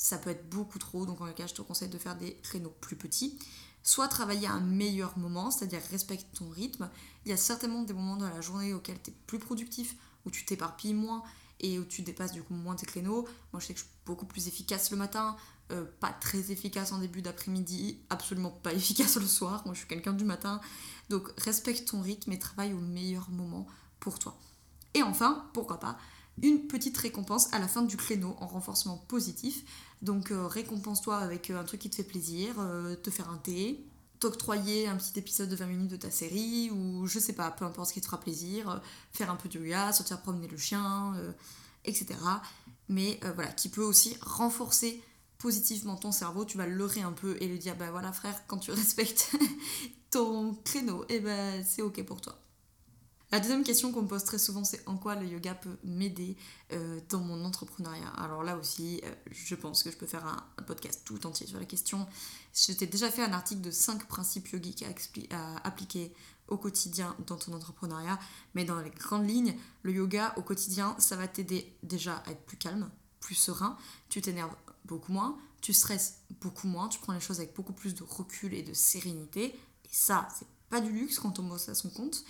ça 0.01 0.17
peut 0.17 0.31
être 0.31 0.49
beaucoup 0.49 0.79
trop, 0.79 1.05
donc 1.05 1.21
en 1.21 1.27
quel 1.27 1.35
cas 1.35 1.45
je 1.47 1.53
te 1.53 1.61
conseille 1.61 1.87
de 1.87 1.97
faire 1.99 2.17
des 2.17 2.33
créneaux 2.37 2.73
plus 2.81 2.95
petits. 2.95 3.37
Soit 3.83 4.07
travailler 4.07 4.47
à 4.47 4.53
un 4.53 4.59
meilleur 4.59 5.15
moment, 5.19 5.51
c'est-à-dire 5.51 5.79
respecte 5.91 6.25
ton 6.35 6.49
rythme. 6.49 6.89
Il 7.23 7.29
y 7.29 7.33
a 7.33 7.37
certainement 7.37 7.83
des 7.83 7.93
moments 7.93 8.15
dans 8.15 8.27
la 8.27 8.41
journée 8.41 8.73
auxquels 8.73 8.99
tu 8.99 9.11
es 9.11 9.13
plus 9.27 9.37
productif, 9.37 9.95
où 10.25 10.31
tu 10.31 10.43
t'éparpilles 10.43 10.95
moins 10.95 11.21
et 11.59 11.77
où 11.77 11.85
tu 11.85 12.01
dépasses 12.01 12.31
du 12.31 12.41
coup 12.41 12.55
moins 12.55 12.75
tes 12.75 12.87
créneaux. 12.87 13.27
Moi 13.53 13.59
je 13.59 13.67
sais 13.67 13.73
que 13.75 13.79
je 13.79 13.85
suis 13.85 13.93
beaucoup 14.07 14.25
plus 14.25 14.47
efficace 14.47 14.89
le 14.89 14.97
matin, 14.97 15.35
euh, 15.71 15.85
pas 15.99 16.11
très 16.11 16.51
efficace 16.51 16.93
en 16.93 16.97
début 16.97 17.21
d'après-midi, 17.21 17.99
absolument 18.09 18.49
pas 18.49 18.73
efficace 18.73 19.17
le 19.17 19.27
soir. 19.27 19.61
Moi, 19.65 19.75
je 19.75 19.79
suis 19.81 19.87
quelqu'un 19.87 20.13
du 20.13 20.25
matin. 20.25 20.61
Donc, 21.09 21.29
respecte 21.37 21.87
ton 21.87 22.01
rythme 22.01 22.31
et 22.31 22.39
travaille 22.39 22.73
au 22.73 22.79
meilleur 22.79 23.29
moment 23.29 23.67
pour 23.99 24.17
toi. 24.17 24.35
Et 24.95 25.03
enfin, 25.03 25.45
pourquoi 25.53 25.79
pas, 25.79 25.97
une 26.41 26.67
petite 26.67 26.97
récompense 26.97 27.53
à 27.53 27.59
la 27.59 27.67
fin 27.67 27.81
du 27.83 27.97
créneau 27.97 28.35
en 28.39 28.47
renforcement 28.47 28.97
positif. 28.97 29.63
Donc, 30.01 30.31
euh, 30.31 30.47
récompense-toi 30.47 31.17
avec 31.17 31.49
euh, 31.49 31.59
un 31.59 31.63
truc 31.63 31.81
qui 31.81 31.89
te 31.89 31.95
fait 31.95 32.03
plaisir, 32.03 32.55
te 33.03 33.09
faire 33.09 33.29
un 33.29 33.37
thé, 33.37 33.85
t'octroyer 34.19 34.87
un 34.87 34.95
petit 34.95 35.17
épisode 35.17 35.49
de 35.49 35.55
20 35.55 35.65
minutes 35.67 35.91
de 35.91 35.97
ta 35.97 36.11
série, 36.11 36.69
ou 36.71 37.07
je 37.07 37.19
sais 37.19 37.33
pas, 37.33 37.51
peu 37.51 37.65
importe 37.65 37.89
ce 37.89 37.93
qui 37.93 38.01
te 38.01 38.05
fera 38.05 38.19
plaisir, 38.19 38.81
faire 39.11 39.31
un 39.31 39.35
peu 39.35 39.49
de 39.49 39.59
yoga, 39.59 39.91
sortir 39.91 40.21
promener 40.21 40.47
le 40.47 40.57
chien, 40.57 41.13
etc. 41.85 42.15
Mais 42.87 43.19
voilà, 43.35 43.51
qui 43.51 43.69
peut 43.69 43.83
aussi 43.83 44.15
renforcer 44.21 45.01
positivement 45.39 45.95
ton 45.95 46.11
cerveau, 46.11 46.45
tu 46.45 46.57
vas 46.57 46.67
le 46.67 46.75
leurrer 46.75 47.01
un 47.01 47.13
peu 47.13 47.35
et 47.41 47.47
lui 47.47 47.57
dire 47.57 47.75
bah 47.75 47.89
voilà 47.89 48.11
frère, 48.11 48.45
quand 48.45 48.59
tu 48.59 48.71
respectes 48.81 49.31
ton 50.11 50.53
créneau, 50.63 51.03
et 51.05 51.15
eh 51.15 51.19
ben 51.19 51.63
c'est 51.67 51.81
ok 51.81 52.03
pour 52.05 52.21
toi. 52.21 52.40
La 53.31 53.39
deuxième 53.39 53.63
question 53.63 53.93
qu'on 53.93 54.01
me 54.01 54.07
pose 54.07 54.25
très 54.25 54.37
souvent, 54.37 54.65
c'est 54.65 54.85
en 54.89 54.97
quoi 54.97 55.15
le 55.15 55.25
yoga 55.25 55.55
peut 55.55 55.77
m'aider 55.85 56.35
euh, 56.73 56.99
dans 57.07 57.21
mon 57.21 57.45
entrepreneuriat? 57.45 58.09
Alors 58.17 58.43
là 58.43 58.57
aussi, 58.57 58.99
euh, 59.05 59.15
je 59.31 59.55
pense 59.55 59.83
que 59.83 59.91
je 59.91 59.95
peux 59.95 60.05
faire 60.05 60.25
un, 60.25 60.63
podcast 60.63 61.01
tout 61.05 61.25
entier 61.25 61.47
sur 61.47 61.57
la 61.57 61.65
question. 61.65 62.05
Je 62.53 62.73
t'ai 62.73 62.87
déjà 62.87 63.09
fait 63.09 63.23
un 63.23 63.31
article 63.31 63.61
de 63.61 63.71
5 63.71 64.05
principes 64.07 64.49
yogiques 64.49 64.83
à, 64.83 65.37
à 65.37 65.67
appliquer 65.67 66.13
au 66.49 66.57
quotidien 66.57 67.15
dans 67.25 67.37
ton 67.37 67.53
entrepreneuriat, 67.53 68.19
mais 68.53 68.65
dans 68.65 68.81
les 68.81 68.89
grandes 68.89 69.27
lignes, 69.27 69.55
le 69.83 69.93
yoga 69.93 70.33
au 70.35 70.41
quotidien, 70.41 70.95
ça 70.99 71.15
va 71.15 71.29
t'aider 71.29 71.73
déjà 71.83 72.17
à 72.25 72.31
être 72.31 72.45
plus 72.45 72.57
calme, 72.57 72.91
plus 73.21 73.35
serein, 73.35 73.77
tu 74.09 74.21
t'énerves 74.21 74.53
beaucoup 74.83 75.13
moins, 75.13 75.37
tu 75.61 75.71
stresses 75.71 76.17
beaucoup 76.41 76.67
moins, 76.67 76.89
tu 76.89 76.99
prends 76.99 77.13
les 77.13 77.21
choses 77.21 77.39
avec 77.39 77.55
beaucoup 77.55 77.73
plus 77.73 77.95
de 77.95 78.03
recul 78.03 78.53
et 78.53 78.61
de 78.61 78.73
sérénité. 78.73 79.45
Et 79.85 79.89
ça, 79.89 80.27
c'est 80.37 80.47
pas 80.69 80.81
du 80.81 80.91
luxe 80.91 81.19
quand 81.19 81.39
on 81.39 81.43
bosse 81.43 81.69
à 81.69 81.75
son 81.75 81.89
compte. 81.89 82.25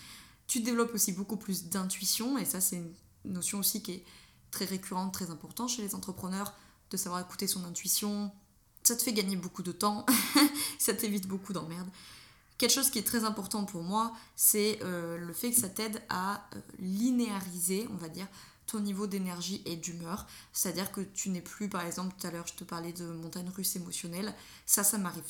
Tu 0.52 0.60
développes 0.60 0.94
aussi 0.94 1.14
beaucoup 1.14 1.38
plus 1.38 1.70
d'intuition, 1.70 2.38
et 2.38 2.44
ça, 2.44 2.60
c'est 2.60 2.76
une 2.76 2.94
notion 3.24 3.60
aussi 3.60 3.82
qui 3.82 3.94
est 3.94 4.04
très 4.52 4.66
récurrente, 4.66 5.14
très 5.14 5.30
importante 5.30 5.70
chez 5.70 5.82
les 5.82 5.96
entrepreneurs, 5.96 6.54
de 6.90 6.98
savoir 6.98 7.22
écouter 7.22 7.48
son 7.48 7.64
intuition. 7.64 8.34
Ça 8.84 8.98
te 8.98 9.02
fait 9.02 9.14
gagner 9.14 9.38
beaucoup 9.38 9.64
de 9.64 9.72
temps, 9.72 10.06
ça 10.78 10.94
t'évite 10.94 11.26
beaucoup 11.26 11.54
d'emmerdes. 11.54 11.88
Quelque 12.58 12.74
chose 12.74 12.90
qui 12.90 13.00
est 13.00 13.08
très 13.08 13.24
important 13.24 13.64
pour 13.64 13.82
moi, 13.82 14.12
c'est 14.36 14.80
euh, 14.82 15.18
le 15.18 15.32
fait 15.32 15.52
que 15.52 15.58
ça 15.58 15.70
t'aide 15.70 16.04
à 16.10 16.46
euh, 16.54 16.60
linéariser, 16.80 17.88
on 17.90 17.96
va 17.96 18.10
dire, 18.10 18.28
ton 18.68 18.82
niveau 18.82 19.08
d'énergie 19.08 19.62
et 19.64 19.78
d'humeur. 19.78 20.28
C'est-à-dire 20.52 20.92
que 20.92 21.00
tu 21.00 21.30
n'es 21.30 21.40
plus, 21.40 21.70
par 21.70 21.86
exemple, 21.86 22.14
tout 22.20 22.28
à 22.28 22.32
l'heure 22.32 22.46
je 22.46 22.56
te 22.56 22.66
parlais 22.66 22.92
de 22.92 23.06
montagne 23.06 23.50
russe 23.56 23.78
émotionnelle. 23.78 24.36
Ça, 24.66 24.84
ça 24.84 24.98
m'arrive 24.98 25.24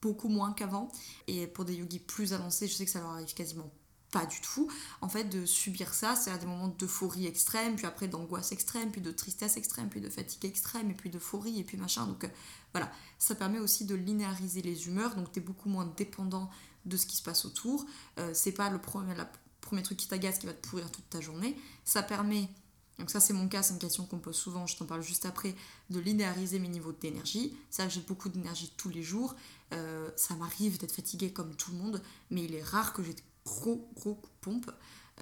beaucoup 0.00 0.30
moins 0.30 0.54
qu'avant. 0.54 0.90
Et 1.26 1.46
pour 1.46 1.66
des 1.66 1.74
yogis 1.74 1.98
plus 1.98 2.32
avancés, 2.32 2.68
je 2.68 2.72
sais 2.72 2.86
que 2.86 2.90
ça 2.90 3.00
leur 3.00 3.10
arrive 3.10 3.34
quasiment 3.34 3.70
pas 4.10 4.26
du 4.26 4.40
tout. 4.40 4.70
En 5.00 5.08
fait, 5.08 5.24
de 5.24 5.46
subir 5.46 5.92
ça, 5.92 6.16
c'est 6.16 6.30
à 6.30 6.38
des 6.38 6.46
moments 6.46 6.68
d'euphorie 6.68 7.26
extrême, 7.26 7.76
puis 7.76 7.86
après 7.86 8.08
d'angoisse 8.08 8.52
extrême, 8.52 8.90
puis 8.90 9.00
de 9.00 9.10
tristesse 9.10 9.56
extrême, 9.56 9.88
puis 9.88 10.00
de 10.00 10.08
fatigue 10.08 10.44
extrême, 10.44 10.90
et 10.90 10.94
puis 10.94 11.10
d'euphorie, 11.10 11.58
et 11.58 11.64
puis 11.64 11.76
machin. 11.76 12.06
Donc 12.06 12.24
euh, 12.24 12.28
voilà, 12.72 12.90
ça 13.18 13.34
permet 13.34 13.58
aussi 13.58 13.84
de 13.84 13.94
linéariser 13.94 14.62
les 14.62 14.86
humeurs, 14.86 15.14
donc 15.16 15.32
tu 15.32 15.40
es 15.40 15.42
beaucoup 15.42 15.68
moins 15.68 15.92
dépendant 15.96 16.50
de 16.84 16.96
ce 16.96 17.06
qui 17.06 17.16
se 17.16 17.22
passe 17.22 17.44
autour. 17.44 17.84
Euh, 18.18 18.30
c'est 18.32 18.52
pas 18.52 18.70
le 18.70 18.78
premier, 18.78 19.82
truc 19.82 19.98
qui 19.98 20.08
t'agace 20.08 20.38
qui 20.38 20.46
va 20.46 20.54
te 20.54 20.68
pourrir 20.68 20.90
toute 20.90 21.08
ta 21.10 21.20
journée. 21.20 21.56
Ça 21.84 22.02
permet 22.02 22.48
donc 22.98 23.10
ça 23.10 23.20
c'est 23.20 23.34
mon 23.34 23.46
cas, 23.46 23.62
c'est 23.62 23.74
une 23.74 23.78
question 23.78 24.06
qu'on 24.06 24.18
pose 24.18 24.36
souvent, 24.36 24.66
je 24.66 24.74
t'en 24.74 24.86
parle 24.86 25.02
juste 25.02 25.26
après, 25.26 25.54
de 25.90 26.00
linéariser 26.00 26.58
mes 26.58 26.68
niveaux 26.68 26.92
d'énergie. 26.92 27.54
Que 27.76 27.88
j'ai 27.90 28.00
beaucoup 28.00 28.30
d'énergie 28.30 28.72
tous 28.78 28.88
les 28.88 29.02
jours, 29.02 29.34
euh, 29.74 30.08
ça 30.16 30.34
m'arrive 30.36 30.78
d'être 30.78 30.92
fatiguée 30.92 31.30
comme 31.30 31.54
tout 31.56 31.72
le 31.72 31.76
monde, 31.76 32.02
mais 32.30 32.44
il 32.44 32.54
est 32.54 32.62
rare 32.62 32.94
que 32.94 33.02
j'ai 33.02 33.14
gros 33.46 33.88
gros 33.94 34.20
pompes. 34.40 34.70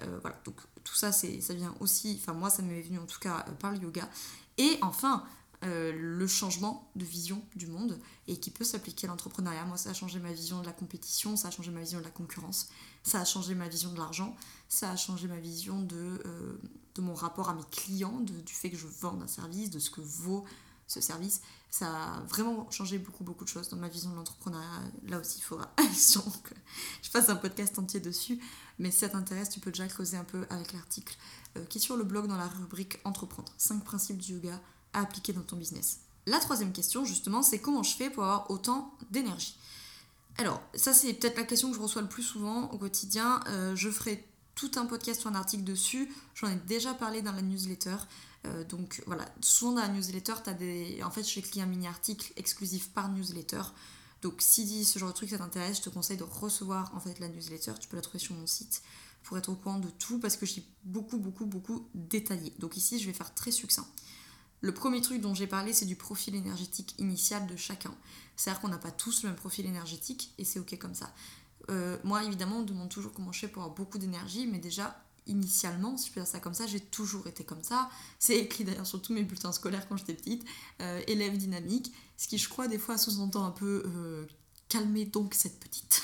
Euh, 0.01 0.19
voilà, 0.21 0.41
donc 0.43 0.55
tout 0.83 0.95
ça, 0.95 1.13
c'est, 1.13 1.39
ça 1.39 1.53
vient 1.53 1.73
aussi, 1.79 2.19
enfin 2.21 2.33
moi 2.33 2.49
ça 2.49 2.61
m'est 2.61 2.81
venu 2.81 2.99
en 2.99 3.05
tout 3.05 3.19
cas 3.19 3.45
euh, 3.47 3.51
par 3.53 3.71
le 3.71 3.77
yoga. 3.77 4.09
Et 4.57 4.77
enfin, 4.81 5.23
le 5.63 6.27
changement 6.27 6.91
de 6.95 7.03
vision 7.03 7.41
du 7.55 7.65
monde 7.65 7.99
et 8.27 8.39
qui 8.39 8.51
peut 8.51 8.63
s'appliquer 8.63 9.07
à 9.07 9.09
l'entrepreneuriat. 9.09 9.65
Moi, 9.65 9.77
ça 9.77 9.89
a 9.89 9.93
changé 9.93 10.19
ma 10.19 10.31
vision 10.31 10.61
de 10.61 10.65
la 10.67 10.71
compétition, 10.71 11.35
ça 11.35 11.47
a 11.47 11.51
changé 11.51 11.71
ma 11.71 11.79
vision 11.79 11.97
de 11.97 12.03
la 12.03 12.11
concurrence, 12.11 12.69
ça 13.01 13.19
a 13.19 13.25
changé 13.25 13.55
ma 13.55 13.67
vision 13.67 13.91
de 13.91 13.97
l'argent, 13.97 14.35
ça 14.69 14.91
a 14.91 14.95
changé 14.95 15.27
ma 15.27 15.39
vision 15.39 15.81
de, 15.81 16.21
de 16.93 17.01
mon 17.01 17.15
rapport 17.15 17.49
à 17.49 17.55
mes 17.55 17.63
clients, 17.71 18.19
du 18.19 18.53
fait 18.53 18.69
que 18.69 18.77
je 18.77 18.85
vends 18.85 19.19
un 19.21 19.27
service, 19.27 19.71
de 19.71 19.79
ce 19.79 19.89
que 19.89 20.01
vaut 20.01 20.45
ce 20.87 21.01
service. 21.01 21.41
Ça 21.69 21.87
a 21.87 22.21
vraiment 22.21 22.69
changé 22.71 22.97
beaucoup, 22.97 23.23
beaucoup 23.23 23.43
de 23.43 23.49
choses 23.49 23.69
dans 23.69 23.77
ma 23.77 23.89
vision 23.89 24.11
de 24.11 24.15
l'entrepreneuriat. 24.15 24.83
Là 25.07 25.19
aussi, 25.19 25.39
il 25.39 25.41
faudra 25.41 25.65
que 25.77 26.55
je 27.01 27.09
fasse 27.09 27.29
un 27.29 27.35
podcast 27.35 27.77
entier 27.79 27.99
dessus. 27.99 28.39
Mais 28.79 28.91
si 28.91 28.99
ça 28.99 29.09
t'intéresse, 29.09 29.49
tu 29.49 29.59
peux 29.59 29.71
déjà 29.71 29.87
creuser 29.87 30.17
un 30.17 30.23
peu 30.23 30.45
avec 30.49 30.73
l'article 30.73 31.17
euh, 31.57 31.65
qui 31.65 31.79
est 31.79 31.81
sur 31.81 31.97
le 31.97 32.03
blog 32.03 32.27
dans 32.27 32.37
la 32.37 32.47
rubrique 32.47 32.99
Entreprendre. 33.03 33.51
5 33.57 33.83
principes 33.83 34.17
du 34.17 34.33
yoga 34.33 34.59
à 34.93 35.01
appliquer 35.01 35.33
dans 35.33 35.41
ton 35.41 35.57
business. 35.57 35.99
La 36.27 36.39
troisième 36.39 36.71
question, 36.71 37.05
justement, 37.05 37.41
c'est 37.41 37.59
comment 37.59 37.83
je 37.83 37.95
fais 37.95 38.09
pour 38.09 38.23
avoir 38.23 38.49
autant 38.49 38.93
d'énergie? 39.11 39.57
Alors, 40.37 40.61
ça 40.73 40.93
c'est 40.93 41.13
peut-être 41.13 41.37
la 41.37 41.43
question 41.43 41.69
que 41.69 41.77
je 41.77 41.81
reçois 41.81 42.01
le 42.01 42.09
plus 42.09 42.23
souvent 42.23 42.69
au 42.71 42.77
quotidien. 42.77 43.39
Euh, 43.47 43.75
je 43.75 43.89
ferai 43.89 44.27
tout 44.55 44.71
un 44.75 44.85
podcast 44.85 45.23
ou 45.25 45.27
un 45.27 45.35
article 45.35 45.63
dessus. 45.63 46.11
J'en 46.33 46.47
ai 46.47 46.55
déjà 46.55 46.93
parlé 46.93 47.21
dans 47.21 47.31
la 47.31 47.41
newsletter. 47.41 47.97
Euh, 48.45 48.63
donc 48.63 49.03
voilà, 49.05 49.25
souvent 49.41 49.73
dans 49.73 49.81
la 49.81 49.89
newsletter, 49.89 50.33
as 50.45 50.53
des... 50.53 51.01
en 51.03 51.11
fait, 51.11 51.23
j'écris 51.23 51.61
un 51.61 51.65
mini-article 51.65 52.31
exclusif 52.35 52.89
par 52.89 53.09
newsletter. 53.09 53.61
Donc 54.21 54.35
si 54.39 54.85
ce 54.85 54.97
genre 54.97 55.09
de 55.09 55.13
truc 55.13 55.29
ça 55.29 55.37
t'intéresse, 55.37 55.77
je 55.77 55.83
te 55.83 55.89
conseille 55.89 56.17
de 56.17 56.23
recevoir 56.23 56.93
en 56.95 56.99
fait 56.99 57.19
la 57.19 57.27
newsletter. 57.27 57.73
Tu 57.79 57.87
peux 57.87 57.95
la 57.95 58.01
trouver 58.01 58.19
sur 58.19 58.35
mon 58.35 58.47
site 58.47 58.81
pour 59.23 59.37
être 59.37 59.49
au 59.49 59.55
courant 59.55 59.79
de 59.79 59.89
tout 59.89 60.19
parce 60.19 60.37
que 60.37 60.45
suis 60.45 60.65
beaucoup, 60.83 61.17
beaucoup, 61.17 61.45
beaucoup 61.45 61.87
détaillé. 61.93 62.53
Donc 62.59 62.77
ici, 62.77 62.99
je 62.99 63.05
vais 63.05 63.13
faire 63.13 63.33
très 63.33 63.51
succinct. 63.51 63.87
Le 64.61 64.73
premier 64.73 65.01
truc 65.01 65.21
dont 65.21 65.33
j'ai 65.35 65.47
parlé, 65.47 65.73
c'est 65.73 65.85
du 65.85 65.95
profil 65.95 66.33
énergétique 66.33 66.95
initial 66.97 67.45
de 67.45 67.55
chacun. 67.55 67.93
C'est-à-dire 68.35 68.61
qu'on 68.61 68.69
n'a 68.69 68.77
pas 68.77 68.91
tous 68.91 69.23
le 69.23 69.29
même 69.29 69.37
profil 69.37 69.65
énergétique 69.65 70.33
et 70.37 70.45
c'est 70.45 70.59
ok 70.59 70.77
comme 70.79 70.95
ça. 70.95 71.13
Euh, 71.69 71.97
moi, 72.03 72.23
évidemment, 72.23 72.57
on 72.57 72.61
me 72.61 72.65
demande 72.65 72.89
toujours 72.89 73.13
comment 73.13 73.31
je 73.31 73.41
fais 73.41 73.47
pour 73.47 73.63
avoir 73.63 73.75
beaucoup 73.75 73.97
d'énergie, 73.97 74.47
mais 74.47 74.59
déjà, 74.59 75.04
initialement, 75.27 75.97
si 75.97 76.09
je 76.09 76.13
peux 76.13 76.21
dire 76.21 76.27
ça 76.27 76.39
comme 76.39 76.53
ça, 76.53 76.67
j'ai 76.67 76.79
toujours 76.79 77.27
été 77.27 77.43
comme 77.43 77.63
ça. 77.63 77.89
C'est 78.19 78.37
écrit 78.37 78.63
d'ailleurs 78.63 78.87
sur 78.87 79.01
tous 79.01 79.13
mes 79.13 79.23
bulletins 79.23 79.51
scolaires 79.51 79.87
quand 79.87 79.97
j'étais 79.97 80.13
petite. 80.13 80.45
Euh, 80.81 81.01
élève 81.07 81.37
dynamique, 81.37 81.93
ce 82.17 82.27
qui, 82.27 82.37
je 82.37 82.49
crois, 82.49 82.67
des 82.67 82.77
fois 82.77 82.97
sous-entend 82.97 83.45
un 83.45 83.51
peu 83.51 83.83
euh, 83.85 84.25
calmer 84.69 85.05
donc 85.05 85.33
cette 85.33 85.59
petite. 85.59 86.01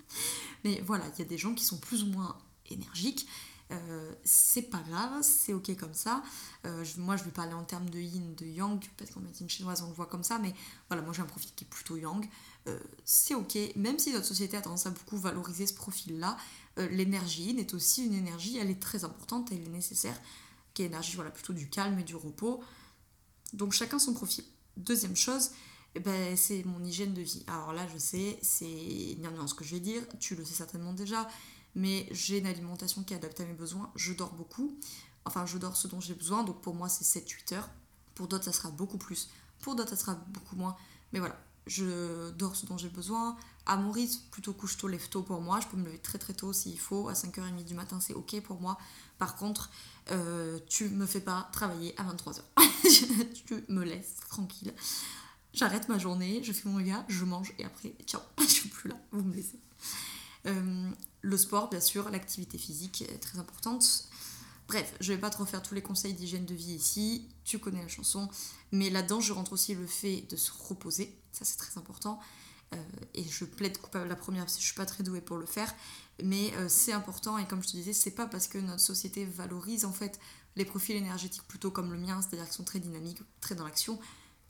mais 0.64 0.82
voilà, 0.86 1.04
il 1.14 1.18
y 1.18 1.22
a 1.22 1.28
des 1.28 1.38
gens 1.38 1.54
qui 1.54 1.64
sont 1.64 1.78
plus 1.78 2.02
ou 2.02 2.06
moins 2.06 2.36
énergiques. 2.70 3.26
c'est 4.22 4.68
pas 4.70 4.82
grave, 4.86 5.22
c'est 5.22 5.54
ok 5.54 5.74
comme 5.78 5.94
ça. 5.94 6.22
moi, 6.98 7.16
je 7.16 7.24
vais 7.24 7.30
parler 7.30 7.54
en 7.54 7.64
termes 7.64 7.88
de 7.88 7.98
yin, 7.98 8.34
de 8.34 8.44
yang, 8.44 8.78
parce 8.98 9.10
qu'en 9.10 9.20
médecine 9.20 9.48
chinoise, 9.48 9.80
on 9.82 9.88
le 9.88 9.94
voit 9.94 10.06
comme 10.06 10.22
ça, 10.22 10.38
mais 10.38 10.54
voilà, 10.88 11.02
moi 11.02 11.14
j'ai 11.14 11.22
un 11.22 11.26
profil 11.26 11.50
qui 11.56 11.64
est 11.64 11.68
plutôt 11.68 11.96
yang. 11.96 12.28
Euh, 12.68 12.78
c'est 13.04 13.34
ok, 13.34 13.58
même 13.74 13.98
si 13.98 14.12
notre 14.12 14.26
société 14.26 14.56
a 14.56 14.62
tendance 14.62 14.86
à 14.86 14.90
beaucoup 14.90 15.16
valoriser 15.16 15.66
ce 15.66 15.74
profil-là, 15.74 16.36
euh, 16.78 16.88
l'énergie 16.88 17.50
est 17.58 17.74
aussi 17.74 18.06
une 18.06 18.14
énergie, 18.14 18.56
elle 18.58 18.70
est 18.70 18.80
très 18.80 19.04
importante, 19.04 19.50
elle 19.50 19.64
est 19.64 19.68
nécessaire, 19.68 20.18
qui 20.72 20.82
est 20.82 20.84
l'énergie 20.86 21.16
voilà, 21.16 21.30
plutôt 21.30 21.52
du 21.52 21.68
calme 21.68 21.98
et 21.98 22.04
du 22.04 22.14
repos. 22.14 22.62
Donc 23.52 23.72
chacun 23.72 23.98
son 23.98 24.14
profil. 24.14 24.44
Deuxième 24.76 25.16
chose, 25.16 25.50
eh 25.94 26.00
ben, 26.00 26.36
c'est 26.36 26.64
mon 26.64 26.82
hygiène 26.84 27.14
de 27.14 27.20
vie. 27.20 27.44
Alors 27.48 27.72
là, 27.72 27.86
je 27.92 27.98
sais, 27.98 28.38
c'est 28.42 29.16
bien 29.18 29.46
ce 29.46 29.54
que 29.54 29.64
je 29.64 29.74
vais 29.74 29.80
dire, 29.80 30.02
tu 30.20 30.36
le 30.36 30.44
sais 30.44 30.54
certainement 30.54 30.92
déjà, 30.92 31.28
mais 31.74 32.06
j'ai 32.12 32.38
une 32.38 32.46
alimentation 32.46 33.02
qui 33.02 33.12
est 33.12 33.16
adaptée 33.16 33.42
à 33.42 33.46
mes 33.46 33.54
besoins, 33.54 33.90
je 33.96 34.12
dors 34.12 34.32
beaucoup, 34.32 34.78
enfin 35.24 35.46
je 35.46 35.58
dors 35.58 35.76
ce 35.76 35.88
dont 35.88 36.00
j'ai 36.00 36.14
besoin, 36.14 36.44
donc 36.44 36.60
pour 36.62 36.74
moi 36.74 36.88
c'est 36.88 37.04
7-8 37.20 37.54
heures. 37.54 37.70
Pour 38.14 38.28
d'autres, 38.28 38.44
ça 38.44 38.52
sera 38.52 38.70
beaucoup 38.70 38.98
plus. 38.98 39.30
Pour 39.60 39.74
d'autres, 39.74 39.90
ça 39.90 39.96
sera 39.96 40.14
beaucoup 40.14 40.56
moins. 40.56 40.76
Mais 41.12 41.18
voilà, 41.18 41.38
je 41.66 42.30
dors 42.32 42.56
ce 42.56 42.66
dont 42.66 42.78
j'ai 42.78 42.88
besoin. 42.88 43.36
À 43.66 43.76
mon 43.76 43.92
rythme, 43.92 44.20
plutôt 44.30 44.52
couche 44.52 44.76
tôt, 44.76 44.88
lève 44.88 45.08
tôt 45.08 45.22
pour 45.22 45.40
moi. 45.40 45.60
Je 45.60 45.68
peux 45.68 45.76
me 45.76 45.84
lever 45.84 45.98
très 45.98 46.18
très 46.18 46.34
tôt 46.34 46.52
s'il 46.52 46.78
faut. 46.78 47.08
À 47.08 47.12
5h30 47.12 47.64
du 47.64 47.74
matin, 47.74 48.00
c'est 48.00 48.14
ok 48.14 48.40
pour 48.42 48.60
moi. 48.60 48.78
Par 49.18 49.36
contre, 49.36 49.70
euh, 50.10 50.58
tu 50.68 50.88
me 50.88 51.06
fais 51.06 51.20
pas 51.20 51.48
travailler 51.52 51.94
à 51.98 52.04
23h. 52.04 52.40
tu 53.46 53.64
me 53.68 53.84
laisses 53.84 54.16
tranquille. 54.28 54.74
J'arrête 55.54 55.88
ma 55.88 55.98
journée, 55.98 56.42
je 56.42 56.52
fais 56.52 56.68
mon 56.68 56.80
yoga, 56.80 57.04
je 57.08 57.24
mange 57.24 57.52
et 57.58 57.64
après, 57.64 57.94
ciao, 58.06 58.20
je 58.40 58.46
suis 58.46 58.68
plus 58.68 58.88
là, 58.88 58.96
vous 59.12 59.22
me 59.22 59.34
laissez. 59.34 59.60
Euh, 60.46 60.90
le 61.20 61.36
sport, 61.36 61.68
bien 61.68 61.80
sûr, 61.80 62.08
l'activité 62.10 62.58
physique 62.58 63.02
est 63.02 63.18
très 63.18 63.38
importante. 63.38 64.08
Bref, 64.68 64.94
je 65.00 65.12
vais 65.12 65.18
pas 65.18 65.30
trop 65.30 65.44
faire 65.44 65.62
tous 65.62 65.74
les 65.74 65.82
conseils 65.82 66.14
d'hygiène 66.14 66.46
de 66.46 66.54
vie 66.54 66.74
ici, 66.74 67.28
tu 67.44 67.58
connais 67.58 67.82
la 67.82 67.88
chanson, 67.88 68.28
mais 68.70 68.90
là-dedans, 68.90 69.20
je 69.20 69.32
rentre 69.32 69.52
aussi 69.52 69.74
le 69.74 69.86
fait 69.86 70.22
de 70.30 70.36
se 70.36 70.50
reposer, 70.52 71.14
ça 71.32 71.44
c'est 71.44 71.56
très 71.56 71.78
important. 71.78 72.20
Euh, 72.72 72.76
et 73.14 73.24
je 73.24 73.44
plaide 73.44 73.78
coupable 73.78 74.08
la 74.08 74.16
première 74.16 74.44
parce 74.44 74.54
que 74.54 74.60
je 74.60 74.66
suis 74.66 74.74
pas 74.74 74.86
très 74.86 75.04
douée 75.04 75.20
pour 75.20 75.36
le 75.36 75.46
faire, 75.46 75.74
mais 76.22 76.52
euh, 76.54 76.68
c'est 76.68 76.92
important. 76.92 77.38
Et 77.38 77.46
comme 77.46 77.62
je 77.62 77.68
te 77.68 77.76
disais, 77.76 77.92
c'est 77.92 78.12
pas 78.12 78.26
parce 78.26 78.48
que 78.48 78.58
notre 78.58 78.80
société 78.80 79.24
valorise 79.24 79.84
en 79.84 79.92
fait 79.92 80.18
les 80.56 80.64
profils 80.64 80.96
énergétiques 80.96 81.46
plutôt 81.48 81.70
comme 81.70 81.92
le 81.92 81.98
mien, 81.98 82.20
c'est-à-dire 82.22 82.44
qu'ils 82.46 82.54
sont 82.54 82.64
très 82.64 82.80
dynamiques, 82.80 83.20
très 83.40 83.54
dans 83.54 83.64
l'action, 83.64 83.98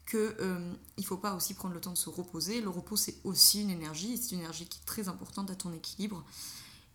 que 0.06 0.36
euh, 0.40 0.72
il 0.96 1.06
faut 1.06 1.16
pas 1.16 1.34
aussi 1.34 1.54
prendre 1.54 1.74
le 1.74 1.80
temps 1.80 1.92
de 1.92 1.98
se 1.98 2.10
reposer. 2.10 2.60
Le 2.60 2.68
repos 2.68 2.96
c'est 2.96 3.16
aussi 3.24 3.62
une 3.62 3.70
énergie, 3.70 4.16
c'est 4.18 4.32
une 4.32 4.40
énergie 4.40 4.66
qui 4.66 4.78
est 4.78 4.84
très 4.84 5.08
importante 5.08 5.50
à 5.50 5.54
ton 5.54 5.72
équilibre 5.72 6.24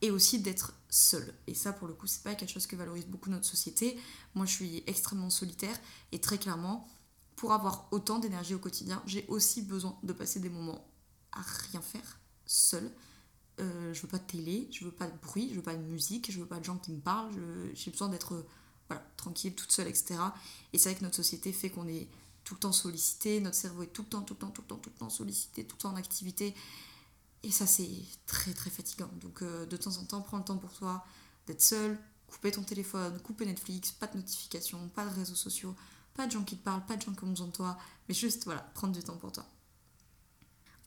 et 0.02 0.12
aussi 0.12 0.40
d'être 0.40 0.74
seul. 0.90 1.34
Et 1.48 1.54
ça, 1.54 1.74
pour 1.74 1.88
le 1.88 1.94
coup, 1.94 2.08
c'est 2.08 2.24
pas 2.24 2.36
quelque 2.36 2.52
chose 2.52 2.68
que 2.68 2.76
valorise 2.76 3.06
beaucoup 3.06 3.30
notre 3.30 3.46
société. 3.46 3.98
Moi, 4.36 4.46
je 4.46 4.52
suis 4.54 4.84
extrêmement 4.88 5.30
solitaire 5.30 5.78
et 6.12 6.22
très 6.22 6.38
clairement, 6.38 6.88
pour 7.36 7.54
avoir 7.54 7.88
autant 7.92 8.20
d'énergie 8.20 8.54
au 8.54 8.60
quotidien, 8.60 9.02
j'ai 9.06 9.26
aussi 9.28 9.62
besoin 9.62 9.98
de 10.04 10.14
passer 10.14 10.40
des 10.40 10.50
moments 10.50 10.88
à 11.32 11.42
rien 11.42 11.82
faire, 11.82 12.20
seul. 12.46 12.92
Euh, 13.60 13.94
je 13.94 14.02
veux 14.02 14.08
pas 14.08 14.20
de 14.20 14.26
télé, 14.26 14.68
je 14.72 14.86
veux 14.86 14.92
pas 14.92 15.08
de 15.08 15.18
bruit, 15.18 15.50
je 15.50 15.56
veux 15.56 15.64
pas 15.64 15.76
de 15.76 15.82
musique, 15.82 16.32
je 16.32 16.40
veux 16.40 16.46
pas 16.46 16.60
de 16.60 16.64
gens 16.64 16.78
qui 16.78 16.92
me 16.92 17.00
parlent, 17.00 17.34
j'ai 17.74 17.92
besoin 17.92 18.10
d'être 18.10 18.46
voilà, 18.88 19.04
tranquille, 19.18 19.56
toute 19.56 19.72
seule, 19.72 19.88
etc. 19.88 20.16
Et 20.74 20.78
c'est 20.78 20.90
vrai 20.90 21.00
que 21.00 21.04
notre 21.04 21.16
société 21.16 21.52
fait 21.52 21.70
qu'on 21.70 21.88
est 21.88 22.08
tout 22.44 22.54
le 22.54 22.60
temps 22.60 22.72
sollicité, 22.72 23.42
notre 23.42 23.58
cerveau 23.58 23.84
est 23.84 23.88
tout 23.88 24.04
le 24.04 24.10
temps, 24.10 24.22
tout 24.22 24.34
le 24.34 24.40
temps, 24.40 24.52
tout 24.52 24.62
le 24.62 24.68
temps, 24.68 24.78
tout 24.78 24.90
le 24.90 25.00
temps 25.00 25.10
sollicité, 25.10 25.66
tout 25.66 25.76
le 25.76 25.82
temps 25.82 25.92
en 25.92 25.96
activité. 25.96 26.56
Et 27.48 27.52
ça, 27.52 27.66
c'est 27.66 27.90
très 28.26 28.52
très 28.52 28.70
fatigant. 28.70 29.10
Donc 29.22 29.42
euh, 29.42 29.66
de 29.66 29.78
temps 29.78 29.96
en 29.98 30.04
temps, 30.04 30.22
prends 30.22 30.38
le 30.38 30.44
temps 30.44 30.58
pour 30.58 30.74
toi 30.74 31.06
d'être 31.48 31.62
seul, 31.62 31.98
couper 32.28 32.52
ton 32.52 32.62
téléphone, 32.62 33.18
couper 33.22 33.46
Netflix, 33.46 33.94
pas 33.94 34.08
de 34.08 34.18
notifications, 34.18 34.90
pas 34.90 35.06
de 35.06 35.16
réseaux 35.16 35.34
sociaux, 35.34 35.74
pas 36.14 36.28
de 36.28 36.34
gens 36.34 36.44
qui 36.44 36.58
te 36.58 36.64
parlent, 36.66 36.86
pas 36.86 36.98
de 36.98 37.04
gens 37.04 37.14
qui 37.14 37.24
ont 37.24 37.30
besoin 37.30 37.48
de 37.48 37.54
toi, 37.54 37.78
mais 38.10 38.14
juste 38.14 38.44
voilà, 38.44 38.60
prendre 38.74 38.94
du 38.94 39.02
temps 39.02 39.16
pour 39.16 39.32
toi. 39.32 39.46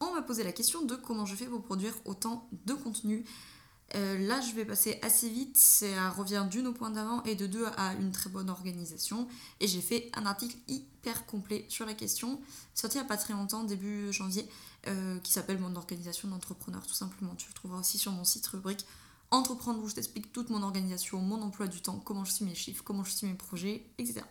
On 0.01 0.13
m'a 0.13 0.21
posé 0.21 0.43
la 0.43 0.51
question 0.51 0.85
de 0.85 0.95
comment 0.95 1.25
je 1.25 1.35
fais 1.35 1.47
pour 1.47 1.63
produire 1.63 1.95
autant 2.05 2.47
de 2.51 2.75
contenu. 2.75 3.25
Euh, 3.95 4.17
là, 4.27 4.39
je 4.41 4.53
vais 4.53 4.63
passer 4.63 4.99
assez 5.01 5.29
vite, 5.29 5.57
ça 5.57 6.09
revient 6.11 6.45
d'une 6.49 6.67
au 6.67 6.73
point 6.73 6.91
d'avant 6.91 7.23
et 7.23 7.35
de 7.35 7.45
deux 7.45 7.65
à 7.77 7.93
une 7.95 8.11
très 8.11 8.29
bonne 8.29 8.49
organisation. 8.49 9.27
Et 9.59 9.67
j'ai 9.67 9.81
fait 9.81 10.09
un 10.13 10.25
article 10.25 10.55
hyper 10.67 11.25
complet 11.25 11.65
sur 11.67 11.85
la 11.85 11.93
question, 11.93 12.39
sorti 12.73 12.97
il 12.97 13.01
n'y 13.01 13.05
a 13.05 13.07
pas 13.07 13.17
très 13.17 13.33
longtemps, 13.33 13.63
début 13.63 14.13
janvier, 14.13 14.47
euh, 14.87 15.19
qui 15.19 15.31
s'appelle 15.33 15.59
Mon 15.59 15.75
organisation 15.75 16.29
d'entrepreneur, 16.29 16.85
tout 16.87 16.93
simplement. 16.93 17.35
Tu 17.35 17.47
le 17.49 17.53
trouveras 17.53 17.79
aussi 17.79 17.97
sur 17.97 18.11
mon 18.11 18.23
site 18.23 18.47
rubrique 18.47 18.85
Entreprendre 19.29 19.81
où 19.81 19.87
je 19.87 19.95
t'explique 19.95 20.33
toute 20.33 20.49
mon 20.49 20.61
organisation, 20.61 21.19
mon 21.19 21.41
emploi 21.41 21.67
du 21.67 21.81
temps, 21.81 22.01
comment 22.03 22.25
je 22.25 22.33
suis 22.33 22.43
mes 22.43 22.55
chiffres, 22.55 22.83
comment 22.83 23.05
je 23.05 23.11
suis 23.11 23.27
mes 23.27 23.33
projets, 23.33 23.85
etc. 23.97 24.23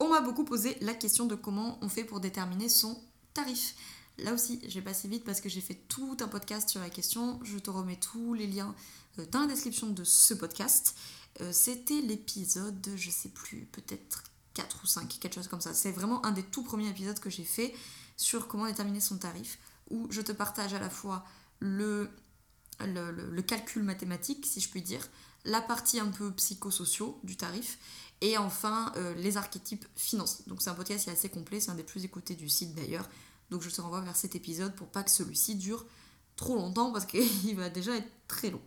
On 0.00 0.08
m'a 0.08 0.22
beaucoup 0.22 0.44
posé 0.44 0.76
la 0.80 0.94
question 0.94 1.26
de 1.26 1.34
comment 1.34 1.78
on 1.82 1.88
fait 1.88 2.04
pour 2.04 2.20
déterminer 2.20 2.70
son 2.70 2.98
tarif. 3.34 3.74
Là 4.18 4.32
aussi, 4.32 4.60
j'ai 4.66 4.80
passé 4.80 5.08
vite 5.08 5.24
parce 5.24 5.40
que 5.40 5.48
j'ai 5.48 5.60
fait 5.60 5.74
tout 5.88 6.16
un 6.20 6.28
podcast 6.28 6.68
sur 6.68 6.80
la 6.80 6.90
question. 6.90 7.40
Je 7.42 7.58
te 7.58 7.70
remets 7.70 7.96
tous 7.96 8.34
les 8.34 8.46
liens 8.46 8.74
euh, 9.18 9.26
dans 9.32 9.40
la 9.40 9.46
description 9.46 9.88
de 9.88 10.04
ce 10.04 10.34
podcast. 10.34 10.96
Euh, 11.40 11.52
c'était 11.52 12.00
l'épisode, 12.00 12.90
je 12.94 13.10
sais 13.10 13.30
plus, 13.30 13.66
peut-être 13.72 14.22
4 14.54 14.80
ou 14.84 14.86
5, 14.86 15.18
quelque 15.18 15.34
chose 15.34 15.48
comme 15.48 15.60
ça. 15.60 15.74
C'est 15.74 15.90
vraiment 15.90 16.24
un 16.24 16.30
des 16.30 16.44
tout 16.44 16.62
premiers 16.62 16.88
épisodes 16.88 17.18
que 17.18 17.30
j'ai 17.30 17.44
fait 17.44 17.74
sur 18.16 18.46
comment 18.46 18.66
déterminer 18.66 19.00
son 19.00 19.18
tarif, 19.18 19.58
où 19.90 20.06
je 20.10 20.20
te 20.20 20.30
partage 20.30 20.74
à 20.74 20.78
la 20.78 20.90
fois 20.90 21.24
le, 21.58 22.08
calcul 23.46 23.82
mathématique, 23.82 24.46
si 24.46 24.60
je 24.60 24.68
puis 24.68 24.82
dire, 24.82 25.06
la 25.44 25.60
partie 25.60 25.98
un 25.98 26.06
peu 26.06 26.32
psychosociaux 26.32 27.18
du 27.24 27.36
tarif, 27.36 27.78
et 28.20 28.38
enfin 28.38 28.92
euh, 28.96 29.12
les 29.14 29.36
archétypes 29.36 29.84
financiers. 29.96 30.44
Donc 30.46 30.62
c'est 30.62 30.70
un 30.70 30.74
podcast 30.74 31.04
qui 31.04 31.10
est 31.10 31.12
assez 31.12 31.28
complet, 31.28 31.58
c'est 31.58 31.72
un 31.72 31.74
des 31.74 31.82
plus 31.82 32.04
écoutés 32.04 32.36
du 32.36 32.48
site 32.48 32.74
d'ailleurs. 32.76 33.08
Donc 33.50 33.62
je 33.62 33.70
te 33.70 33.80
renvoie 33.80 34.00
vers 34.00 34.16
cet 34.16 34.34
épisode 34.34 34.74
pour 34.74 34.88
pas 34.88 35.02
que 35.02 35.10
celui-ci 35.10 35.56
dure 35.56 35.84
trop 36.36 36.56
longtemps 36.56 36.92
parce 36.92 37.06
qu'il 37.06 37.54
va 37.56 37.70
déjà 37.70 37.96
être 37.96 38.10
très 38.28 38.50
long. 38.50 38.62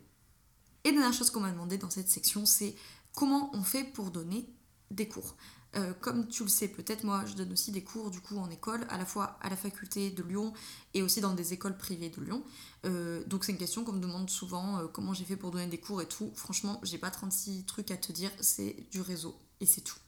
Et 0.83 0.91
dernière 0.91 1.13
chose 1.13 1.31
qu'on 1.31 1.41
m'a 1.41 1.51
demandé 1.51 1.77
dans 1.77 1.89
cette 1.89 2.09
section, 2.09 2.45
c'est 2.45 2.75
comment 3.13 3.49
on 3.53 3.63
fait 3.63 3.83
pour 3.83 4.11
donner 4.11 4.47
des 4.91 5.07
cours. 5.07 5.35
Euh, 5.75 5.93
comme 5.99 6.27
tu 6.27 6.43
le 6.43 6.49
sais 6.49 6.69
peut-être, 6.69 7.03
moi 7.03 7.25
je 7.25 7.33
donne 7.33 7.51
aussi 7.51 7.71
des 7.71 7.83
cours 7.83 8.09
du 8.09 8.21
coup 8.21 8.37
en 8.37 8.49
école, 8.49 8.85
à 8.89 8.97
la 8.97 9.05
fois 9.05 9.37
à 9.41 9.49
la 9.49 9.57
faculté 9.57 10.09
de 10.11 10.23
Lyon 10.23 10.53
et 10.93 11.03
aussi 11.03 11.19
dans 11.19 11.33
des 11.33 11.53
écoles 11.53 11.77
privées 11.77 12.09
de 12.09 12.21
Lyon. 12.21 12.43
Euh, 12.85 13.23
donc 13.25 13.43
c'est 13.43 13.51
une 13.51 13.57
question 13.57 13.83
qu'on 13.83 13.91
me 13.91 13.99
demande 13.99 14.29
souvent, 14.29 14.79
euh, 14.79 14.87
comment 14.87 15.13
j'ai 15.13 15.25
fait 15.25 15.35
pour 15.35 15.51
donner 15.51 15.67
des 15.67 15.77
cours 15.77 16.01
et 16.01 16.07
tout. 16.07 16.31
Franchement, 16.35 16.79
j'ai 16.83 16.97
pas 16.97 17.11
36 17.11 17.65
trucs 17.65 17.91
à 17.91 17.97
te 17.97 18.11
dire, 18.11 18.31
c'est 18.39 18.87
du 18.91 19.01
réseau 19.01 19.37
et 19.59 19.65
c'est 19.65 19.81
tout. 19.81 19.99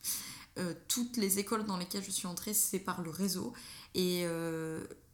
Toutes 0.88 1.18
les 1.18 1.40
écoles 1.40 1.66
dans 1.66 1.78
lesquelles 1.78 2.04
je 2.04 2.12
suis 2.12 2.28
entrée, 2.28 2.54
c'est 2.54 2.80
par 2.80 3.02
le 3.02 3.10
réseau. 3.10 3.54
Et, 3.96 4.26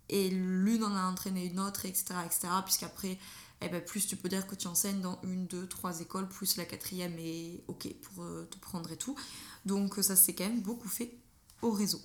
et 0.10 0.30
l'une 0.30 0.84
en 0.84 0.96
a 0.96 1.04
entraîné 1.04 1.46
une 1.46 1.60
autre, 1.60 1.86
etc. 1.86 2.16
etc. 2.26 2.48
Puisqu'après, 2.64 3.18
eh 3.62 3.70
ben, 3.70 3.82
plus 3.82 4.08
tu 4.08 4.16
peux 4.16 4.30
dire 4.30 4.48
que 4.48 4.56
tu 4.56 4.68
enseignes 4.68 5.02
dans 5.02 5.20
une, 5.24 5.48
deux, 5.48 5.68
trois 5.68 6.00
écoles, 6.02 6.28
plus 6.28 6.58
la 6.58 6.66
quatrième 6.66 7.18
est 7.20 7.64
ok 7.68 7.94
pour 8.02 8.26
te 8.50 8.58
prendre 8.58 8.92
et 8.92 8.98
tout. 8.98 9.16
Donc 9.66 9.96
ça 10.02 10.16
s'est 10.16 10.34
quand 10.34 10.46
même 10.46 10.62
beaucoup 10.62 10.90
fait 10.90 11.18
au 11.62 11.72
réseau. 11.72 12.02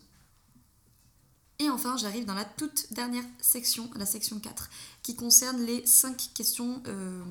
Et 1.61 1.69
enfin, 1.69 1.99
j'arrive 1.99 2.25
dans 2.25 2.35
la 2.35 2.47
toute 2.47 2.91
dernière 2.91 3.25
section, 3.39 3.91
la 3.95 4.07
section 4.07 4.41
4, 4.41 4.71
qui 5.03 5.15
concerne 5.15 5.61
les 5.61 5.85
5 5.85 6.31
questions 6.33 6.83
euh, 6.87 7.23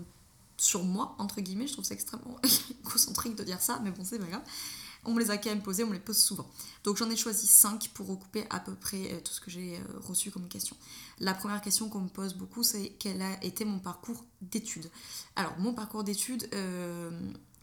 sur 0.55 0.83
moi, 0.83 1.15
entre 1.17 1.41
guillemets. 1.41 1.65
Je 1.65 1.73
trouve 1.73 1.85
ça 1.85 1.95
extrêmement 1.95 2.39
concentrique 2.83 3.35
de 3.35 3.43
dire 3.43 3.59
ça, 3.59 3.81
mais 3.83 3.89
bon, 3.89 4.03
c'est 4.03 4.19
pas 4.19 4.27
grave. 4.27 4.43
On 5.05 5.13
me 5.13 5.19
les 5.19 5.31
a 5.31 5.37
quand 5.37 5.49
même 5.49 5.61
posées, 5.61 5.83
on 5.83 5.87
me 5.87 5.93
les 5.93 5.99
pose 5.99 6.17
souvent. 6.17 6.49
Donc 6.83 6.97
j'en 6.97 7.09
ai 7.09 7.15
choisi 7.15 7.47
5 7.47 7.89
pour 7.93 8.07
recouper 8.07 8.45
à 8.49 8.59
peu 8.59 8.73
près 8.75 9.13
euh, 9.13 9.19
tout 9.21 9.31
ce 9.31 9.41
que 9.41 9.49
j'ai 9.49 9.77
euh, 9.77 9.99
reçu 9.99 10.31
comme 10.31 10.47
question. 10.47 10.75
La 11.19 11.33
première 11.33 11.61
question 11.61 11.89
qu'on 11.89 12.01
me 12.01 12.09
pose 12.09 12.33
beaucoup, 12.33 12.63
c'est 12.63 12.93
quel 12.99 13.21
a 13.21 13.43
été 13.43 13.65
mon 13.65 13.79
parcours 13.79 14.23
d'études? 14.41 14.89
Alors, 15.35 15.57
mon 15.59 15.73
parcours 15.73 16.03
d'études, 16.03 16.49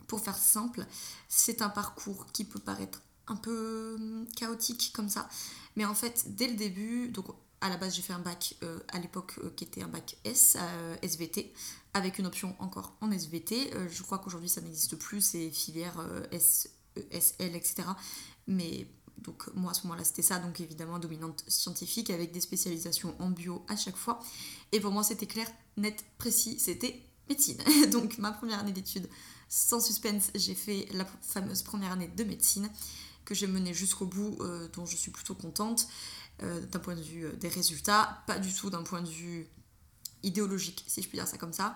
pour 0.07 0.21
faire 0.21 0.37
simple, 0.37 0.87
c'est 1.29 1.63
un 1.63 1.69
parcours 1.69 2.27
qui 2.33 2.45
peut 2.45 2.59
paraître 2.59 3.03
un 3.29 3.37
peu 3.37 3.97
hum, 3.99 4.27
chaotique 4.37 4.93
comme 4.95 5.09
ça. 5.09 5.29
Mais 5.77 5.85
en 5.85 5.95
fait, 5.95 6.37
dès 6.37 6.49
le 6.49 6.55
début, 6.55 7.09
donc 7.09 7.27
à 7.61 7.69
la 7.69 7.77
base 7.77 7.95
j'ai 7.95 8.03
fait 8.03 8.13
un 8.13 8.19
bac 8.19 8.55
euh, 8.63 8.79
à 8.89 8.99
l'époque 8.99 9.35
euh, 9.43 9.51
qui 9.57 9.65
était 9.65 9.83
un 9.83 9.89
bac 9.89 10.17
S, 10.25 10.57
euh, 10.61 10.97
SVT, 11.03 11.53
avec 11.95 12.19
une 12.19 12.27
option 12.27 12.55
encore 12.59 12.97
en 13.01 13.11
SVT. 13.11 13.73
je 13.89 14.03
crois 14.03 14.19
qu'aujourd'hui 14.19 14.49
ça 14.49 14.61
n'existe 14.61 14.97
plus, 14.97 15.23
c'est 15.23 15.51
filière 15.51 15.99
S, 16.31 16.69
SL, 17.11 17.55
etc. 17.55 17.85
Mais 18.47 18.87
donc 19.19 19.49
moi 19.55 19.71
à 19.71 19.75
ce 19.75 19.87
moment-là 19.87 20.05
c'était 20.05 20.23
ça, 20.23 20.39
donc 20.39 20.61
évidemment 20.61 20.99
dominante 20.99 21.45
scientifique 21.49 22.11
avec 22.11 22.33
des 22.33 22.41
spécialisations 22.41 23.15
en 23.19 23.31
bio 23.31 23.65
à 23.69 23.77
chaque 23.77 23.97
fois. 23.97 24.21
Et 24.73 24.81
pour 24.81 24.93
moi 24.93 25.03
c'était 25.03 25.27
clair, 25.27 25.49
net, 25.77 26.05
précis, 26.19 26.59
c'était 26.59 27.03
médecine. 27.29 27.59
donc 27.91 28.19
ma 28.19 28.33
première 28.33 28.61
année 28.61 28.73
d'études 28.73 29.09
sans 29.49 29.81
suspense, 29.81 30.31
j'ai 30.35 30.55
fait 30.55 30.89
la 30.93 31.05
fameuse 31.23 31.63
première 31.63 31.93
année 31.93 32.09
de 32.09 32.25
médecine 32.25 32.69
que 33.25 33.35
j'ai 33.35 33.47
menée 33.47 33.75
jusqu'au 33.75 34.07
bout, 34.07 34.37
euh, 34.41 34.69
dont 34.75 34.87
je 34.87 34.97
suis 34.97 35.11
plutôt 35.11 35.35
contente 35.35 35.89
euh, 36.43 36.65
d'un 36.67 36.79
point 36.79 36.95
de 36.95 37.03
vue 37.03 37.27
euh, 37.27 37.33
des 37.33 37.49
résultats, 37.49 38.23
pas 38.27 38.39
du 38.39 38.53
tout 38.55 38.71
d'un 38.71 38.83
point 38.83 39.03
de 39.03 39.09
vue 39.09 39.49
idéologique, 40.23 40.85
si 40.87 41.03
je 41.03 41.09
puis 41.09 41.19
dire 41.19 41.27
ça 41.29 41.39
comme 41.39 41.53
ça. 41.53 41.75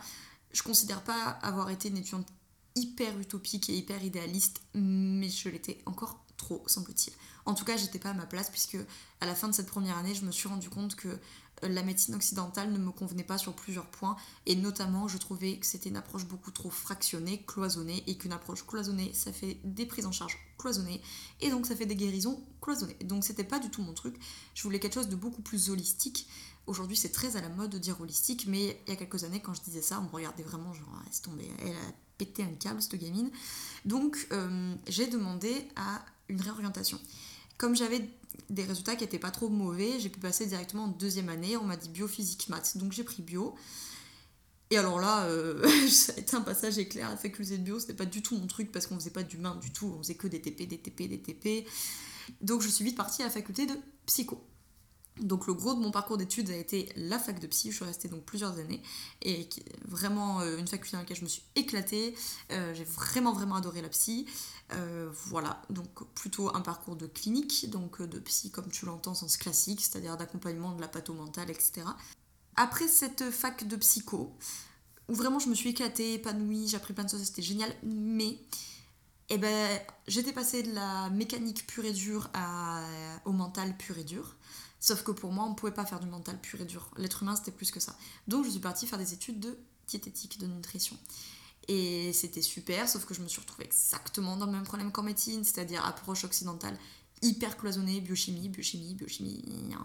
Je 0.53 0.63
considère 0.63 1.03
pas 1.03 1.39
avoir 1.43 1.71
été 1.71 1.89
une 1.89 1.99
étudiante 1.99 2.27
hyper 2.75 3.19
utopique 3.19 3.71
et 3.71 3.77
hyper 3.77 4.03
idéaliste, 4.03 4.61
mais 4.75 5.29
je 5.29 5.49
l'étais 5.49 5.79
encore 5.87 6.25
trop, 6.37 6.63
semble-t-il. 6.67 7.13
En 7.45 7.55
tout 7.55 7.65
cas, 7.65 7.77
j'étais 7.77 7.99
pas 7.99 8.11
à 8.11 8.15
ma 8.15 8.27
place 8.27 8.51
puisque 8.51 8.79
à 9.21 9.27
la 9.27 9.35
fin 9.35 9.49
de 9.49 9.55
cette 9.55 9.67
première 9.67 9.99
année, 9.99 10.15
je 10.15 10.25
me 10.25 10.31
suis 10.31 10.49
rendu 10.49 10.71
compte 10.71 10.95
que 10.95 11.19
la 11.63 11.83
médecine 11.83 12.15
occidentale 12.15 12.73
ne 12.73 12.79
me 12.79 12.91
convenait 12.91 13.25
pas 13.25 13.39
sur 13.39 13.55
plusieurs 13.55 13.87
points 13.87 14.17
et 14.47 14.57
notamment 14.57 15.09
je 15.09 15.19
trouvais 15.19 15.59
que 15.59 15.67
c'était 15.67 15.89
une 15.89 15.97
approche 15.97 16.25
beaucoup 16.25 16.51
trop 16.51 16.71
fractionnée, 16.71 17.45
cloisonnée 17.47 18.03
et 18.07 18.17
qu'une 18.17 18.33
approche 18.33 18.67
cloisonnée 18.67 19.13
ça 19.13 19.33
fait 19.33 19.59
des 19.65 19.87
prises 19.87 20.07
en 20.07 20.13
charge 20.13 20.39
cloisonnées 20.59 21.01
et 21.41 21.51
donc 21.51 21.67
ça 21.67 21.77
fait 21.77 21.87
des 21.87 21.97
guérisons 21.97 22.43
cloisonnées. 22.61 22.97
Donc 23.05 23.25
c'était 23.25 23.45
pas 23.45 23.59
du 23.59 23.71
tout 23.71 23.83
mon 23.83 23.93
truc, 23.93 24.17
je 24.55 24.63
voulais 24.63 24.81
quelque 24.81 24.95
chose 24.95 25.09
de 25.09 25.17
beaucoup 25.17 25.43
plus 25.43 25.71
holistique. 25.71 26.29
Aujourd'hui 26.67 26.97
c'est 26.97 27.13
très 27.13 27.37
à 27.37 27.41
la 27.41 27.49
mode 27.49 27.71
de 27.71 27.79
dire 27.79 28.01
holistique 28.01 28.47
mais 28.47 28.81
il 28.87 28.91
y 28.91 28.93
a 28.93 28.97
quelques 28.97 29.25
années 29.25 29.41
quand 29.41 29.55
je 29.55 29.63
disais 29.63 29.83
ça 29.83 30.01
on 30.01 30.05
me 30.05 30.11
regardait 30.11 30.43
vraiment 30.43 30.73
genre 30.73 30.89
ah, 30.97 31.03
laisse 31.07 31.23
tomber, 31.23 31.51
elle 31.61 31.73
a 31.73 31.93
pété 32.21 32.43
un 32.43 32.55
câble 32.55 32.83
cette 32.83 32.97
gamine. 32.97 33.31
Donc 33.85 34.29
euh, 34.33 34.75
j'ai 34.89 35.07
demandé 35.07 35.69
à 35.77 36.05
une 36.29 36.41
réorientation. 36.41 37.01
comme 37.57 37.75
j'avais 37.75 38.09
des 38.49 38.65
résultats 38.65 38.97
qui 38.97 39.05
n'étaient 39.05 39.19
pas 39.19 39.31
trop 39.31 39.49
mauvais, 39.49 39.99
j'ai 39.99 40.09
pu 40.09 40.21
passer 40.21 40.47
directement 40.47 40.85
en 40.85 40.89
deuxième 40.89 41.29
année. 41.29 41.57
On 41.57 41.65
m'a 41.65 41.77
dit 41.77 41.89
biophysique 41.89 42.49
maths, 42.49 42.77
donc 42.77 42.93
j'ai 42.93 43.05
pris 43.05 43.23
bio. 43.23 43.55
Et 44.71 44.79
alors 44.79 45.01
là, 45.01 45.25
euh, 45.25 45.67
ça 45.89 46.13
a 46.17 46.21
été 46.21 46.37
un 46.37 46.43
passage 46.43 46.79
éclair. 46.79 47.11
La 47.11 47.17
faculté 47.17 47.59
de 47.59 47.63
bio, 47.63 47.81
c'était 47.81 47.95
pas 47.95 48.07
du 48.07 48.23
tout 48.23 48.37
mon 48.37 48.47
truc 48.47 48.71
parce 48.71 48.87
qu'on 48.87 48.97
faisait 48.97 49.11
pas 49.11 49.23
d'humain 49.23 49.57
du 49.57 49.71
tout. 49.73 49.95
On 49.97 50.03
faisait 50.03 50.15
que 50.15 50.29
des 50.29 50.41
TP, 50.41 50.67
des 50.67 50.79
TP, 50.79 51.09
des 51.09 51.21
TP. 51.21 51.67
Donc 52.41 52.63
je 52.63 52.69
suis 52.69 52.85
vite 52.85 52.97
partie 52.97 53.23
à 53.23 53.27
la 53.27 53.31
faculté 53.31 53.67
de 53.67 53.75
psycho. 54.07 54.43
Donc 55.21 55.47
le 55.47 55.55
gros 55.55 55.75
de 55.75 55.81
mon 55.81 55.91
parcours 55.91 56.17
d'études 56.17 56.51
a 56.51 56.57
été 56.57 56.89
la 56.97 57.19
fac 57.19 57.39
de 57.39 57.47
psy, 57.47 57.71
je 57.71 57.77
suis 57.77 57.85
restée 57.85 58.09
donc 58.09 58.25
plusieurs 58.25 58.59
années, 58.59 58.83
et 59.23 59.49
vraiment 59.87 60.41
euh, 60.41 60.57
une 60.57 60.67
faculté 60.67 60.97
dans 60.97 61.03
laquelle 61.03 61.19
je 61.19 61.25
me 61.25 61.29
suis 61.29 61.43
éclatée, 61.57 62.15
euh, 62.53 62.75
j'ai 62.75 62.85
vraiment 62.85 63.33
vraiment 63.33 63.57
adoré 63.57 63.83
la 63.83 63.89
psy. 63.91 64.27
Euh, 64.73 65.11
voilà, 65.27 65.61
donc 65.69 66.05
plutôt 66.15 66.55
un 66.55 66.61
parcours 66.61 66.97
de 66.97 67.07
clinique, 67.07 67.69
donc 67.71 68.01
de 68.01 68.19
psy 68.21 68.51
comme 68.51 68.69
tu 68.71 68.87
l'entends, 68.87 69.15
sens 69.15 69.37
classique, 69.37 69.81
c'est-à-dire 69.81 70.17
d'accompagnement 70.17 70.73
de 70.73 70.81
la 70.81 70.89
patho 70.89 71.13
mentale, 71.13 71.51
etc. 71.51 71.83
Après 72.57 72.89
cette 72.89 73.31
fac 73.31 73.67
de 73.67 73.77
psycho, 73.77 74.35
où 75.09 75.15
vraiment 75.15 75.39
je 75.39 75.49
me 75.49 75.55
suis 75.55 75.71
éclatée, 75.71 76.15
épanouie, 76.15 76.69
j'ai 76.69 76.77
appris 76.77 76.95
plein 76.95 77.05
de 77.05 77.11
choses, 77.11 77.23
c'était 77.23 77.43
génial, 77.43 77.75
mais 77.83 78.39
eh 79.29 79.39
ben, 79.39 79.81
j'étais 80.09 80.33
passée 80.33 80.63
de 80.63 80.73
la 80.73 81.11
mécanique 81.11 81.67
pure 81.67 81.85
et 81.85 81.93
dure 81.93 82.31
au 83.25 83.33
mental 83.33 83.77
pur 83.77 83.99
et 83.99 84.05
dur. 84.05 84.37
Sauf 84.81 85.03
que 85.03 85.11
pour 85.11 85.31
moi, 85.31 85.45
on 85.45 85.51
ne 85.51 85.55
pouvait 85.55 85.73
pas 85.73 85.85
faire 85.85 86.01
du 86.01 86.07
mental 86.07 86.41
pur 86.41 86.61
et 86.61 86.65
dur. 86.65 86.91
L'être 86.97 87.23
humain, 87.23 87.37
c'était 87.37 87.51
plus 87.51 87.71
que 87.71 87.81
ça. 87.81 87.97
Donc, 88.27 88.45
je 88.47 88.51
suis 88.51 88.61
partie 88.61 88.87
faire 88.87 88.99
des 88.99 89.13
études 89.13 89.39
de 89.39 89.59
diététique, 89.87 90.39
de 90.39 90.47
nutrition. 90.47 90.97
Et 91.69 92.13
c'était 92.13 92.43
super, 92.43 92.89
sauf 92.89 93.05
que 93.05 93.15
je 93.15 93.21
me 93.21 93.29
suis 93.29 93.41
retrouvée 93.41 93.65
exactement 93.65 94.37
dans 94.37 94.47
le 94.47 94.53
même 94.53 94.65
problème 94.65 94.91
qu'en 94.91 95.03
médecine, 95.03 95.45
c'est-à-dire 95.45 95.85
approche 95.85 96.25
occidentale 96.25 96.77
hyper 97.23 97.57
cloisonnée, 97.57 98.01
biochimie, 98.01 98.49
biochimie, 98.49 98.95
biochimie. 98.95 99.45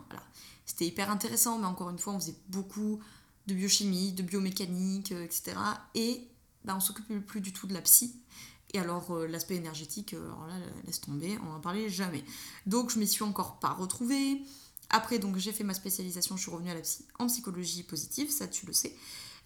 Voilà. 0.10 0.24
C'était 0.66 0.86
hyper 0.88 1.12
intéressant, 1.12 1.60
mais 1.60 1.68
encore 1.68 1.90
une 1.90 2.00
fois, 2.00 2.14
on 2.14 2.20
faisait 2.20 2.36
beaucoup 2.48 3.02
de 3.48 3.54
biochimie, 3.54 4.14
de 4.14 4.24
biomécanique, 4.24 5.12
euh, 5.12 5.24
etc. 5.24 5.58
Et 5.94 6.28
bah, 6.64 6.74
on 6.76 6.80
s'occupait 6.80 7.20
plus 7.20 7.42
du 7.42 7.54
tout 7.54 7.68
de 7.68 7.74
la 7.74 7.82
psy. 7.82 8.16
Et 8.74 8.80
alors 8.80 9.12
euh, 9.12 9.28
l'aspect 9.28 9.56
énergétique, 9.56 10.14
euh, 10.14 10.26
alors 10.26 10.48
là, 10.48 10.56
laisse 10.86 11.02
tomber, 11.02 11.38
on 11.44 11.52
n'en 11.52 11.60
parlait 11.60 11.90
jamais. 11.90 12.24
Donc 12.66 12.90
je 12.90 13.00
m'y 13.00 13.08
suis 13.08 13.24
encore 13.24 13.60
pas 13.60 13.74
retrouvée. 13.74 14.42
Après, 14.90 15.20
donc 15.20 15.38
j'ai 15.38 15.52
fait 15.52 15.64
ma 15.64 15.74
spécialisation, 15.74 16.38
je 16.38 16.44
suis 16.44 16.52
revenue 16.52 16.70
à 16.70 16.76
la 16.76 16.82
psy 16.82 17.06
en 17.20 17.28
psychologie 17.28 17.84
positive, 17.84 18.30
ça 18.30 18.48
tu 18.48 18.66
le 18.66 18.74
sais. 18.74 18.96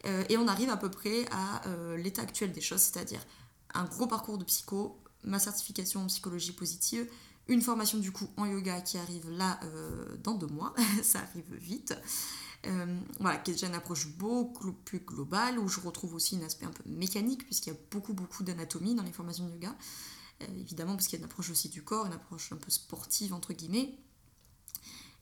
Euh, 0.06 0.24
et 0.28 0.36
on 0.36 0.48
arrive 0.48 0.70
à 0.70 0.76
peu 0.76 0.90
près 0.90 1.26
à 1.30 1.66
euh, 1.68 1.96
l'état 1.96 2.22
actuel 2.22 2.52
des 2.52 2.60
choses, 2.60 2.80
c'est-à-dire 2.80 3.24
un 3.74 3.84
gros 3.84 4.06
parcours 4.06 4.38
de 4.38 4.44
psycho, 4.44 4.98
ma 5.24 5.38
certification 5.38 6.02
en 6.02 6.06
psychologie 6.06 6.52
positive, 6.52 7.10
une 7.48 7.62
formation 7.62 7.98
du 7.98 8.12
coup 8.12 8.28
en 8.36 8.46
yoga 8.46 8.80
qui 8.80 8.96
arrive 8.96 9.30
là 9.30 9.58
euh, 9.64 10.16
dans 10.22 10.34
deux 10.34 10.46
mois, 10.46 10.74
ça 11.02 11.20
arrive 11.20 11.54
vite. 11.54 11.94
voilà, 13.18 13.38
qui 13.38 13.50
est 13.50 13.54
déjà 13.54 13.66
une 13.66 13.74
approche 13.74 14.08
beaucoup 14.08 14.72
plus 14.72 15.00
globale, 15.00 15.58
où 15.58 15.68
je 15.68 15.80
retrouve 15.80 16.14
aussi 16.14 16.36
un 16.36 16.42
aspect 16.42 16.66
un 16.66 16.72
peu 16.72 16.84
mécanique, 16.86 17.44
puisqu'il 17.44 17.70
y 17.70 17.76
a 17.76 17.78
beaucoup, 17.90 18.12
beaucoup 18.12 18.42
d'anatomie 18.42 18.94
dans 18.94 19.02
les 19.02 19.12
formations 19.12 19.46
de 19.46 19.52
yoga. 19.52 19.74
évidemment, 20.58 20.94
parce 20.94 21.08
qu'il 21.08 21.18
y 21.18 21.22
a 21.22 21.24
une 21.24 21.30
approche 21.30 21.50
aussi 21.50 21.70
du 21.70 21.82
corps, 21.82 22.06
une 22.06 22.12
approche 22.12 22.52
un 22.52 22.56
peu 22.56 22.70
sportive, 22.70 23.32
entre 23.32 23.52
guillemets. 23.52 23.98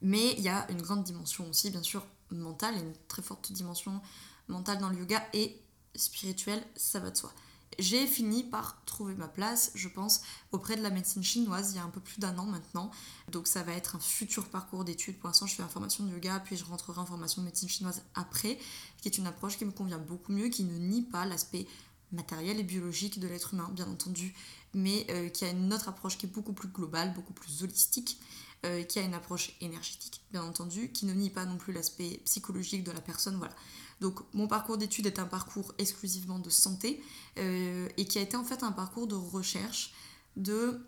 Mais 0.03 0.33
il 0.33 0.41
y 0.41 0.49
a 0.49 0.71
une 0.71 0.83
grande 0.83 1.05
dimension 1.05 1.49
aussi, 1.49 1.71
bien 1.71 1.83
sûr, 1.83 2.07
mentale, 2.31 2.77
une 2.77 2.93
très 3.09 3.23
forte 3.23 3.53
dimension 3.53 4.01
mentale 4.49 4.79
dans 4.79 4.89
le 4.89 4.99
yoga 4.99 5.23
et 5.33 5.61
spirituelle, 5.95 6.63
ça 6.77 7.01
va 7.01 7.11
de 7.11 7.17
soi. 7.17 7.33
J'ai 7.79 8.07
fini 8.07 8.43
par 8.43 8.83
trouver 8.87 9.15
ma 9.15 9.29
place, 9.29 9.71
je 9.75 9.89
pense, 9.89 10.23
auprès 10.53 10.77
de 10.77 10.83
la 10.83 10.91
médecine 10.91 11.23
chinoise 11.23 11.73
il 11.73 11.77
y 11.77 11.79
a 11.79 11.85
un 11.85 11.91
peu 11.91 12.01
plus 12.01 12.19
d'un 12.19 12.37
an 12.39 12.47
maintenant. 12.47 12.91
Donc 13.31 13.47
ça 13.47 13.63
va 13.63 13.73
être 13.73 13.95
un 13.95 14.01
futur 14.01 14.49
parcours 14.49 14.85
d'études. 14.85 15.19
Pour 15.19 15.29
l'instant, 15.29 15.47
je 15.47 15.55
fais 15.55 15.63
une 15.63 15.69
formation 15.69 16.05
de 16.05 16.11
yoga, 16.11 16.41
puis 16.41 16.57
je 16.57 16.65
rentrerai 16.65 17.01
en 17.01 17.07
formation 17.07 17.43
de 17.43 17.47
médecine 17.47 17.69
chinoise 17.69 18.03
après, 18.15 18.59
qui 19.01 19.09
est 19.09 19.19
une 19.19 19.27
approche 19.27 19.59
qui 19.59 19.65
me 19.65 19.71
convient 19.71 19.99
beaucoup 19.99 20.33
mieux, 20.33 20.49
qui 20.49 20.65
ne 20.65 20.77
nie 20.77 21.03
pas 21.03 21.25
l'aspect 21.25 21.67
matériel 22.11 22.59
et 22.59 22.65
biologique 22.65 23.21
de 23.21 23.29
l'être 23.29 23.53
humain, 23.55 23.69
bien 23.73 23.87
entendu, 23.87 24.35
mais 24.75 25.07
euh, 25.11 25.29
qui 25.29 25.45
a 25.45 25.51
une 25.51 25.73
autre 25.73 25.89
approche 25.89 26.17
qui 26.17 26.27
est 26.27 26.31
beaucoup 26.31 26.55
plus 26.55 26.69
globale, 26.69 27.13
beaucoup 27.13 27.35
plus 27.35 27.63
holistique, 27.63 28.19
euh, 28.67 28.83
qui 28.83 28.99
a 28.99 29.03
une 29.03 29.15
approche 29.15 29.53
énergétique, 29.61 30.23
bien 30.33 30.43
entendu, 30.43 30.91
qui 30.91 31.07
ne 31.07 31.15
nie 31.15 31.31
pas 31.31 31.45
non 31.45 31.57
plus 31.57 31.73
l'aspect 31.73 32.21
psychologique 32.25 32.85
de 32.85 32.91
la 32.91 33.01
personne. 33.01 33.37
Voilà. 33.37 33.55
Donc 34.01 34.21
mon 34.35 34.49
parcours 34.49 34.79
d'études 34.79 35.07
est 35.07 35.19
un 35.19 35.27
parcours 35.27 35.73
exclusivement 35.79 36.39
de 36.39 36.51
santé 36.51 37.03
euh, 37.39 37.89
et 37.97 38.05
qui 38.05 38.19
a 38.19 38.23
été 38.23 38.37
en 38.37 38.45
fait 38.45 38.63
un 38.63 38.73
parcours 38.73 39.07
de 39.07 39.15
recherche 39.15 39.93
de 40.37 40.81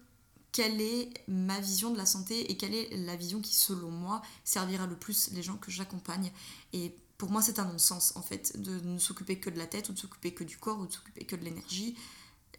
quelle 0.53 0.81
est 0.81 1.13
ma 1.29 1.61
vision 1.61 1.91
de 1.91 1.99
la 1.99 2.07
santé 2.07 2.51
et 2.51 2.57
quelle 2.57 2.75
est 2.75 2.97
la 2.97 3.15
vision 3.17 3.41
qui, 3.41 3.55
selon 3.55 3.91
moi, 3.91 4.21
servira 4.45 4.87
le 4.87 4.97
plus 4.97 5.31
les 5.33 5.43
gens 5.43 5.57
que 5.57 5.71
j'accompagne. 5.71 6.33
Et 6.73 6.95
pour 7.19 7.31
moi, 7.31 7.41
c'est 7.41 7.61
un 7.61 7.67
non-sens, 7.67 8.15
en 8.17 8.23
fait, 8.23 8.61
de 8.61 8.81
ne 8.81 8.99
s'occuper 8.99 9.39
que 9.39 9.51
de 9.51 9.59
la 9.59 9.67
tête 9.67 9.89
ou 9.91 9.93
de 9.93 9.99
s'occuper 9.99 10.35
que 10.35 10.43
du 10.43 10.59
corps 10.59 10.81
ou 10.81 10.87
de 10.87 10.93
s'occuper 10.93 11.25
que 11.25 11.37
de 11.37 11.45
l'énergie 11.45 11.97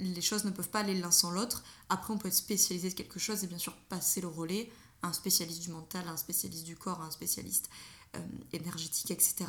les 0.01 0.21
choses 0.21 0.45
ne 0.45 0.51
peuvent 0.51 0.69
pas 0.69 0.79
aller 0.79 0.95
l'un 0.95 1.11
sans 1.11 1.31
l'autre. 1.31 1.63
Après, 1.89 2.13
on 2.13 2.17
peut 2.17 2.27
être 2.27 2.33
spécialisé 2.33 2.89
de 2.89 2.95
quelque 2.95 3.19
chose 3.19 3.43
et 3.43 3.47
bien 3.47 3.57
sûr 3.57 3.75
passer 3.89 4.21
le 4.21 4.27
relais 4.27 4.71
un 5.03 5.13
spécialiste 5.13 5.61
du 5.61 5.71
mental, 5.71 6.07
un 6.07 6.17
spécialiste 6.17 6.65
du 6.65 6.75
corps, 6.75 7.01
un 7.01 7.11
spécialiste 7.11 7.69
euh, 8.15 8.19
énergétique, 8.53 9.11
etc. 9.11 9.45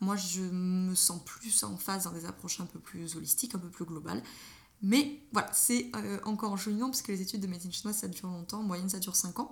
Moi, 0.00 0.16
je 0.16 0.42
me 0.42 0.94
sens 0.94 1.22
plus 1.24 1.64
en 1.64 1.76
phase 1.76 2.04
dans 2.04 2.12
des 2.12 2.26
approches 2.26 2.60
un 2.60 2.66
peu 2.66 2.78
plus 2.78 3.16
holistiques, 3.16 3.54
un 3.54 3.58
peu 3.58 3.70
plus 3.70 3.84
globales. 3.84 4.22
Mais 4.82 5.20
voilà, 5.32 5.50
c'est 5.52 5.90
euh, 5.96 6.18
encore 6.24 6.56
joliment 6.56 6.90
parce 6.90 7.02
que 7.02 7.12
les 7.12 7.22
études 7.22 7.40
de 7.40 7.46
médecine 7.46 7.72
chinoise, 7.72 7.96
ça 7.96 8.08
dure 8.08 8.28
longtemps. 8.28 8.60
En 8.60 8.64
moyenne, 8.64 8.88
ça 8.88 8.98
dure 8.98 9.16
5 9.16 9.38
ans. 9.38 9.50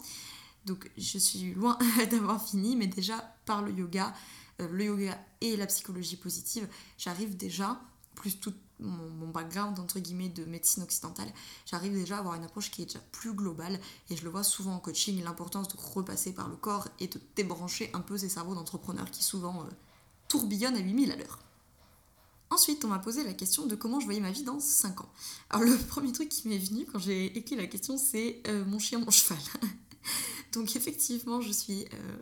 Donc, 0.67 0.91
je 0.99 1.19
suis 1.19 1.55
loin 1.55 1.79
d'avoir 2.11 2.45
fini, 2.45 2.77
mais 2.77 2.87
déjà, 2.87 3.17
par 3.47 3.63
le 3.63 3.73
yoga, 3.73 4.13
euh, 4.61 4.69
le 4.69 4.85
yoga 4.85 5.19
et 5.41 5.57
la 5.57 5.67
psychologie 5.67 6.17
positive, 6.17 6.69
j'arrive 6.99 7.37
déjà, 7.37 7.81
plus 8.15 8.39
toute 8.41 8.59
mon, 8.81 9.28
background 9.28 9.78
entre 9.78 10.01
guillemets 10.01 10.28
de 10.28 10.45
médecine 10.45 10.83
occidentale, 10.83 11.33
j'arrive 11.66 11.93
déjà 11.93 12.16
à 12.16 12.18
avoir 12.18 12.35
une 12.35 12.45
approche 12.45 12.70
qui 12.70 12.83
est 12.83 12.87
déjà 12.87 12.99
plus 13.12 13.33
globale 13.33 13.78
et 14.09 14.16
je 14.16 14.24
le 14.24 14.31
vois 14.31 14.43
souvent 14.43 14.74
en 14.74 14.81
coaching, 14.81 15.22
l'importance 15.22 15.68
de 15.68 15.76
repasser 15.76 16.33
par 16.33 16.49
le 16.49 16.57
corps 16.57 16.89
et 16.99 17.07
de 17.07 17.20
débrancher 17.37 17.91
un 17.93 18.01
peu 18.01 18.18
ces 18.18 18.28
cerveaux 18.28 18.55
d'entrepreneurs 18.55 19.11
qui 19.11 19.22
souvent 19.22 19.62
euh, 19.62 19.70
tourbillonnent 20.28 20.76
à 20.76 20.81
8000 20.81 21.12
à 21.12 21.16
l'heure. 21.16 21.39
Ensuite, 22.51 22.85
on 22.85 22.89
m'a 22.89 22.99
posé 22.99 23.22
la 23.22 23.33
question 23.33 23.66
de 23.66 23.76
comment 23.76 24.01
je 24.01 24.07
voyais 24.07 24.20
ma 24.20 24.33
vie 24.33 24.43
dans 24.43 24.59
5 24.59 25.03
ans. 25.03 25.12
Alors 25.51 25.64
le 25.64 25.76
premier 25.89 26.11
truc 26.11 26.28
qui 26.28 26.49
m'est 26.49 26.59
venu 26.59 26.85
quand 26.85 26.99
j'ai 26.99 27.26
écrit 27.39 27.55
la 27.55 27.66
question, 27.66 27.97
c'est 27.97 28.43
euh, 28.49 28.64
mon 28.64 28.78
chien, 28.78 28.99
mon 28.99 29.11
cheval. 29.11 29.39
Donc 30.53 30.74
effectivement, 30.74 31.41
je 31.41 31.53
suis 31.53 31.85
euh, 31.95 32.16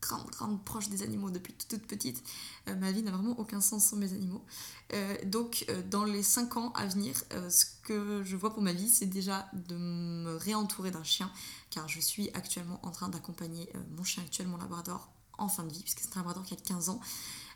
grande, 0.00 0.30
grande 0.30 0.64
proche 0.64 0.88
des 0.88 1.02
animaux 1.02 1.30
depuis 1.30 1.52
toute, 1.52 1.86
petite. 1.86 2.22
Euh, 2.68 2.74
ma 2.76 2.92
vie 2.92 3.02
n'a 3.02 3.10
vraiment 3.10 3.38
aucun 3.38 3.60
sens 3.60 3.86
sans 3.86 3.96
mes 3.96 4.12
animaux. 4.12 4.44
Euh, 4.92 5.16
donc, 5.24 5.64
euh, 5.68 5.82
dans 5.90 6.04
les 6.04 6.22
5 6.22 6.56
ans 6.56 6.72
à 6.74 6.86
venir, 6.86 7.14
ce 7.48 7.64
que 7.84 8.22
je 8.24 8.36
vois 8.36 8.52
pour 8.52 8.62
ma 8.62 8.72
vie, 8.72 8.88
c'est 8.88 9.06
déjà 9.06 9.48
de 9.52 9.76
me 9.76 10.36
réentourer 10.36 10.90
d'un 10.90 11.04
chien, 11.04 11.30
car 11.70 11.88
je 11.88 12.00
suis 12.00 12.30
actuellement 12.34 12.80
en 12.82 12.90
train 12.90 13.08
d'accompagner 13.08 13.68
mon 13.96 14.04
chien 14.04 14.22
actuel, 14.22 14.48
mon 14.48 14.56
labrador, 14.56 15.10
en 15.38 15.48
fin 15.48 15.64
de 15.64 15.72
vie, 15.72 15.80
puisque 15.82 16.00
c'est 16.00 16.16
un 16.16 16.20
labrador 16.20 16.44
qui 16.44 16.54
a 16.54 16.56
15 16.56 16.88
ans. 16.90 17.00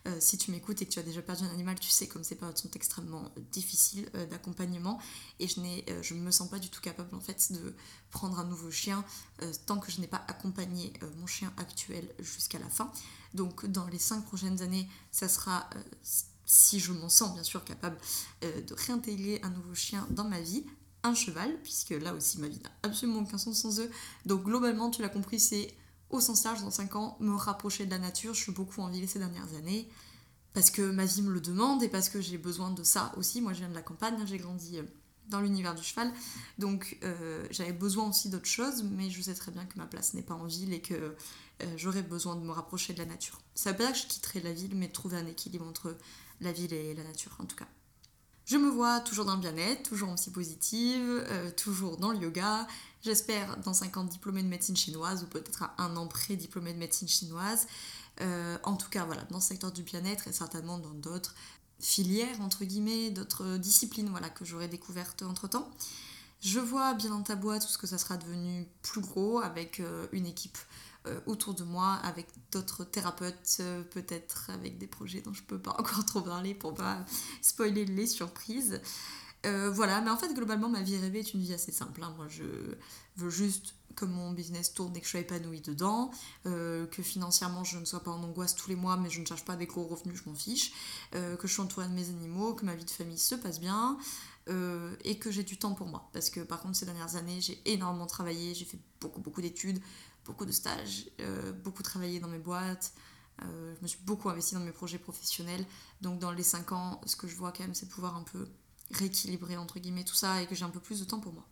Euh, 0.07 0.17
si 0.21 0.37
tu 0.37 0.51
m'écoutes 0.51 0.83
et 0.83 0.87
que 0.87 0.91
tu 0.91 0.99
as 0.99 1.03
déjà 1.03 1.23
perdu 1.23 1.45
un 1.45 1.51
animal, 1.51 1.79
tu 1.81 1.89
sais 1.89 2.07
comme 2.07 2.25
ces 2.25 2.35
périodes 2.35 2.59
sont 2.59 2.71
extrêmement 2.73 3.33
difficiles 3.53 4.11
euh, 4.15 4.27
d'accompagnement 4.27 5.01
et 5.41 5.49
je 5.49 5.61
ne 5.61 5.67
euh, 5.91 6.03
je 6.03 6.13
me 6.13 6.31
sens 6.31 6.51
pas 6.51 6.59
du 6.59 6.69
tout 6.69 6.83
capable 6.83 7.15
en 7.15 7.21
fait 7.21 7.53
de 7.53 7.75
prendre 8.11 8.39
un 8.39 8.45
nouveau 8.45 8.71
chien 8.71 9.03
tant 9.67 9.79
que 9.79 9.91
je 9.91 10.01
n'ai 10.01 10.07
pas 10.07 10.23
accompagné 10.29 10.93
mon 11.19 11.27
chien 11.27 11.53
actuel 11.57 12.07
jusqu'à 12.19 12.59
la 12.59 12.69
fin. 12.69 12.93
Donc 13.33 13.67
dans 13.67 13.87
les 13.87 13.99
cinq 13.99 14.25
prochaines 14.25 14.63
années, 14.63 14.89
ça 15.11 15.29
sera 15.29 15.69
si 16.45 16.79
je 16.79 16.93
m'en 16.93 17.09
sens 17.09 17.35
bien 17.35 17.43
sûr 17.43 17.65
capable 17.65 17.97
de 18.43 18.75
réintégrer 18.75 19.41
un 19.43 19.51
nouveau 19.51 19.75
chien 19.75 20.07
dans 20.11 20.25
ma 20.25 20.41
vie, 20.41 20.65
un 21.03 21.15
cheval, 21.15 21.57
puisque 21.63 21.91
là 21.91 22.15
aussi 22.15 22.39
ma 22.39 22.49
vie 22.49 22.61
n'a 22.63 22.71
absolument 22.83 23.21
aucun 23.21 23.39
sens 23.39 23.63
sans 23.63 23.81
eux. 23.81 23.91
Donc 24.27 24.45
globalement, 24.45 24.91
tu 24.91 25.03
l'as 25.03 25.09
compris, 25.09 25.41
c'est 25.41 25.75
au 26.11 26.21
sens 26.21 26.45
large 26.45 26.63
dans 26.63 26.71
5 26.71 26.97
ans, 26.97 27.17
me 27.21 27.35
rapprocher 27.35 27.87
de 27.87 27.91
la 27.91 27.99
nature. 27.99 28.35
Je 28.35 28.41
suis 28.41 28.53
beaucoup 28.53 28.81
en 28.81 28.89
ville 28.89 29.09
ces 29.09 29.19
dernières 29.19 29.55
années 29.57 29.89
parce 30.55 30.71
que 30.71 30.83
ma 30.83 31.05
vie 31.05 31.21
me 31.21 31.33
le 31.33 31.41
demande 31.41 31.83
et 31.83 31.89
parce 31.89 32.09
que 32.09 32.21
j'ai 32.21 32.39
besoin 32.39 32.71
de 32.71 32.83
ça 32.83 33.13
aussi. 33.19 33.43
Moi, 33.43 33.53
je 33.53 33.59
viens 33.59 33.69
de 33.69 33.75
la 33.75 33.83
campagne, 33.83 34.17
j'ai 34.25 34.39
grandi 34.39 34.79
euh, 34.79 34.85
dans 35.29 35.41
l'univers 35.41 35.75
du 35.75 35.83
cheval, 35.83 36.13
donc 36.59 36.99
euh, 37.03 37.45
j'avais 37.51 37.73
besoin 37.73 38.09
aussi 38.09 38.29
d'autres 38.29 38.47
choses, 38.47 38.85
mais 38.85 39.11
je 39.11 39.21
sais 39.21 39.35
très 39.35 39.51
bien 39.51 39.65
que 39.65 39.77
ma 39.77 39.87
place 39.87 40.15
n'est 40.15 40.23
pas 40.23 40.35
en 40.35 40.45
ville 40.45 40.73
et 40.73 40.81
que 40.81 40.95
euh, 40.95 41.75
j'aurais 41.77 42.03
besoin 42.03 42.37
de 42.37 42.43
me 42.43 42.53
rapprocher 42.53 42.93
de 42.93 42.99
la 42.99 43.07
nature. 43.07 43.41
Ça 43.55 43.73
veut 43.73 43.79
pas 43.79 43.87
dire 43.87 43.95
que 43.95 43.99
je 44.01 44.07
quitterai 44.07 44.41
la 44.41 44.53
ville, 44.53 44.75
mais 44.75 44.89
trouver 44.89 45.17
un 45.17 45.27
équilibre 45.27 45.67
entre 45.67 45.97
la 46.41 46.53
ville 46.53 46.73
et 46.73 46.95
la 46.95 47.03
nature, 47.03 47.37
en 47.41 47.47
tout 47.47 47.57
cas. 47.57 47.69
Je 48.45 48.59
me 48.59 48.69
vois 48.69 49.01
toujours 49.01 49.25
dans 49.25 49.35
le 49.35 49.41
bien-être, 49.41 49.83
toujours 49.83 50.11
en 50.11 50.17
psy 50.17 50.31
positive, 50.31 51.25
toujours 51.57 51.97
dans 51.97 52.13
le 52.13 52.19
yoga, 52.19 52.69
J'espère 53.05 53.59
dans 53.59 53.75
5 53.75 53.99
ans 53.99 54.05
diplômée 54.05 54.43
de 54.43 54.49
médecine 54.49 54.77
chinoise 54.77 55.25
ou 55.25 55.27
peut-être 55.27 55.65
à 55.65 55.75
un 55.77 55.95
an 55.97 56.07
près 56.07 56.37
diplômée 56.37 56.73
de 56.73 56.79
médecine 56.79 57.07
chinoise. 57.07 57.67
Euh, 58.23 58.57
en 58.63 58.77
tout 58.77 58.89
cas, 58.89 59.05
voilà, 59.05 59.23
dans 59.25 59.37
le 59.37 59.43
secteur 59.43 59.73
du 59.73 59.83
bien-être 59.83 60.27
et 60.27 60.33
certainement 60.33 60.79
dans 60.79 60.95
d'autres 60.95 61.35
filières, 61.81 62.41
entre 62.41 62.65
guillemets, 62.65 63.11
d'autres 63.11 63.59
disciplines 63.59 64.09
voilà, 64.09 64.31
que 64.31 64.47
j'aurais 64.47 64.69
découvertes 64.69 65.23
entre-temps. 65.23 65.71
Je 66.41 66.59
vois 66.59 66.95
bien 66.95 67.11
dans 67.11 67.23
ta 67.23 67.37
boîte 67.37 67.67
tout 67.67 67.69
ce 67.73 67.77
que 67.77 67.87
ça 67.87 67.99
sera 67.99 68.17
devenu 68.17 68.67
plus 68.81 69.03
gros 69.03 69.39
avec 69.41 69.83
une 70.13 70.27
équipe 70.27 70.57
autour 71.27 71.53
de 71.53 71.65
moi, 71.65 71.95
avec 72.05 72.27
d'autres 72.53 72.85
thérapeutes, 72.85 73.61
peut-être 73.91 74.49
avec 74.49 74.79
des 74.79 74.87
projets 74.87 75.21
dont 75.21 75.33
je 75.35 75.43
peux 75.43 75.59
pas 75.59 75.73
encore 75.79 76.07
trop 76.07 76.23
parler 76.23 76.55
pour 76.55 76.75
pas 76.75 77.05
spoiler 77.43 77.85
les 77.85 78.07
surprises. 78.07 78.81
Voilà, 79.73 80.01
mais 80.01 80.11
en 80.11 80.17
fait, 80.17 80.33
globalement, 80.35 80.69
ma 80.69 80.83
vie 80.83 80.97
rêvée 80.97 81.21
est 81.21 81.35
une 81.35 81.41
vie 81.41 81.53
assez 81.55 81.73
simple. 81.73 82.03
Hein. 82.03 82.15
Moi, 82.17 82.27
je 82.29 82.45
veux 83.17 83.31
juste 83.31 83.75
que 83.95 84.05
mon 84.05 84.33
business 84.33 84.75
tourne 84.75 84.97
et 84.97 85.01
que 85.01 85.07
je 85.07 85.11
sois 85.11 85.21
épanouie 85.21 85.61
dedans, 85.61 86.11
euh, 86.47 86.87
que 86.87 87.03
financièrement 87.03 87.65
je 87.65 87.79
ne 87.79 87.85
sois 87.85 88.03
pas 88.03 88.11
en 88.11 88.23
angoisse 88.23 88.55
tous 88.55 88.69
les 88.69 88.77
mois 88.77 88.97
mais 88.97 89.11
je 89.11 89.21
ne 89.21 89.27
cherche 89.27 89.45
pas 89.45 89.57
des 89.57 89.67
gros 89.67 89.85
revenus, 89.85 90.23
je 90.23 90.29
m'en 90.29 90.35
fiche, 90.35 90.73
euh, 91.15 91.37
que 91.37 91.47
je 91.47 91.53
suis 91.53 91.63
entourée 91.63 91.87
de 91.87 91.93
mes 91.93 92.09
animaux, 92.09 92.55
que 92.55 92.65
ma 92.65 92.75
vie 92.75 92.85
de 92.85 92.91
famille 92.91 93.19
se 93.19 93.35
passe 93.35 93.61
bien 93.61 93.99
euh, 94.49 94.95
et 95.05 95.19
que 95.19 95.31
j'ai 95.31 95.45
du 95.45 95.57
temps 95.57 95.75
pour 95.75 95.87
moi. 95.87 96.09
Parce 96.13 96.31
que 96.31 96.41
par 96.41 96.61
contre 96.61 96.77
ces 96.77 96.87
dernières 96.87 97.17
années 97.17 97.41
j'ai 97.41 97.61
énormément 97.65 98.07
travaillé, 98.07 98.55
j'ai 98.55 98.65
fait 98.65 98.79
beaucoup 99.01 99.21
beaucoup 99.21 99.41
d'études, 99.41 99.81
beaucoup 100.25 100.47
de 100.47 100.53
stages, 100.53 101.09
beaucoup 101.63 101.83
travaillé 101.83 102.19
dans 102.19 102.29
mes 102.29 102.39
boîtes. 102.39 102.95
je 103.41 103.83
me 103.83 103.87
suis 103.87 104.01
beaucoup 104.05 104.31
investie 104.31 104.55
dans 104.55 104.61
mes 104.61 104.73
projets 104.73 104.99
professionnels. 104.99 105.65
Donc 106.01 106.19
dans 106.19 106.33
les 106.33 106.43
5 106.43 106.73
ans, 106.73 107.01
ce 107.05 107.15
que 107.15 107.29
je 107.29 107.37
vois 107.37 107.53
quand 107.53 107.65
même, 107.65 107.75
c'est 107.75 107.89
pouvoir 107.89 108.17
un 108.17 108.23
peu 108.23 108.49
rééquilibrer 108.95 109.57
entre 109.57 109.79
guillemets 109.79 110.05
tout 110.05 110.15
ça 110.15 110.43
et 110.43 110.47
que 110.47 110.55
j'ai 110.55 110.65
un 110.65 110.71
peu 110.71 110.81
plus 110.81 111.01
de 111.01 111.05
temps 111.05 111.21
pour 111.21 111.33
moi. 111.33 111.45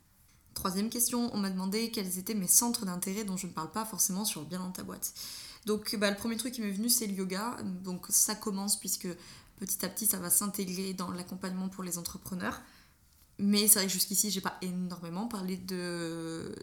Troisième 0.54 0.90
question, 0.90 1.34
on 1.34 1.38
m'a 1.38 1.50
demandé 1.50 1.90
quels 1.90 2.18
étaient 2.18 2.34
mes 2.34 2.46
centres 2.46 2.84
d'intérêt 2.84 3.24
dont 3.24 3.36
je 3.36 3.46
ne 3.46 3.52
parle 3.52 3.70
pas 3.70 3.84
forcément 3.84 4.24
sur 4.24 4.44
Bien 4.44 4.58
dans 4.58 4.70
ta 4.70 4.82
boîte. 4.82 5.14
Donc 5.64 5.96
bah, 5.96 6.10
le 6.10 6.16
premier 6.16 6.36
truc 6.36 6.54
qui 6.54 6.60
m'est 6.60 6.70
venu 6.70 6.88
c'est 6.88 7.06
le 7.06 7.14
yoga. 7.14 7.56
Donc 7.84 8.06
ça 8.08 8.34
commence 8.34 8.78
puisque 8.78 9.08
petit 9.58 9.84
à 9.84 9.88
petit 9.88 10.06
ça 10.06 10.18
va 10.18 10.30
s'intégrer 10.30 10.92
dans 10.92 11.10
l'accompagnement 11.10 11.68
pour 11.68 11.84
les 11.84 11.98
entrepreneurs. 11.98 12.60
Mais 13.38 13.66
c'est 13.66 13.78
vrai 13.78 13.86
que 13.86 13.92
jusqu'ici 13.92 14.30
j'ai 14.30 14.40
pas 14.40 14.58
énormément 14.62 15.26
parlé 15.26 15.56
de 15.56 16.54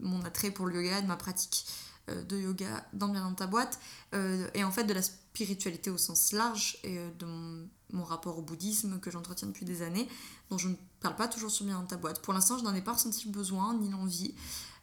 mon 0.00 0.22
attrait 0.24 0.50
pour 0.50 0.66
le 0.66 0.74
yoga, 0.76 1.00
de 1.00 1.06
ma 1.06 1.16
pratique 1.16 1.66
de 2.08 2.36
yoga 2.36 2.86
dans 2.92 3.08
Bien 3.08 3.22
dans 3.22 3.34
ta 3.34 3.46
boîte. 3.46 3.78
Euh, 4.14 4.48
et 4.54 4.64
en 4.64 4.70
fait 4.70 4.84
de 4.84 4.92
la 4.92 5.02
spiritualité 5.34 5.90
au 5.90 5.98
sens 5.98 6.32
large 6.32 6.78
et 6.84 6.98
euh, 6.98 7.10
de 7.18 7.26
mon, 7.26 8.04
rapport 8.04 8.38
au 8.38 8.42
bouddhisme 8.42 9.00
que 9.00 9.10
j'entretiens 9.10 9.48
depuis 9.48 9.64
des 9.64 9.82
années, 9.82 10.08
dont 10.50 10.58
je 10.58 10.68
ne 10.68 10.74
parle 11.00 11.16
pas 11.16 11.26
toujours 11.26 11.50
sur 11.50 11.64
bien 11.64 11.74
dans 11.74 11.86
ta 11.86 11.96
boîte. 11.96 12.22
Pour 12.22 12.32
l'instant, 12.32 12.56
je 12.56 12.62
n'en 12.62 12.74
ai 12.74 12.82
pas 12.82 12.92
ressenti 12.92 13.26
le 13.26 13.32
besoin 13.32 13.74
ni 13.74 13.90
l'envie. 13.90 14.34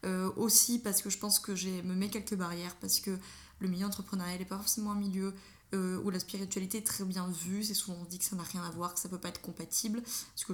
Euh, 0.03 0.32
aussi 0.36 0.80
parce 0.80 1.01
que 1.01 1.09
je 1.11 1.19
pense 1.19 1.39
que 1.39 1.55
j'ai 1.55 1.84
me 1.84 1.93
mets 1.93 2.09
quelques 2.09 2.36
barrières, 2.36 2.76
parce 2.78 2.99
que 2.99 3.17
le 3.59 3.67
milieu 3.67 3.86
entrepreneurial 3.86 4.39
n'est 4.39 4.45
pas 4.45 4.57
forcément 4.57 4.91
un 4.91 4.95
milieu 4.95 5.34
euh, 5.74 6.01
où 6.03 6.09
la 6.09 6.19
spiritualité 6.19 6.80
est 6.80 6.88
très 6.88 7.05
bien 7.05 7.28
vue. 7.28 7.63
C'est 7.63 7.74
souvent 7.74 8.03
dit 8.09 8.17
que 8.17 8.26
ça 8.26 8.36
n'a 8.36 8.43
rien 8.43 8.63
à 8.63 8.72
voir, 8.72 8.93
que 8.93 8.99
ça 8.99 9.07
peut 9.07 9.19
pas 9.19 9.30
être 9.30 9.41
compatible, 9.41 10.01
ce 10.36 10.45
que 10.45 10.53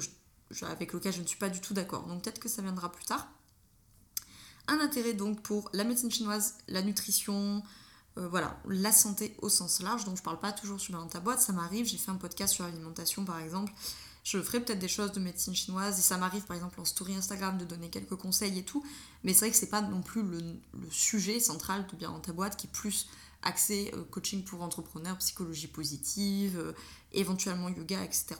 avec 0.63 0.93
lequel 0.93 1.13
je 1.13 1.21
ne 1.21 1.27
suis 1.27 1.37
pas 1.37 1.49
du 1.49 1.59
tout 1.59 1.73
d'accord. 1.73 2.05
Donc 2.05 2.23
peut-être 2.23 2.39
que 2.39 2.49
ça 2.49 2.61
viendra 2.61 2.91
plus 2.91 3.05
tard. 3.05 3.27
Un 4.67 4.79
intérêt 4.79 5.13
donc 5.13 5.41
pour 5.41 5.69
la 5.73 5.83
médecine 5.83 6.11
chinoise, 6.11 6.55
la 6.67 6.81
nutrition, 6.81 7.63
euh, 8.17 8.27
voilà, 8.27 8.59
la 8.67 8.91
santé 8.91 9.35
au 9.41 9.49
sens 9.49 9.81
large, 9.81 10.05
donc 10.05 10.17
je 10.17 10.23
parle 10.23 10.39
pas 10.39 10.51
toujours 10.51 10.79
sur 10.79 11.07
ta 11.07 11.19
boîte, 11.19 11.41
ça 11.41 11.53
m'arrive, 11.53 11.85
j'ai 11.85 11.97
fait 11.97 12.11
un 12.11 12.15
podcast 12.15 12.53
sur 12.53 12.65
l'alimentation 12.65 13.23
par 13.23 13.39
exemple, 13.39 13.71
je 14.27 14.41
ferai 14.41 14.59
peut-être 14.59 14.79
des 14.79 14.89
choses 14.89 15.13
de 15.13 15.21
médecine 15.21 15.55
chinoise. 15.55 15.99
Et 15.99 16.01
ça 16.01 16.17
m'arrive 16.17 16.43
par 16.43 16.57
exemple 16.57 16.81
en 16.81 16.85
story 16.85 17.15
Instagram 17.15 17.57
de 17.57 17.63
donner 17.63 17.89
quelques 17.89 18.15
conseils 18.15 18.59
et 18.59 18.63
tout, 18.63 18.83
mais 19.23 19.33
c'est 19.33 19.45
vrai 19.45 19.51
que 19.51 19.55
c'est 19.55 19.69
pas 19.69 19.81
non 19.81 20.01
plus 20.01 20.21
le, 20.21 20.41
sujet 20.91 21.39
central 21.39 21.87
de 21.89 21.95
bien 21.95 22.11
dans 22.11 22.19
ta 22.19 22.33
boîte 22.33 22.57
qui 22.57 22.67
est 22.67 22.71
plus 22.71 23.07
axé 23.41 23.91
euh, 23.93 24.03
coaching 24.11 24.43
pour 24.43 24.63
entrepreneurs, 24.63 25.17
psychologie 25.19 25.67
positive, 25.67 26.59
euh, 26.59 26.73
éventuellement 27.13 27.69
yoga, 27.69 28.03
etc. 28.03 28.35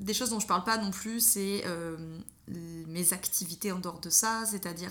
des 0.00 0.14
choses 0.14 0.30
dont 0.30 0.40
je 0.40 0.46
parle 0.46 0.64
pas 0.64 0.78
non 0.78 0.90
plus, 0.90 1.20
c'est 1.20 1.64
mes 2.48 3.12
activités 3.12 3.72
en 3.72 3.78
dehors 3.78 4.00
de 4.00 4.10
ça, 4.10 4.44
c'est-à-dire 4.46 4.90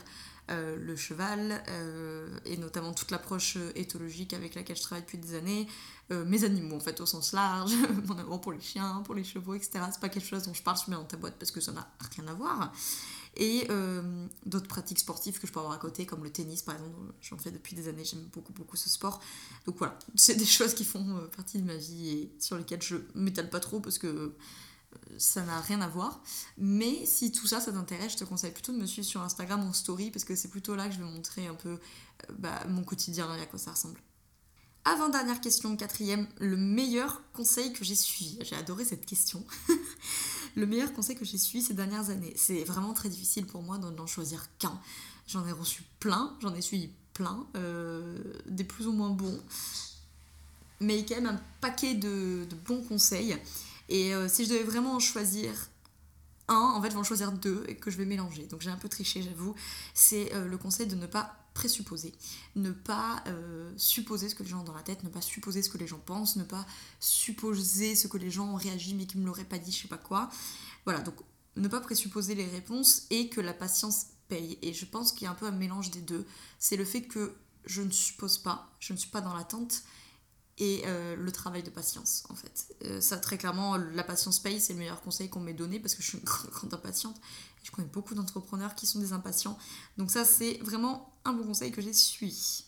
euh, 0.51 0.75
le 0.75 0.97
cheval, 0.97 1.63
euh, 1.69 2.27
et 2.43 2.57
notamment 2.57 2.91
toute 2.91 3.11
l'approche 3.11 3.55
euh, 3.55 3.71
éthologique 3.75 4.33
avec 4.33 4.55
laquelle 4.55 4.75
je 4.75 4.81
travaille 4.81 5.03
depuis 5.03 5.17
des 5.17 5.35
années, 5.35 5.67
mes 6.09 6.43
animaux 6.43 6.75
en 6.75 6.79
fait 6.81 6.99
au 6.99 7.05
sens 7.05 7.31
large, 7.31 7.71
mon 8.07 8.17
amour 8.19 8.41
pour 8.41 8.51
les 8.51 8.59
chiens, 8.59 9.01
pour 9.05 9.15
les 9.15 9.23
chevaux, 9.23 9.55
etc. 9.55 9.79
C'est 9.91 10.01
pas 10.01 10.09
quelque 10.09 10.27
chose 10.27 10.43
dont 10.43 10.53
je 10.53 10.61
parle 10.61 10.77
sur 10.77 10.91
dans 10.91 11.05
ta 11.05 11.15
boîte 11.15 11.35
parce 11.39 11.49
que 11.49 11.61
ça 11.61 11.71
n'a 11.71 11.87
rien 12.15 12.27
à 12.27 12.33
voir. 12.33 12.73
Et 13.35 13.67
d'autres 14.45 14.67
pratiques 14.67 14.99
sportives 14.99 15.39
que 15.39 15.47
je 15.47 15.51
peux 15.51 15.59
avoir 15.59 15.73
à 15.73 15.79
côté, 15.79 16.05
comme 16.05 16.23
le 16.23 16.31
tennis 16.31 16.61
par 16.61 16.75
exemple, 16.75 16.95
j'en 17.21 17.37
fais 17.37 17.49
depuis 17.49 17.75
des 17.75 17.87
années, 17.87 18.05
j'aime 18.05 18.27
beaucoup 18.31 18.53
beaucoup 18.53 18.77
ce 18.77 18.89
sport. 18.89 19.21
Donc 19.65 19.77
voilà, 19.77 19.97
c'est 20.15 20.35
des 20.35 20.45
choses 20.45 20.73
qui 20.73 20.85
font 20.85 21.27
partie 21.35 21.57
de 21.57 21.65
ma 21.65 21.75
vie 21.75 22.09
et 22.09 22.35
sur 22.39 22.57
lesquelles 22.57 22.83
je 22.83 22.97
m'étale 23.15 23.49
pas 23.49 23.59
trop 23.59 23.79
parce 23.79 23.97
que 23.97 24.35
ça 25.17 25.43
n'a 25.43 25.59
rien 25.61 25.81
à 25.81 25.87
voir. 25.87 26.21
Mais 26.57 27.05
si 27.05 27.31
tout 27.31 27.47
ça, 27.47 27.59
ça 27.59 27.71
t'intéresse, 27.71 28.13
je 28.13 28.17
te 28.17 28.23
conseille 28.23 28.51
plutôt 28.51 28.71
de 28.71 28.77
me 28.77 28.85
suivre 28.85 29.07
sur 29.07 29.21
Instagram 29.21 29.61
en 29.61 29.73
story 29.73 30.11
parce 30.11 30.25
que 30.25 30.35
c'est 30.35 30.49
plutôt 30.49 30.75
là 30.75 30.87
que 30.87 30.93
je 30.93 30.99
vais 30.99 31.09
montrer 31.09 31.47
un 31.47 31.55
peu 31.55 31.69
euh, 31.69 32.33
bah, 32.37 32.63
mon 32.67 32.83
quotidien 32.83 33.33
et 33.35 33.41
à 33.41 33.45
quoi 33.45 33.59
ça 33.59 33.71
ressemble. 33.71 33.99
Avant-dernière 34.85 35.39
question, 35.39 35.77
quatrième, 35.77 36.27
le 36.39 36.57
meilleur 36.57 37.21
conseil 37.31 37.71
que 37.71 37.85
j'ai 37.85 37.95
suivi. 37.95 38.37
J'ai 38.41 38.55
adoré 38.55 38.83
cette 38.83 39.05
question. 39.05 39.45
le 40.55 40.65
meilleur 40.65 40.93
conseil 40.93 41.15
que 41.15 41.25
j'ai 41.25 41.37
suivi 41.37 41.63
ces 41.63 41.73
dernières 41.73 42.09
années. 42.09 42.33
C'est 42.35 42.63
vraiment 42.63 42.93
très 42.93 43.09
difficile 43.09 43.45
pour 43.45 43.61
moi 43.61 43.77
d'en 43.77 44.07
choisir 44.07 44.47
qu'un. 44.59 44.79
J'en 45.27 45.45
ai 45.47 45.51
reçu 45.51 45.83
plein, 45.99 46.35
j'en 46.41 46.53
ai 46.53 46.61
suivi 46.61 46.89
plein, 47.13 47.45
euh, 47.55 48.17
des 48.45 48.63
plus 48.63 48.87
ou 48.87 48.91
moins 48.91 49.09
bons. 49.09 49.39
Mais 50.79 51.05
quand 51.05 51.15
même 51.15 51.27
un 51.27 51.41
paquet 51.61 51.95
de, 51.95 52.45
de 52.49 52.55
bons 52.65 52.83
conseils. 52.83 53.37
Et 53.89 54.13
euh, 54.13 54.27
si 54.27 54.45
je 54.45 54.49
devais 54.49 54.63
vraiment 54.63 54.95
en 54.95 54.99
choisir 54.99 55.51
un, 56.47 56.73
en 56.75 56.81
fait, 56.81 56.89
je 56.89 56.93
vais 56.93 56.99
en 56.99 57.03
choisir 57.03 57.31
deux 57.31 57.63
et 57.67 57.75
que 57.75 57.89
je 57.89 57.97
vais 57.97 58.05
mélanger. 58.05 58.45
Donc 58.47 58.61
j'ai 58.61 58.69
un 58.69 58.77
peu 58.77 58.89
triché, 58.89 59.21
j'avoue. 59.21 59.55
C'est 59.93 60.33
euh, 60.33 60.47
le 60.47 60.57
conseil 60.57 60.87
de 60.87 60.95
ne 60.95 61.05
pas 61.05 61.42
présupposer, 61.53 62.13
ne 62.55 62.71
pas 62.71 63.23
euh, 63.27 63.71
supposer 63.77 64.29
ce 64.29 64.35
que 64.35 64.43
les 64.43 64.49
gens 64.49 64.61
ont 64.61 64.63
dans 64.63 64.73
la 64.73 64.81
tête, 64.81 65.03
ne 65.03 65.09
pas 65.09 65.21
supposer 65.21 65.61
ce 65.61 65.69
que 65.69 65.77
les 65.77 65.87
gens 65.87 65.99
pensent, 65.99 66.35
ne 66.35 66.43
pas 66.43 66.65
supposer 66.99 67.95
ce 67.95 68.07
que 68.07 68.17
les 68.17 68.31
gens 68.31 68.47
ont 68.53 68.55
réagi 68.55 68.95
mais 68.95 69.05
qui 69.05 69.17
me 69.17 69.25
l'auraient 69.25 69.43
pas 69.43 69.59
dit, 69.59 69.71
je 69.71 69.83
sais 69.83 69.87
pas 69.87 69.97
quoi. 69.97 70.29
Voilà, 70.85 71.01
donc 71.01 71.15
ne 71.55 71.67
pas 71.67 71.79
présupposer 71.79 72.35
les 72.35 72.47
réponses 72.47 73.03
et 73.09 73.29
que 73.29 73.41
la 73.41 73.53
patience 73.53 74.07
paye. 74.27 74.57
Et 74.61 74.73
je 74.73 74.85
pense 74.85 75.11
qu'il 75.11 75.25
y 75.25 75.27
a 75.27 75.31
un 75.31 75.35
peu 75.35 75.45
un 75.45 75.51
mélange 75.51 75.91
des 75.91 76.01
deux. 76.01 76.25
C'est 76.59 76.77
le 76.77 76.85
fait 76.85 77.03
que 77.03 77.35
je 77.65 77.81
ne 77.81 77.91
suppose 77.91 78.37
pas, 78.37 78.71
je 78.79 78.93
ne 78.93 78.97
suis 78.97 79.09
pas 79.09 79.21
dans 79.21 79.33
l'attente 79.33 79.83
et 80.57 80.83
euh, 80.85 81.15
le 81.15 81.31
travail 81.31 81.63
de 81.63 81.69
patience 81.69 82.23
en 82.29 82.35
fait. 82.35 82.75
Euh, 82.85 83.01
ça 83.01 83.17
très 83.17 83.37
clairement, 83.37 83.77
la 83.77 84.03
patience 84.03 84.39
paye, 84.39 84.59
c'est 84.61 84.73
le 84.73 84.79
meilleur 84.79 85.01
conseil 85.01 85.29
qu'on 85.29 85.39
m'ait 85.39 85.53
donné 85.53 85.79
parce 85.79 85.95
que 85.95 86.03
je 86.03 86.09
suis 86.09 86.17
une 86.19 86.23
grande, 86.51 86.73
impatiente 86.73 87.17
et 87.17 87.65
je 87.65 87.71
connais 87.71 87.87
beaucoup 87.87 88.13
d'entrepreneurs 88.13 88.75
qui 88.75 88.85
sont 88.85 88.99
des 88.99 89.13
impatients. 89.13 89.57
Donc 89.97 90.11
ça 90.11 90.25
c'est 90.25 90.59
vraiment 90.61 91.13
un 91.25 91.33
bon 91.33 91.43
conseil 91.43 91.71
que 91.71 91.81
j'ai 91.81 91.93
suivi. 91.93 92.65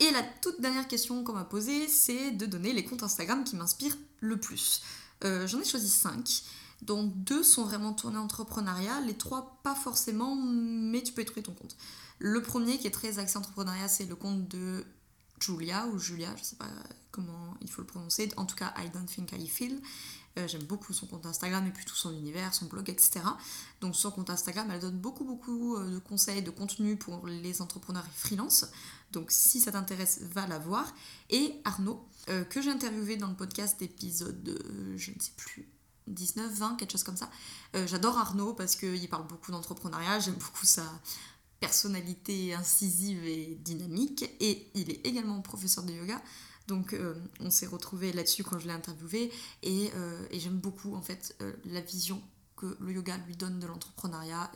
Et 0.00 0.10
la 0.12 0.22
toute 0.22 0.60
dernière 0.60 0.88
question 0.88 1.22
qu'on 1.24 1.34
m'a 1.34 1.44
posée, 1.44 1.86
c'est 1.86 2.30
de 2.30 2.46
donner 2.46 2.72
les 2.72 2.84
comptes 2.84 3.02
Instagram 3.02 3.44
qui 3.44 3.54
m'inspirent 3.54 3.98
le 4.20 4.40
plus. 4.40 4.82
Euh, 5.24 5.46
j'en 5.46 5.60
ai 5.60 5.64
choisi 5.64 5.90
5, 5.90 6.42
dont 6.82 7.04
deux 7.04 7.42
sont 7.42 7.64
vraiment 7.64 7.92
tournés 7.92 8.16
entrepreneuriat, 8.16 9.02
les 9.02 9.14
trois 9.14 9.60
pas 9.62 9.74
forcément, 9.74 10.34
mais 10.34 11.02
tu 11.02 11.12
peux 11.12 11.20
y 11.20 11.26
trouver 11.26 11.42
ton 11.42 11.52
compte. 11.52 11.76
Le 12.18 12.42
premier 12.42 12.78
qui 12.78 12.86
est 12.86 12.90
très 12.90 13.18
axé 13.18 13.36
entrepreneuriat, 13.36 13.88
c'est 13.88 14.06
le 14.06 14.16
compte 14.16 14.48
de 14.48 14.84
Julia 15.40 15.86
ou 15.86 15.98
Julia, 15.98 16.34
je 16.36 16.42
sais 16.42 16.56
pas 16.56 16.68
comment 17.10 17.56
il 17.60 17.70
faut 17.70 17.82
le 17.82 17.86
prononcer, 17.86 18.30
en 18.36 18.46
tout 18.46 18.56
cas 18.56 18.72
I 18.76 18.90
don't 18.90 19.06
think 19.06 19.32
I 19.32 19.48
feel. 19.48 19.80
Euh, 20.38 20.46
j'aime 20.46 20.62
beaucoup 20.62 20.92
son 20.92 21.06
compte 21.06 21.26
Instagram 21.26 21.66
et 21.66 21.70
puis 21.70 21.84
tout 21.84 21.96
son 21.96 22.12
univers, 22.12 22.54
son 22.54 22.66
blog, 22.66 22.88
etc. 22.88 23.20
Donc 23.80 23.96
son 23.96 24.12
compte 24.12 24.30
Instagram, 24.30 24.70
elle 24.70 24.80
donne 24.80 24.98
beaucoup 24.98 25.24
beaucoup 25.24 25.76
euh, 25.76 25.90
de 25.94 25.98
conseils, 25.98 26.42
de 26.42 26.50
contenu 26.50 26.96
pour 26.96 27.26
les 27.26 27.60
entrepreneurs 27.60 28.04
et 28.06 28.16
freelance. 28.16 28.66
Donc 29.10 29.32
si 29.32 29.60
ça 29.60 29.72
t'intéresse, 29.72 30.20
va 30.32 30.46
la 30.46 30.58
voir. 30.58 30.86
Et 31.30 31.60
Arnaud, 31.64 32.06
euh, 32.28 32.44
que 32.44 32.62
j'ai 32.62 32.70
interviewé 32.70 33.16
dans 33.16 33.28
le 33.28 33.34
podcast 33.34 33.82
épisode, 33.82 34.62
je 34.96 35.10
ne 35.10 35.18
sais 35.18 35.32
plus, 35.36 35.68
19, 36.06 36.52
20, 36.52 36.76
quelque 36.76 36.92
chose 36.92 37.04
comme 37.04 37.16
ça. 37.16 37.30
J'adore 37.86 38.18
Arnaud 38.18 38.54
parce 38.54 38.76
qu'il 38.76 39.08
parle 39.08 39.26
beaucoup 39.26 39.52
d'entrepreneuriat, 39.52 40.20
j'aime 40.20 40.34
beaucoup 40.34 40.66
sa, 40.66 40.84
personnalité 41.60 42.54
incisive 42.54 43.22
et 43.24 43.58
dynamique, 43.62 44.24
et 44.40 44.70
il 44.74 44.90
est 44.90 45.06
également 45.06 45.40
professeur 45.42 45.84
de 45.84 45.92
yoga. 45.92 46.20
Donc 46.66 46.94
euh, 46.94 47.14
on 47.40 47.50
s'est 47.50 47.66
retrouvé 47.66 48.12
là-dessus 48.12 48.42
quand 48.42 48.58
je 48.58 48.66
l'ai 48.66 48.72
interviewé, 48.72 49.30
et, 49.62 49.90
euh, 49.94 50.26
j'aime 50.32 50.58
beaucoup 50.58 50.94
en 50.94 51.02
fait 51.02 51.36
euh, 51.42 51.52
la 51.66 51.80
vision 51.80 52.22
que 52.56 52.76
le 52.80 52.92
yoga 52.92 53.16
lui 53.26 53.36
donne 53.36 53.58
de 53.58 53.66
l'entrepreneuriat. 53.66 54.50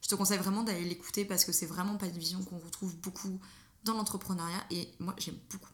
je 0.00 0.08
te 0.08 0.14
conseille 0.14 0.38
vraiment 0.38 0.62
d'aller 0.62 0.84
l'écouter 0.84 1.26
parce 1.26 1.44
que 1.44 1.52
c'est 1.52 1.66
vraiment 1.66 1.96
pas 1.96 2.06
une 2.06 2.16
vision 2.16 2.42
qu'on 2.42 2.58
retrouve 2.58 2.96
beaucoup 2.96 3.38
dans 3.84 3.94
l'entrepreneuriat, 3.94 4.64
et 4.70 4.88
moi 4.98 5.14
j'aime 5.18 5.38
beaucoup. 5.50 5.70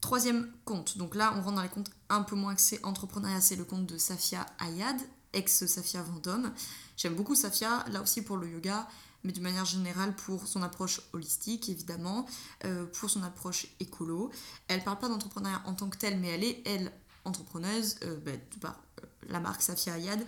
troisième 0.00 0.50
compte, 0.64 0.98
donc 0.98 1.14
là 1.14 1.34
on 1.36 1.42
rentre 1.42 1.56
dans 1.56 1.62
les 1.62 1.68
comptes 1.68 1.90
un 2.08 2.22
peu 2.22 2.36
moins 2.36 2.52
axés 2.52 2.80
entrepreneuriat, 2.82 3.40
c'est 3.40 3.56
le 3.56 3.64
compte 3.64 3.86
de 3.86 3.98
Safia 3.98 4.46
Ayad, 4.58 4.96
ex-Safia 5.34 6.02
Vendôme. 6.02 6.52
J'aime 6.96 7.14
beaucoup 7.14 7.34
Safia, 7.34 7.84
là 7.90 8.02
aussi 8.02 8.22
pour 8.22 8.36
le 8.36 8.48
yoga, 8.48 8.88
mais 9.24 9.32
d'une 9.32 9.42
manière 9.42 9.64
générale 9.64 10.14
pour 10.14 10.46
son 10.46 10.62
approche 10.62 11.00
holistique, 11.12 11.68
évidemment, 11.68 12.26
euh, 12.64 12.86
pour 12.86 13.10
son 13.10 13.22
approche 13.22 13.66
écolo. 13.80 14.30
Elle 14.68 14.84
parle 14.84 14.98
pas 14.98 15.08
d'entrepreneuriat 15.08 15.62
en 15.66 15.74
tant 15.74 15.88
que 15.88 15.96
tel, 15.96 16.20
mais 16.20 16.28
elle 16.28 16.44
est, 16.44 16.62
elle, 16.66 16.92
entrepreneuse, 17.24 17.96
euh, 18.04 18.18
bah, 18.24 18.32
par 18.60 18.82
euh, 19.02 19.06
la 19.28 19.40
marque 19.40 19.62
Safia 19.62 19.94
Ayad. 19.94 20.24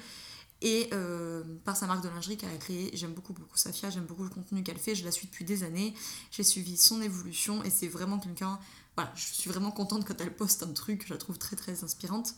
Et 0.62 0.88
euh, 0.94 1.44
par 1.64 1.76
sa 1.76 1.86
marque 1.86 2.02
de 2.02 2.08
lingerie 2.08 2.38
qu'elle 2.38 2.50
a 2.50 2.56
créée, 2.56 2.90
j'aime 2.94 3.12
beaucoup, 3.12 3.34
beaucoup 3.34 3.58
Safia, 3.58 3.90
j'aime 3.90 4.06
beaucoup 4.06 4.24
le 4.24 4.30
contenu 4.30 4.62
qu'elle 4.62 4.78
fait, 4.78 4.94
je 4.94 5.04
la 5.04 5.10
suis 5.10 5.26
depuis 5.26 5.44
des 5.44 5.64
années, 5.64 5.94
j'ai 6.30 6.42
suivi 6.42 6.78
son 6.78 7.02
évolution 7.02 7.62
et 7.62 7.68
c'est 7.68 7.88
vraiment 7.88 8.18
quelqu'un. 8.18 8.58
Voilà, 8.96 9.12
je 9.14 9.34
suis 9.34 9.50
vraiment 9.50 9.70
contente 9.70 10.06
quand 10.06 10.18
elle 10.18 10.34
poste 10.34 10.62
un 10.62 10.72
truc, 10.72 11.04
je 11.06 11.12
la 11.12 11.18
trouve 11.18 11.36
très 11.36 11.56
très 11.56 11.84
inspirante. 11.84 12.34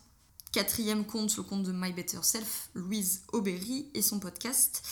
Quatrième 0.58 1.04
compte, 1.04 1.36
le 1.36 1.44
compte 1.44 1.62
de 1.62 1.70
My 1.70 1.92
Better 1.92 2.18
Self, 2.20 2.70
Louise 2.74 3.22
Aubéry 3.32 3.88
et 3.94 4.02
son 4.02 4.18
podcast. 4.18 4.82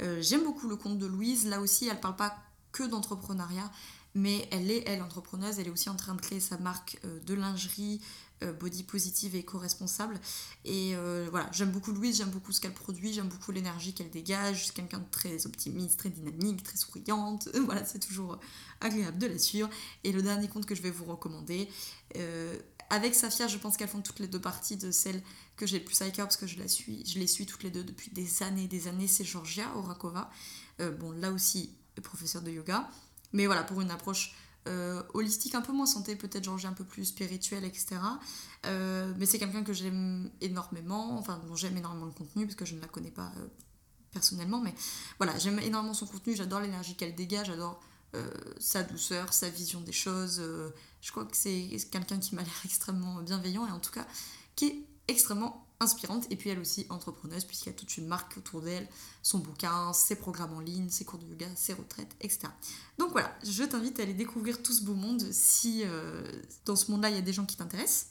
Euh, 0.00 0.22
j'aime 0.22 0.44
beaucoup 0.44 0.68
le 0.68 0.76
compte 0.76 1.00
de 1.00 1.06
Louise, 1.06 1.48
là 1.48 1.60
aussi 1.60 1.88
elle 1.88 1.98
parle 1.98 2.14
pas 2.14 2.36
que 2.70 2.84
d'entrepreneuriat, 2.84 3.68
mais 4.14 4.46
elle 4.52 4.70
est, 4.70 4.84
elle, 4.86 5.02
entrepreneuse, 5.02 5.58
elle 5.58 5.66
est 5.66 5.70
aussi 5.70 5.90
en 5.90 5.96
train 5.96 6.14
de 6.14 6.20
créer 6.20 6.38
sa 6.38 6.58
marque 6.58 7.00
euh, 7.04 7.18
de 7.26 7.34
lingerie, 7.34 8.00
euh, 8.44 8.52
body 8.52 8.84
positive 8.84 9.34
et 9.34 9.40
éco-responsable. 9.40 10.20
Et 10.64 10.94
voilà, 11.32 11.50
j'aime 11.50 11.72
beaucoup 11.72 11.90
Louise, 11.90 12.18
j'aime 12.18 12.30
beaucoup 12.30 12.52
ce 12.52 12.60
qu'elle 12.60 12.74
produit, 12.74 13.12
j'aime 13.12 13.28
beaucoup 13.28 13.50
l'énergie 13.50 13.94
qu'elle 13.94 14.10
dégage. 14.10 14.66
C'est 14.66 14.74
quelqu'un 14.74 15.00
de 15.00 15.10
très 15.10 15.44
optimiste, 15.44 15.98
très 15.98 16.10
dynamique, 16.10 16.62
très 16.62 16.76
souriante. 16.76 17.48
voilà, 17.64 17.84
c'est 17.84 17.98
toujours 17.98 18.38
agréable 18.80 19.18
de 19.18 19.26
la 19.26 19.38
suivre. 19.40 19.68
Et 20.04 20.12
le 20.12 20.22
dernier 20.22 20.46
compte 20.46 20.66
que 20.66 20.76
je 20.76 20.82
vais 20.82 20.92
vous 20.92 21.06
recommander, 21.06 21.68
avec 22.90 23.14
Safia, 23.14 23.48
je 23.48 23.58
pense 23.58 23.76
qu'elles 23.76 23.88
font 23.88 24.00
toutes 24.00 24.20
les 24.20 24.28
deux 24.28 24.40
parties 24.40 24.76
de 24.76 24.90
celles 24.90 25.22
que 25.56 25.66
j'ai 25.66 25.78
le 25.78 25.84
plus 25.84 26.00
à 26.02 26.10
cœur 26.10 26.26
parce 26.26 26.36
que 26.36 26.46
je, 26.46 26.58
la 26.58 26.68
suis, 26.68 27.04
je 27.06 27.18
les 27.18 27.26
suis 27.26 27.46
toutes 27.46 27.62
les 27.62 27.70
deux 27.70 27.84
depuis 27.84 28.10
des 28.10 28.42
années 28.42 28.68
des 28.68 28.88
années. 28.88 29.08
C'est 29.08 29.24
Georgia 29.24 29.66
Orakova. 29.76 30.30
bon, 30.78 31.10
là 31.12 31.32
aussi, 31.32 31.74
professeur 32.00 32.42
de 32.42 32.50
yoga. 32.50 32.88
Mais 33.32 33.46
voilà, 33.46 33.64
pour 33.64 33.80
une 33.80 33.90
approche 33.90 34.34
euh, 34.68 35.02
holistique, 35.14 35.54
un 35.54 35.60
peu 35.60 35.72
moins 35.72 35.86
santé, 35.86 36.16
peut-être 36.16 36.44
genre 36.44 36.58
un 36.64 36.72
peu 36.72 36.84
plus 36.84 37.04
spirituel, 37.04 37.64
etc. 37.64 37.96
Euh, 38.66 39.12
mais 39.16 39.26
c'est 39.26 39.38
quelqu'un 39.38 39.62
que 39.62 39.72
j'aime 39.72 40.30
énormément, 40.40 41.18
enfin 41.18 41.40
dont 41.46 41.54
j'aime 41.54 41.76
énormément 41.76 42.06
le 42.06 42.12
contenu, 42.12 42.46
parce 42.46 42.56
que 42.56 42.64
je 42.64 42.74
ne 42.74 42.80
la 42.80 42.88
connais 42.88 43.10
pas 43.10 43.32
euh, 43.36 43.46
personnellement, 44.10 44.60
mais 44.60 44.74
voilà, 45.18 45.38
j'aime 45.38 45.60
énormément 45.60 45.94
son 45.94 46.06
contenu, 46.06 46.34
j'adore 46.34 46.60
l'énergie 46.60 46.96
qu'elle 46.96 47.14
dégage, 47.14 47.46
j'adore 47.46 47.80
sa 48.58 48.82
douceur, 48.82 49.32
sa 49.34 49.50
vision 49.50 49.80
des 49.80 49.92
choses. 49.92 50.42
je 51.02 51.10
crois 51.10 51.24
que 51.24 51.36
c'est 51.36 51.68
quelqu'un 51.90 52.18
qui 52.18 52.34
m'a 52.34 52.42
l'air 52.42 52.60
extrêmement 52.64 53.20
bienveillant 53.22 53.66
et 53.66 53.70
en 53.70 53.80
tout 53.80 53.92
cas 53.92 54.06
qui 54.54 54.66
est 54.66 54.82
extrêmement 55.08 55.66
inspirante 55.80 56.26
et 56.30 56.36
puis 56.36 56.50
elle 56.50 56.58
aussi 56.58 56.86
entrepreneuse 56.88 57.44
puisqu'il 57.44 57.68
y 57.68 57.72
a 57.72 57.76
toute 57.76 57.96
une 57.96 58.06
marque 58.06 58.36
autour 58.38 58.62
d'elle, 58.62 58.88
son 59.22 59.38
bouquin, 59.38 59.92
ses 59.92 60.16
programmes 60.16 60.54
en 60.54 60.60
ligne, 60.60 60.88
ses 60.88 61.04
cours 61.04 61.18
de 61.18 61.26
yoga, 61.26 61.46
ses 61.54 61.74
retraites, 61.74 62.16
etc. 62.20 62.48
Donc 62.98 63.12
voilà, 63.12 63.36
je 63.44 63.62
t'invite 63.64 64.00
à 64.00 64.02
aller 64.02 64.14
découvrir 64.14 64.62
tout 64.62 64.72
ce 64.72 64.82
beau 64.82 64.94
monde 64.94 65.22
si 65.32 65.82
euh, 65.84 66.22
dans 66.64 66.76
ce 66.76 66.90
monde-là 66.90 67.10
il 67.10 67.16
y 67.16 67.18
a 67.18 67.22
des 67.22 67.32
gens 67.32 67.44
qui 67.44 67.56
t'intéressent. 67.56 68.08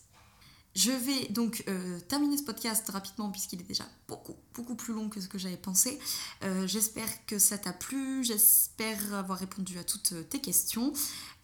Je 0.75 0.91
vais 0.91 1.27
donc 1.29 1.63
euh, 1.69 2.01
terminer 2.01 2.37
ce 2.37 2.43
podcast 2.43 2.89
rapidement 2.89 3.31
puisqu'il 3.31 3.61
est 3.61 3.65
déjà 3.65 3.85
beaucoup, 4.09 4.35
beaucoup 4.53 4.75
plus 4.75 4.93
long 4.93 5.07
que 5.07 5.21
ce 5.21 5.29
que 5.29 5.37
j'avais 5.37 5.55
pensé. 5.55 5.97
Euh, 6.43 6.67
j'espère 6.67 7.25
que 7.25 7.39
ça 7.39 7.57
t'a 7.57 7.71
plu, 7.71 8.25
j'espère 8.25 9.13
avoir 9.13 9.39
répondu 9.39 9.79
à 9.79 9.85
toutes 9.85 10.13
tes 10.29 10.41
questions. 10.41 10.91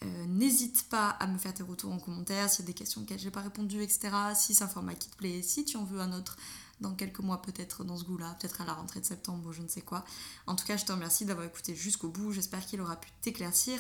Euh, 0.03 0.25
n'hésite 0.25 0.84
pas 0.89 1.09
à 1.09 1.27
me 1.27 1.38
faire 1.38 1.53
tes 1.53 1.63
retours 1.63 1.93
en 1.93 1.99
commentaire 1.99 2.49
s'il 2.49 2.65
y 2.65 2.67
a 2.67 2.67
des 2.67 2.73
questions 2.73 3.01
auxquelles 3.01 3.19
j'ai 3.19 3.32
pas 3.32 3.41
répondu, 3.41 3.82
etc. 3.82 4.09
Si 4.36 4.53
c'est 4.53 4.65
un 4.65 4.67
format 4.67 4.95
qui 4.95 5.07
te 5.07 5.15
plaît, 5.15 5.41
si 5.41 5.63
tu 5.63 5.77
en 5.77 5.86
veux 5.86 6.01
un 6.01 6.11
autre 6.11 6.36
dans 6.82 6.93
quelques 6.93 7.19
mois 7.19 7.41
peut-être 7.41 7.86
dans 7.86 7.95
ce 7.95 8.03
goût-là, 8.03 8.36
peut-être 8.39 8.59
à 8.59 8.65
la 8.65 8.73
rentrée 8.73 8.99
de 8.99 9.05
septembre 9.05 9.47
ou 9.47 9.53
je 9.53 9.61
ne 9.61 9.67
sais 9.69 9.82
quoi. 9.82 10.03
En 10.45 10.55
tout 10.55 10.65
cas, 10.65 10.75
je 10.75 10.84
te 10.84 10.91
remercie 10.91 11.23
d'avoir 11.23 11.45
écouté 11.45 11.73
jusqu'au 11.73 12.09
bout. 12.09 12.34
J'espère 12.34 12.65
qu'il 12.65 12.82
aura 12.82 12.99
pu 12.99 13.09
t'éclaircir. 13.21 13.79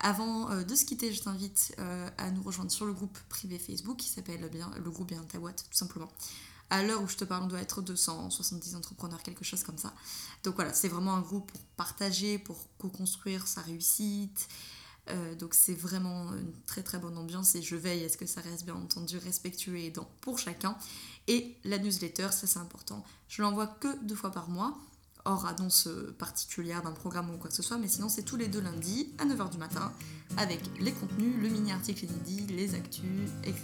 Avant 0.00 0.50
euh, 0.50 0.62
de 0.62 0.74
se 0.74 0.84
quitter, 0.84 1.12
je 1.12 1.22
t'invite 1.22 1.74
euh, 1.78 2.08
à 2.18 2.30
nous 2.30 2.42
rejoindre 2.42 2.70
sur 2.70 2.86
le 2.86 2.92
groupe 2.92 3.18
privé 3.28 3.58
Facebook 3.58 3.96
qui 3.96 4.08
s'appelle 4.08 4.48
bien 4.50 4.70
le 4.82 4.90
groupe 4.90 5.08
Bien 5.08 5.22
ta 5.22 5.38
boîte, 5.38 5.64
tout 5.70 5.76
simplement. 5.76 6.10
À 6.68 6.82
l'heure 6.82 7.00
où 7.02 7.08
je 7.08 7.16
te 7.16 7.24
parle, 7.24 7.44
on 7.44 7.46
doit 7.46 7.60
être 7.60 7.80
270 7.80 8.74
entrepreneurs, 8.74 9.22
quelque 9.22 9.44
chose 9.44 9.62
comme 9.62 9.78
ça. 9.78 9.94
Donc 10.42 10.56
voilà, 10.56 10.74
c'est 10.74 10.88
vraiment 10.88 11.14
un 11.14 11.20
groupe 11.20 11.50
pour 11.52 11.60
partager, 11.76 12.38
pour 12.38 12.56
co-construire 12.78 13.46
sa 13.46 13.60
réussite. 13.62 14.48
Euh, 15.08 15.36
donc 15.36 15.54
c'est 15.54 15.74
vraiment 15.74 16.32
une 16.34 16.52
très 16.66 16.82
très 16.82 16.98
bonne 16.98 17.16
ambiance 17.16 17.54
et 17.54 17.62
je 17.62 17.76
veille 17.76 18.04
à 18.04 18.08
ce 18.08 18.16
que 18.16 18.26
ça 18.26 18.40
reste 18.40 18.64
bien 18.64 18.74
entendu 18.74 19.18
respectueux 19.18 19.76
et 19.76 19.86
aidant 19.86 20.10
pour 20.20 20.38
chacun. 20.38 20.76
Et 21.28 21.56
la 21.64 21.78
newsletter, 21.78 22.28
ça 22.32 22.46
c'est 22.46 22.58
important. 22.58 23.04
Je 23.28 23.42
l'envoie 23.42 23.68
que 23.68 23.96
deux 24.04 24.16
fois 24.16 24.32
par 24.32 24.48
mois 24.48 24.76
hors 25.26 25.46
annonce 25.46 25.88
particulière 26.18 26.82
d'un 26.82 26.92
programme 26.92 27.30
ou 27.34 27.36
quoi 27.36 27.50
que 27.50 27.56
ce 27.56 27.62
soit, 27.62 27.76
mais 27.76 27.88
sinon 27.88 28.08
c'est 28.08 28.22
tous 28.22 28.36
les 28.36 28.48
deux 28.48 28.60
lundis 28.60 29.10
à 29.18 29.26
9h 29.26 29.50
du 29.50 29.58
matin 29.58 29.92
avec 30.36 30.60
les 30.80 30.92
contenus, 30.92 31.34
le 31.40 31.48
mini-article 31.48 32.04
inédit, 32.04 32.52
les 32.54 32.74
actus, 32.74 33.30
etc. 33.44 33.62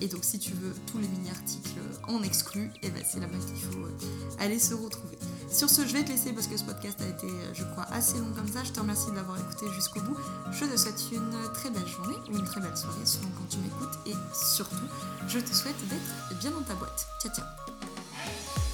Et 0.00 0.08
donc 0.08 0.24
si 0.24 0.38
tu 0.38 0.52
veux 0.52 0.74
tous 0.86 0.98
les 0.98 1.08
mini-articles 1.08 1.80
en 2.08 2.22
exclus, 2.22 2.70
et 2.82 2.88
eh 2.88 2.90
ben 2.90 3.02
c'est 3.08 3.20
là-bas 3.20 3.38
qu'il 3.38 3.56
faut 3.56 3.84
euh, 3.84 3.98
aller 4.38 4.58
se 4.58 4.74
retrouver. 4.74 5.16
Sur 5.50 5.70
ce, 5.70 5.86
je 5.86 5.92
vais 5.92 6.04
te 6.04 6.10
laisser 6.10 6.32
parce 6.32 6.48
que 6.48 6.56
ce 6.56 6.64
podcast 6.64 7.00
a 7.00 7.06
été, 7.06 7.28
je 7.54 7.64
crois, 7.64 7.84
assez 7.84 8.18
long 8.18 8.32
comme 8.34 8.48
ça. 8.48 8.64
Je 8.64 8.72
te 8.72 8.80
remercie 8.80 9.10
de 9.10 9.16
l'avoir 9.16 9.38
écouté 9.38 9.66
jusqu'au 9.74 10.00
bout. 10.00 10.16
Je 10.50 10.64
te 10.64 10.76
souhaite 10.76 11.02
une 11.12 11.52
très 11.54 11.70
belle 11.70 11.86
journée 11.86 12.16
ou 12.30 12.36
une 12.36 12.44
très 12.44 12.60
belle 12.60 12.76
soirée 12.76 13.04
selon 13.04 13.28
quand 13.38 13.48
tu 13.48 13.58
m'écoutes. 13.58 13.98
Et 14.06 14.14
surtout, 14.34 14.74
je 15.28 15.38
te 15.38 15.54
souhaite 15.54 15.76
d'être 15.88 16.38
bien 16.40 16.50
dans 16.50 16.62
ta 16.62 16.74
boîte. 16.74 17.06
Ciao 17.22 17.32
ciao 17.32 18.65